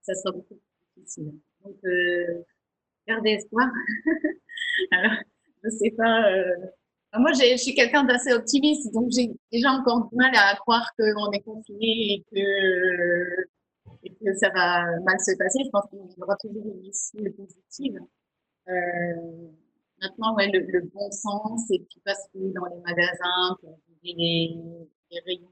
ça 0.01 0.15
sera 0.15 0.31
beaucoup 0.31 0.55
plus 0.55 0.97
difficile. 0.97 1.39
Donc, 1.63 1.77
euh, 1.85 2.43
gardez 3.07 3.31
espoir. 3.31 3.69
Alors, 4.91 5.17
je 5.63 5.69
sais 5.69 5.91
pas. 5.91 6.31
Euh, 6.31 6.55
moi, 7.17 7.31
je 7.33 7.57
suis 7.57 7.73
quelqu'un 7.73 8.03
d'assez 8.03 8.33
optimiste, 8.33 8.93
donc 8.93 9.09
j'ai 9.11 9.31
déjà 9.51 9.71
encore 9.71 10.09
du 10.09 10.15
mal 10.15 10.31
à 10.35 10.55
croire 10.55 10.91
qu'on 10.97 11.31
est 11.31 11.41
confiné 11.41 12.13
et 12.13 12.25
que, 12.31 13.45
et 14.03 14.13
que 14.13 14.33
ça 14.35 14.49
va 14.49 14.85
mal 15.01 15.19
se 15.19 15.35
passer. 15.37 15.59
Je 15.65 15.69
pense 15.69 15.89
qu'il 15.89 15.99
y 15.99 16.21
aura 16.21 16.35
toujours 16.37 16.65
une 16.65 16.85
issue 16.85 17.31
positive. 17.31 17.99
Euh, 18.69 19.49
maintenant, 20.01 20.35
ouais, 20.35 20.49
le, 20.51 20.81
bon 20.93 21.11
sens, 21.11 21.61
c'est 21.67 21.79
qu'il 21.79 22.01
passe 22.03 22.29
dans 22.35 22.65
les 22.65 22.81
magasins 22.81 23.57
pour 23.61 23.79
les, 24.03 24.55
les 25.11 25.19
rayons. 25.25 25.49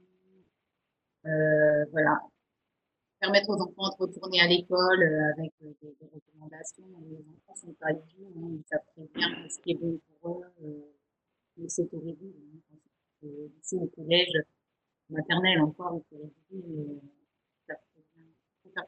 Euh, 1.26 1.84
voilà. 1.90 2.18
Permettre 3.20 3.50
aux 3.50 3.60
enfants 3.60 3.88
de 3.88 3.96
retourner 3.98 4.40
à 4.40 4.46
l'école 4.46 5.02
euh, 5.02 5.32
avec 5.36 5.52
euh, 5.62 5.72
des, 5.82 6.06
recommandations. 6.12 6.84
Les 7.10 7.18
enfants 7.18 7.56
sont 7.56 7.72
pas 7.80 7.90
idiots, 7.90 8.32
hein, 8.36 8.50
ils 8.52 8.64
savent 8.70 9.08
bien 9.12 9.28
ce 9.48 9.58
qui 9.60 9.72
est 9.72 9.74
bon 9.74 10.00
pour 10.22 10.40
eux. 10.40 10.44
Euh, 10.62 10.97
c'est 11.66 11.92
horrible. 11.92 12.24
Hein, 13.24 13.28
ici 13.60 13.76
au 13.76 13.86
collège, 13.88 14.32
maternelle 15.10 15.60
encore, 15.60 15.94
au 15.96 16.04
collège, 16.10 16.30
euh, 16.54 17.00
ça 17.66 17.74
très 17.74 18.02
bien. 18.14 18.26
Faut 18.62 18.70
faire 18.72 18.84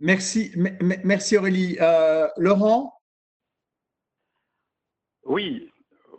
Merci, 0.00 0.52
merci 1.04 1.36
Aurélie. 1.36 1.76
Euh, 1.80 2.28
Laurent? 2.36 2.94
Oui, 5.24 5.70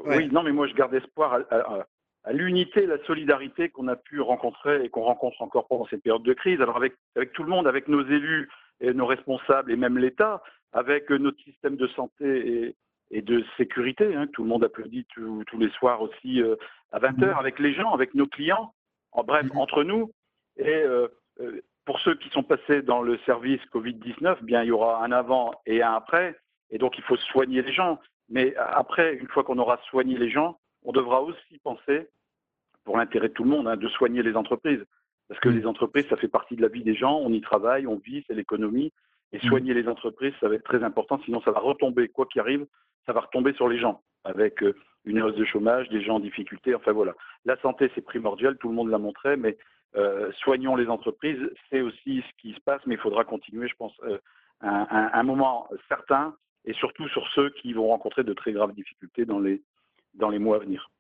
ouais. 0.02 0.18
oui, 0.18 0.30
non, 0.32 0.44
mais 0.44 0.52
moi 0.52 0.68
je 0.68 0.74
garde 0.76 0.94
espoir 0.94 1.34
à, 1.34 1.56
à, 1.56 1.88
à 2.26 2.34
l'unité, 2.34 2.86
la 2.86 3.04
solidarité 3.06 3.70
qu'on 3.70 3.88
a 3.88 3.96
pu 3.96 4.22
rencontrer 4.22 4.84
et 4.84 4.90
qu'on 4.90 5.04
rencontre 5.04 5.42
encore 5.42 5.68
pendant 5.68 5.88
cette 5.88 6.04
période 6.04 6.24
de 6.24 6.34
crise. 6.34 6.62
Alors 6.62 6.78
avec, 6.78 6.94
avec 7.16 7.32
tout 7.34 7.44
le 7.44 7.50
monde, 7.50 7.68
avec 7.68 7.88
nos 7.88 8.06
élus 8.06 8.50
et 8.82 8.94
nos 8.94 9.08
responsables 9.08 9.72
et 9.72 9.78
même 9.78 9.98
l'État, 9.98 10.44
avec 10.74 11.10
notre 11.10 11.42
système 11.44 11.76
de 11.76 11.88
santé 11.88 12.66
et, 12.68 12.76
et 13.12 13.22
de 13.22 13.43
sécurité. 13.57 14.16
Hein, 14.16 14.28
tout 14.28 14.43
le 14.43 14.49
monde 14.49 14.64
applaudit 14.64 15.05
tous, 15.14 15.43
tous 15.45 15.57
les 15.57 15.70
soirs 15.72 16.01
aussi 16.01 16.41
euh, 16.41 16.55
à 16.91 16.99
20h 16.99 17.38
avec 17.38 17.60
les 17.60 17.74
gens, 17.74 17.91
avec 17.91 18.14
nos 18.14 18.28
clients, 18.28 18.74
en 19.12 19.24
bref, 19.24 19.45
entre 19.55 19.84
nous. 19.84 20.12
Et 20.57 20.68
euh, 20.70 21.07
euh, 21.39 21.62
pour 21.86 21.99
ceux 22.01 22.16
qui 22.16 22.30
sont 22.30 22.43
passés 22.43 22.82
dans 22.82 23.01
le 23.01 23.18
service 23.26 23.62
Covid-19, 23.74 24.43
bien, 24.43 24.64
il 24.64 24.68
y 24.68 24.72
aura 24.72 25.03
un 25.03 25.12
avant 25.12 25.53
et 25.66 25.82
un 25.82 25.93
après. 25.93 26.38
Et 26.70 26.78
donc, 26.78 26.97
il 26.97 27.03
faut 27.03 27.18
soigner 27.18 27.62
les 27.62 27.74
gens. 27.74 27.99
Mais 28.30 28.55
après, 28.57 29.16
une 29.16 29.28
fois 29.28 29.43
qu'on 29.43 29.57
aura 29.57 29.80
soigné 29.89 30.18
les 30.18 30.30
gens, 30.30 30.60
on 30.84 30.91
devra 30.91 31.22
aussi 31.22 31.57
penser, 31.64 32.07
pour 32.84 32.97
l'intérêt 32.97 33.30
de 33.30 33.34
tout 33.34 33.43
le 33.43 33.49
monde, 33.49 33.68
hein, 33.68 33.76
de 33.76 33.88
soigner 33.89 34.22
les 34.22 34.36
entreprises. 34.36 34.84
Parce 35.28 35.39
que 35.41 35.49
les 35.49 35.66
entreprises, 35.66 36.05
ça 36.10 36.18
fait 36.18 36.28
partie 36.28 36.55
de 36.55 36.62
la 36.62 36.70
vie 36.70 36.84
des 36.84 36.95
gens, 36.95 37.18
on 37.18 37.32
y 37.32 37.41
travaille, 37.41 37.86
on 37.86 37.97
vit, 37.97 38.24
c'est 38.28 38.34
l'économie. 38.34 38.91
Et 39.32 39.40
soigner 39.40 39.74
les 39.76 39.88
entreprises, 39.88 40.34
ça 40.40 40.50
va 40.50 40.56
être 40.56 40.64
très 40.64 40.84
important, 40.84 41.20
sinon 41.24 41.40
ça 41.42 41.52
va 41.52 41.60
retomber, 41.60 42.08
quoi 42.08 42.26
qu'il 42.26 42.42
arrive, 42.42 42.66
ça 43.06 43.14
va 43.14 43.22
retomber 43.22 43.54
sur 43.54 43.70
les 43.70 43.78
gens, 43.78 44.02
avec 44.24 44.64
une 45.06 45.22
hausse 45.22 45.36
de 45.36 45.46
chômage, 45.46 45.88
des 45.90 46.02
gens 46.02 46.16
en 46.16 46.20
difficulté, 46.20 46.74
enfin 46.74 46.92
voilà. 46.92 47.14
La 47.46 47.56
santé, 47.62 47.92
c'est 47.94 48.02
primordial, 48.02 48.58
tout 48.58 48.70
le 48.70 48.76
monde 48.76 48.90
l'a 48.90 48.98
montré, 48.98 49.38
mais 49.38 49.58
euh, 49.96 50.32
soignons 50.44 50.76
les 50.76 50.88
entreprises, 50.88 51.40
c'est 51.70 51.82
aussi 51.82 52.24
ce 52.28 52.42
qui 52.42 52.54
se 52.54 52.60
passe, 52.62 52.82
mais 52.86 52.96
il 52.96 53.02
faudra 53.02 53.24
continuer, 53.24 53.68
je 53.68 53.76
pense, 53.76 53.94
euh, 54.04 54.18
un, 54.62 54.88
un, 54.90 55.10
un, 55.14 55.24
moment 55.24 55.68
certain, 55.88 56.36
et 56.66 56.74
surtout 56.74 57.08
sur 57.10 57.28
ceux 57.34 57.50
qui 57.52 57.74
vont 57.74 57.88
rencontrer 57.88 58.24
de 58.24 58.34
très 58.34 58.52
graves 58.52 58.74
difficultés 58.74 59.26
dans 59.26 59.40
les, 59.40 59.64
dans 60.14 60.30
les 60.30 60.40
mois 60.40 60.58
à 60.58 60.60
venir. 60.60 60.92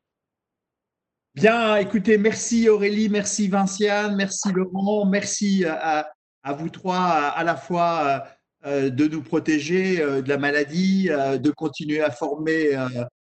Bien, 1.35 1.75
écoutez, 1.75 2.17
merci 2.17 2.67
Aurélie, 2.67 3.09
merci 3.09 3.47
Vinciane, 3.47 4.15
merci 4.15 4.51
Laurent, 4.51 5.05
merci 5.05 5.63
à, 5.65 6.11
à 6.43 6.53
vous 6.53 6.69
trois 6.69 6.97
à, 6.97 7.43
la 7.43 7.55
fois 7.55 8.27
euh, 8.65 8.89
de 8.89 9.07
nous 9.07 9.21
protéger 9.21 10.01
euh, 10.01 10.21
de 10.21 10.29
la 10.29 10.37
maladie, 10.37 11.07
euh, 11.09 11.37
de 11.37 11.49
continuer 11.49 12.01
à 12.01 12.11
former 12.11 12.71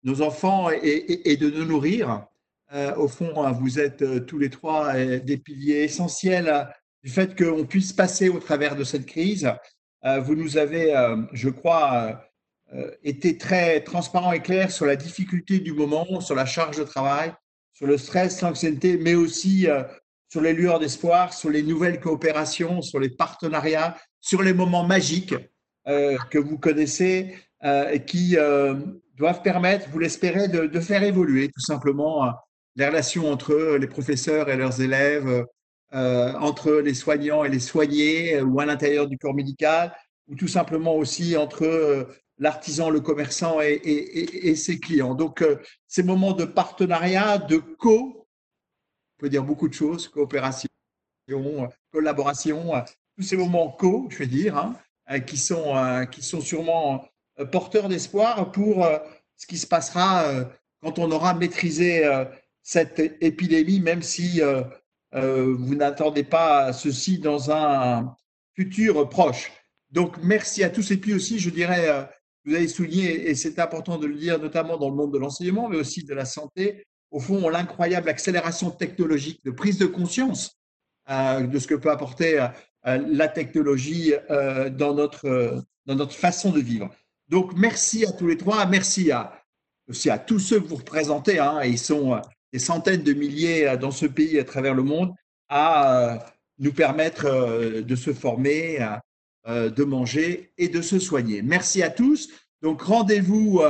nos 0.04 0.22
enfants 0.22 0.70
et, 0.70 1.38
de 1.38 1.50
nous 1.50 1.64
nourrir. 1.64 2.26
au 2.98 3.08
fond, 3.08 3.50
vous 3.54 3.80
êtes 3.80 4.26
tous 4.26 4.38
les 4.38 4.50
trois 4.50 4.94
des 5.20 5.38
piliers 5.38 5.84
essentiels 5.84 6.68
du 7.04 7.10
fait 7.10 7.38
qu'on 7.38 7.66
puisse 7.66 7.94
passer 7.94 8.28
au 8.28 8.40
travers 8.40 8.76
de 8.76 8.84
cette 8.84 9.06
crise. 9.06 9.50
Vous 10.04 10.36
nous 10.36 10.58
avez, 10.58 10.94
je 11.32 11.48
crois, 11.48 12.22
été 13.02 13.38
très 13.38 13.80
transparent 13.80 14.34
et 14.34 14.42
clair 14.42 14.72
sur 14.72 14.86
la 14.86 14.98
difficulté 14.98 15.60
du 15.60 15.72
moment, 15.72 16.20
sur 16.20 16.36
la 16.36 16.46
charge 16.46 16.78
de 16.78 16.84
travail, 16.84 17.34
sur 17.72 17.88
le 17.88 17.98
stress, 17.98 18.42
l'anxiété, 18.42 18.98
mais 18.98 19.16
aussi 19.16 19.68
sur 20.34 20.42
les 20.42 20.54
lueurs 20.54 20.80
d'espoir, 20.80 21.32
sur 21.32 21.52
les 21.52 21.62
nouvelles 21.62 22.00
coopérations, 22.00 22.82
sur 22.82 23.00
les 23.00 23.12
partenariats, 23.12 23.96
sur 24.20 24.42
les 24.42 24.52
moments 24.52 24.84
magiques 24.84 25.36
euh, 25.88 26.18
que 26.32 26.40
vous 26.40 26.58
connaissez 26.58 27.36
euh, 27.64 27.92
et 27.92 28.04
qui 28.04 28.36
euh, 28.36 28.74
doivent 29.16 29.44
permettre, 29.44 29.88
vous 29.92 30.00
l'espérez, 30.00 30.48
de, 30.48 30.80
faire 30.80 31.04
évoluer 31.04 31.50
tout 31.50 31.60
simplement 31.60 32.34
les 32.76 32.88
relations 32.88 33.32
entre 33.32 33.78
les 33.80 33.86
professeurs 33.86 34.50
et 34.50 34.58
leurs 34.58 34.82
élèves, 34.82 35.46
entre 35.92 36.72
les 36.84 36.96
soignants 36.96 37.44
et 37.44 37.50
les 37.50 37.60
soignés, 37.60 38.42
ou 38.42 38.60
à 38.60 38.66
l'intérieur 38.66 39.06
du 39.06 39.20
corps 39.20 39.36
médical, 39.36 39.94
ou 40.28 40.36
tout 40.36 40.48
simplement 40.48 40.96
aussi 40.96 41.38
entre 41.38 42.08
l'artisan, 42.40 42.90
le 42.90 43.02
commerçant 43.02 43.62
et, 43.62 43.80
et, 43.84 44.56
ses 44.56 44.80
clients. 44.80 45.14
Donc, 45.14 45.46
ces 45.88 46.02
moments 46.02 46.34
de 46.34 46.46
partenariat, 46.46 47.38
de 47.38 47.58
co, 47.58 48.23
peut 49.24 49.30
dire 49.30 49.46
beaucoup 49.46 49.70
de 49.70 49.74
choses, 49.74 50.10
coopération, 50.10 50.68
collaboration, 51.94 52.74
tous 53.16 53.24
ces 53.24 53.38
moments 53.38 53.70
co, 53.72 54.06
je 54.10 54.18
vais 54.18 54.28
dire, 54.28 54.58
hein, 54.58 55.22
qui, 55.22 55.38
sont, 55.38 56.06
qui 56.12 56.22
sont 56.22 56.42
sûrement 56.42 57.08
porteurs 57.50 57.88
d'espoir 57.88 58.52
pour 58.52 58.86
ce 59.38 59.48
qui 59.48 59.58
se 59.58 59.66
passera 59.66 60.26
quand 60.82 61.00
on 61.00 61.10
aura 61.10 61.34
maîtrisé 61.36 62.04
cette 62.64 63.00
épidémie, 63.22 63.80
même 63.80 64.02
si 64.02 64.42
vous 65.14 65.76
n'attendez 65.76 66.26
pas 66.26 66.74
ceci 66.74 67.18
dans 67.18 67.50
un 67.50 68.14
futur 68.58 69.08
proche. 69.08 69.54
Donc, 69.90 70.18
merci 70.22 70.66
à 70.66 70.70
tous. 70.70 70.92
Et 70.92 70.98
puis 70.98 71.14
aussi, 71.14 71.40
je 71.40 71.50
dirais, 71.50 72.10
vous 72.44 72.56
avez 72.56 72.68
souligné, 72.68 73.30
et 73.30 73.36
c'est 73.36 73.58
important 73.60 73.98
de 73.98 74.06
le 74.06 74.16
dire, 74.16 74.38
notamment 74.38 74.76
dans 74.76 74.90
le 74.90 74.96
monde 74.98 75.14
de 75.14 75.18
l'enseignement, 75.18 75.70
mais 75.70 75.78
aussi 75.78 76.04
de 76.04 76.14
la 76.14 76.26
santé, 76.26 76.84
au 77.14 77.20
fond, 77.20 77.48
l'incroyable 77.48 78.10
accélération 78.10 78.72
technologique 78.72 79.40
de 79.46 79.52
prise 79.52 79.78
de 79.78 79.86
conscience 79.86 80.60
euh, 81.10 81.42
de 81.42 81.60
ce 81.60 81.68
que 81.68 81.76
peut 81.76 81.92
apporter 81.92 82.40
euh, 82.40 82.48
la 83.08 83.28
technologie 83.28 84.14
euh, 84.32 84.70
dans, 84.72 84.96
notre, 84.96 85.64
dans 85.86 85.96
notre 85.96 86.16
façon 86.16 86.52
de 86.52 86.60
vivre. 86.60 86.90
Donc, 87.30 87.54
merci 87.56 88.04
à 88.04 88.12
tous 88.12 88.28
les 88.28 88.36
trois. 88.36 88.66
Merci 88.66 89.12
à, 89.12 89.40
aussi 89.88 90.10
à 90.10 90.18
tous 90.18 90.40
ceux 90.40 90.60
que 90.60 90.68
vous 90.68 90.78
représentez. 90.78 91.38
Hein, 91.38 91.62
ils 91.64 91.78
sont 91.78 92.20
des 92.52 92.60
centaines 92.60 93.04
de 93.04 93.14
milliers 93.14 93.78
dans 93.80 93.92
ce 93.92 94.08
pays 94.08 94.40
à 94.40 94.44
travers 94.44 94.74
le 94.74 94.84
monde 94.84 95.14
à 95.50 96.26
nous 96.58 96.74
permettre 96.74 97.82
de 97.82 97.96
se 97.96 98.12
former, 98.12 98.80
de 99.48 99.84
manger 99.84 100.52
et 100.58 100.68
de 100.68 100.82
se 100.82 101.00
soigner. 101.00 101.42
Merci 101.42 101.84
à 101.84 101.90
tous. 101.90 102.30
Donc, 102.62 102.82
rendez-vous 102.82 103.62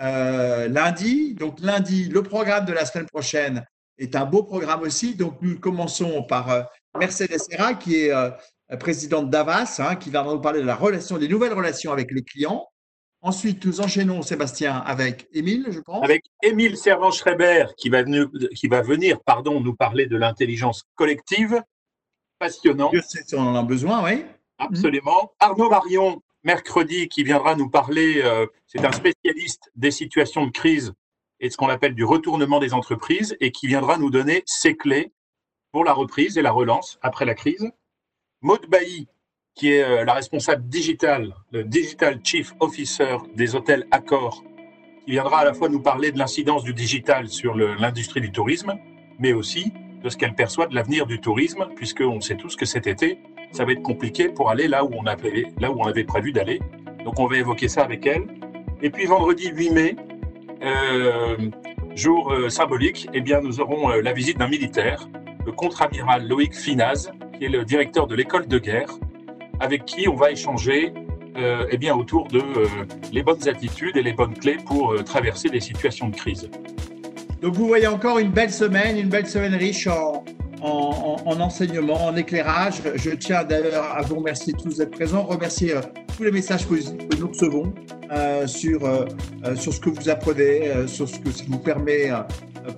euh, 0.00 0.68
lundi. 0.68 1.34
Donc 1.34 1.60
lundi, 1.60 2.08
le 2.08 2.22
programme 2.22 2.64
de 2.64 2.72
la 2.72 2.84
semaine 2.84 3.06
prochaine 3.06 3.64
est 3.98 4.16
un 4.16 4.24
beau 4.24 4.42
programme 4.42 4.82
aussi. 4.82 5.14
Donc 5.14 5.38
nous 5.40 5.58
commençons 5.58 6.22
par 6.22 6.50
euh, 6.50 6.62
Mercedes 6.98 7.38
Serra, 7.38 7.74
qui 7.74 7.96
est 7.96 8.12
euh, 8.12 8.30
présidente 8.78 9.30
d'Avas, 9.30 9.80
hein, 9.80 9.96
qui 9.96 10.10
va 10.10 10.22
nous 10.22 10.40
parler 10.40 10.60
de 10.60 10.66
la 10.66 10.76
relation, 10.76 11.18
des 11.18 11.28
nouvelles 11.28 11.54
relations 11.54 11.92
avec 11.92 12.10
les 12.12 12.22
clients. 12.22 12.66
Ensuite, 13.20 13.64
nous 13.64 13.80
enchaînons, 13.80 14.22
Sébastien, 14.22 14.76
avec 14.76 15.26
Émile, 15.32 15.66
je 15.70 15.80
pense. 15.80 16.04
Avec 16.04 16.24
Émile 16.40 16.76
Servan-Schreiber, 16.76 17.66
qui 17.76 17.88
va, 17.88 18.04
venir, 18.04 18.28
qui 18.54 18.68
va 18.68 18.80
venir 18.80 19.20
pardon, 19.24 19.60
nous 19.60 19.74
parler 19.74 20.06
de 20.06 20.16
l'intelligence 20.16 20.84
collective. 20.94 21.60
Passionnant. 22.38 22.90
Je 22.92 23.00
sais 23.00 23.24
si 23.26 23.34
on 23.34 23.40
en 23.40 23.56
a 23.56 23.64
besoin, 23.64 24.04
oui. 24.04 24.24
Absolument. 24.58 25.32
Arnaud 25.40 25.68
Marion, 25.68 26.22
mercredi 26.48 27.08
qui 27.08 27.24
viendra 27.24 27.54
nous 27.56 27.68
parler, 27.68 28.22
euh, 28.24 28.46
c'est 28.66 28.82
un 28.82 28.92
spécialiste 28.92 29.70
des 29.76 29.90
situations 29.90 30.46
de 30.46 30.50
crise 30.50 30.94
et 31.40 31.48
de 31.48 31.52
ce 31.52 31.58
qu'on 31.58 31.68
appelle 31.68 31.94
du 31.94 32.04
retournement 32.04 32.58
des 32.58 32.72
entreprises 32.72 33.36
et 33.40 33.52
qui 33.52 33.66
viendra 33.66 33.98
nous 33.98 34.08
donner 34.08 34.44
ses 34.46 34.74
clés 34.74 35.12
pour 35.72 35.84
la 35.84 35.92
reprise 35.92 36.38
et 36.38 36.42
la 36.42 36.50
relance 36.50 36.98
après 37.02 37.26
la 37.26 37.34
crise. 37.34 37.70
Maud 38.40 38.64
Bailly, 38.66 39.08
qui 39.54 39.72
est 39.72 39.82
euh, 39.82 40.06
la 40.06 40.14
responsable 40.14 40.66
digital, 40.66 41.34
le 41.52 41.64
Digital 41.64 42.20
Chief 42.24 42.54
Officer 42.60 43.18
des 43.34 43.54
hôtels 43.54 43.86
Accor, 43.90 44.42
qui 45.04 45.10
viendra 45.10 45.40
à 45.40 45.44
la 45.44 45.52
fois 45.52 45.68
nous 45.68 45.82
parler 45.82 46.12
de 46.12 46.18
l'incidence 46.18 46.64
du 46.64 46.72
digital 46.72 47.28
sur 47.28 47.54
l'industrie 47.56 48.22
du 48.22 48.32
tourisme, 48.32 48.72
mais 49.18 49.34
aussi 49.34 49.70
de 50.02 50.08
ce 50.08 50.16
qu'elle 50.16 50.34
perçoit 50.34 50.66
de 50.66 50.74
l'avenir 50.74 51.04
du 51.06 51.20
tourisme, 51.20 51.68
puisqu'on 51.76 52.22
sait 52.22 52.36
tous 52.38 52.56
que 52.56 52.64
cet 52.64 52.86
été, 52.86 53.18
ça 53.52 53.64
va 53.64 53.72
être 53.72 53.82
compliqué 53.82 54.28
pour 54.28 54.50
aller 54.50 54.68
là 54.68 54.84
où 54.84 54.90
on 54.92 55.06
avait, 55.06 56.04
prévu 56.04 56.32
d'aller. 56.32 56.60
Donc 57.04 57.18
on 57.18 57.26
va 57.26 57.38
évoquer 57.38 57.68
ça 57.68 57.82
avec 57.82 58.06
elle. 58.06 58.26
Et 58.82 58.90
puis 58.90 59.06
vendredi 59.06 59.48
8 59.48 59.70
mai, 59.70 59.96
euh, 60.62 61.36
jour 61.94 62.32
euh, 62.32 62.48
symbolique, 62.48 63.08
eh 63.12 63.20
bien 63.20 63.40
nous 63.40 63.60
aurons 63.60 63.90
euh, 63.90 64.02
la 64.02 64.12
visite 64.12 64.38
d'un 64.38 64.48
militaire, 64.48 65.08
le 65.44 65.52
contre-amiral 65.52 66.26
Loïc 66.26 66.54
Finaz, 66.54 67.10
qui 67.36 67.46
est 67.46 67.48
le 67.48 67.64
directeur 67.64 68.06
de 68.06 68.14
l'école 68.14 68.46
de 68.46 68.58
guerre, 68.58 68.90
avec 69.60 69.84
qui 69.84 70.08
on 70.08 70.14
va 70.14 70.30
échanger 70.30 70.92
eh 71.70 71.76
bien, 71.76 71.94
autour 71.94 72.26
de 72.26 72.42
les 73.12 73.22
bonnes 73.22 73.48
attitudes 73.48 73.96
et 73.96 74.02
les 74.02 74.12
bonnes 74.12 74.34
clés 74.34 74.56
pour 74.66 74.92
traverser 75.04 75.48
des 75.48 75.60
situations 75.60 76.08
de 76.08 76.16
crise. 76.16 76.50
Donc 77.40 77.54
vous 77.54 77.68
voyez 77.68 77.86
encore 77.86 78.18
une 78.18 78.32
belle 78.32 78.52
semaine, 78.52 78.98
une 78.98 79.08
belle 79.08 79.28
semaine 79.28 79.54
riche 79.54 79.86
en, 79.86 80.17
en, 81.24 81.32
en 81.32 81.40
enseignement, 81.40 82.06
en 82.06 82.16
éclairage. 82.16 82.82
Je 82.94 83.10
tiens 83.10 83.44
d'ailleurs 83.44 83.96
à 83.96 84.02
vous 84.02 84.16
remercier 84.16 84.52
tous 84.52 84.78
d'être 84.78 84.90
présents, 84.90 85.22
remercier 85.22 85.74
euh, 85.74 85.80
tous 86.16 86.24
les 86.24 86.30
messages 86.30 86.66
positifs 86.66 87.08
que 87.08 87.16
nous 87.16 87.28
recevons 87.28 87.72
euh, 88.10 88.46
sur, 88.46 88.84
euh, 88.84 89.04
sur 89.54 89.72
ce 89.72 89.80
que 89.80 89.90
vous 89.90 90.08
apprenez, 90.08 90.86
sur 90.86 91.08
ce 91.08 91.18
que 91.18 91.30
ça 91.30 91.44
vous 91.48 91.58
permet 91.58 92.10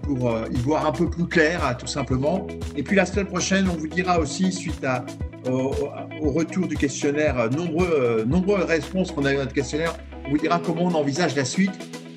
pour 0.03 0.33
y 0.51 0.57
voir 0.59 0.87
un 0.87 0.93
peu 0.93 1.09
plus 1.09 1.27
clair, 1.27 1.77
tout 1.79 1.87
simplement. 1.87 2.47
Et 2.77 2.83
puis 2.83 2.97
la 2.97 3.07
semaine 3.07 3.27
prochaine, 3.27 3.69
on 3.69 3.77
vous 3.77 3.89
dira 3.89 4.19
aussi, 4.19 4.53
suite 4.53 4.85
à, 4.85 5.05
au, 5.49 5.71
retour 6.31 6.69
du 6.69 6.77
questionnaire, 6.77 7.51
nombreux, 7.51 8.25
nombreuses 8.27 8.65
réponses 8.65 9.11
qu'on 9.11 9.25
a 9.25 9.33
eu 9.33 9.37
dans 9.37 9.43
notre 9.43 9.55
questionnaire, 9.55 9.97
on 10.27 10.31
vous 10.31 10.39
dira 10.39 10.61
comment 10.65 10.85
on 10.85 10.95
envisage 10.95 11.35
la 11.35 11.45
suite. 11.45 11.73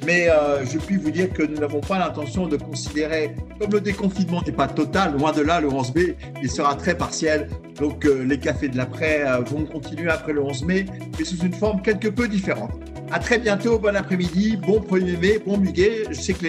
Mais 0.06 0.30
euh, 0.30 0.66
je 0.66 0.78
puis 0.78 0.98
vous 0.98 1.12
dire 1.12 1.32
que 1.32 1.44
nous 1.44 1.58
n'avons 1.60 1.80
pas 1.80 1.98
l'intention 1.98 2.48
de 2.48 2.58
considérer, 2.58 3.36
comme 3.60 3.72
le 3.72 3.82
déconfinement 3.82 4.42
n'est 4.46 4.52
pas 4.52 4.68
total, 4.68 5.14
loin 5.18 5.32
de 5.32 5.42
là, 5.42 5.62
le 5.62 5.70
11 5.70 5.96
mai, 5.96 6.16
il 6.42 6.50
sera 6.50 6.76
très 6.76 6.96
partiel. 6.98 7.48
Donc 7.80 8.06
euh, 8.06 8.24
les 8.26 8.38
cafés 8.38 8.68
de 8.68 8.78
l'après 8.78 9.24
euh, 9.26 9.40
vont 9.40 9.66
continuer 9.66 10.10
après 10.10 10.34
le 10.34 10.42
11 10.44 10.64
mai, 10.66 10.86
mais 11.18 11.24
sous 11.26 11.38
une 11.38 11.54
forme 11.54 11.82
quelque 11.82 12.10
peu 12.10 12.28
différente. 12.28 12.72
À 13.12 13.20
très 13.20 13.38
bientôt, 13.40 13.78
bon 13.80 13.96
après-midi, 13.96 14.58
bon 14.58 14.80
1er 14.80 15.18
mai, 15.20 15.40
bon 15.46 15.58
muguet. 15.58 16.04
Je 16.10 16.20
sais 16.20 16.34
que 16.34 16.46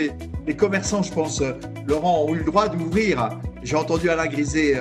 les, 0.46 0.56
commerçants, 0.56 1.02
je 1.02 1.12
pense, 1.12 1.42
Laurent, 1.86 2.24
ont 2.26 2.34
eu 2.34 2.38
le 2.38 2.44
droit 2.44 2.68
d'ouvrir. 2.68 3.28
J'ai 3.62 3.76
entendu 3.76 4.08
Alain 4.10 4.26
Griset 4.26 4.78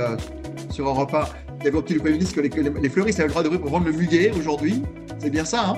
sur 0.70 0.88
Europe 0.88 1.14
1 1.14 1.26
qui 1.62 1.68
avait 1.68 1.78
obtenu 1.78 1.96
le 1.98 2.02
Premier 2.02 2.14
ministre 2.16 2.36
que 2.36 2.42
les- 2.42 2.82
les 2.82 2.90
fleuristes 2.90 3.20
avaient 3.20 3.28
le 3.28 3.32
droit 3.32 3.44
d'ouvrir 3.44 3.62
pour 3.62 3.70
vendre 3.72 3.86
le 3.86 3.94
muguet 3.94 4.32
aujourd'hui. 4.38 4.82
C'est 5.20 5.30
bien 5.30 5.46
ça, 5.46 5.66
hein? 5.70 5.76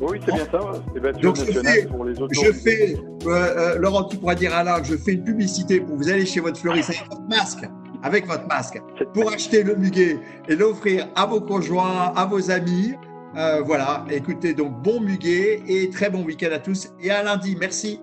Oui, 0.00 0.18
c'est 0.24 0.32
bien 0.34 0.44
ça. 0.50 0.60
C'est 0.94 1.20
Donc, 1.20 1.36
je 1.36 1.44
fais- 1.60 1.86
pour 1.86 2.04
les. 2.04 2.14
Je 2.14 2.52
fais, 2.52 2.96
euh, 3.26 3.28
euh, 3.28 3.78
Laurent, 3.78 4.04
tu 4.04 4.16
pourras 4.16 4.34
dire 4.34 4.52
à 4.54 4.58
Alain 4.58 4.82
je 4.82 4.96
fais 4.96 5.12
une 5.12 5.24
publicité 5.24 5.80
pour 5.80 5.96
vous 5.96 6.08
aller 6.08 6.26
chez 6.26 6.40
votre 6.40 6.58
fleuriste 6.58 6.90
avec 6.90 7.08
votre 7.10 7.22
masque, 7.28 7.64
avec 8.02 8.26
votre 8.26 8.46
masque, 8.46 8.80
pour 9.14 9.30
acheter 9.32 9.62
le 9.62 9.74
muguet 9.76 10.18
et 10.48 10.56
l'offrir 10.56 11.08
à 11.14 11.26
vos 11.26 11.40
conjoints, 11.40 12.12
à 12.14 12.24
vos 12.26 12.50
amis. 12.50 12.94
Euh, 13.36 13.60
voilà, 13.62 14.04
écoutez, 14.10 14.54
donc 14.54 14.82
bon 14.82 15.00
muguet 15.00 15.62
et 15.68 15.90
très 15.90 16.08
bon 16.08 16.22
week-end 16.24 16.48
à 16.52 16.58
tous 16.58 16.88
et 17.00 17.10
à 17.10 17.22
lundi. 17.22 17.56
Merci. 17.58 18.00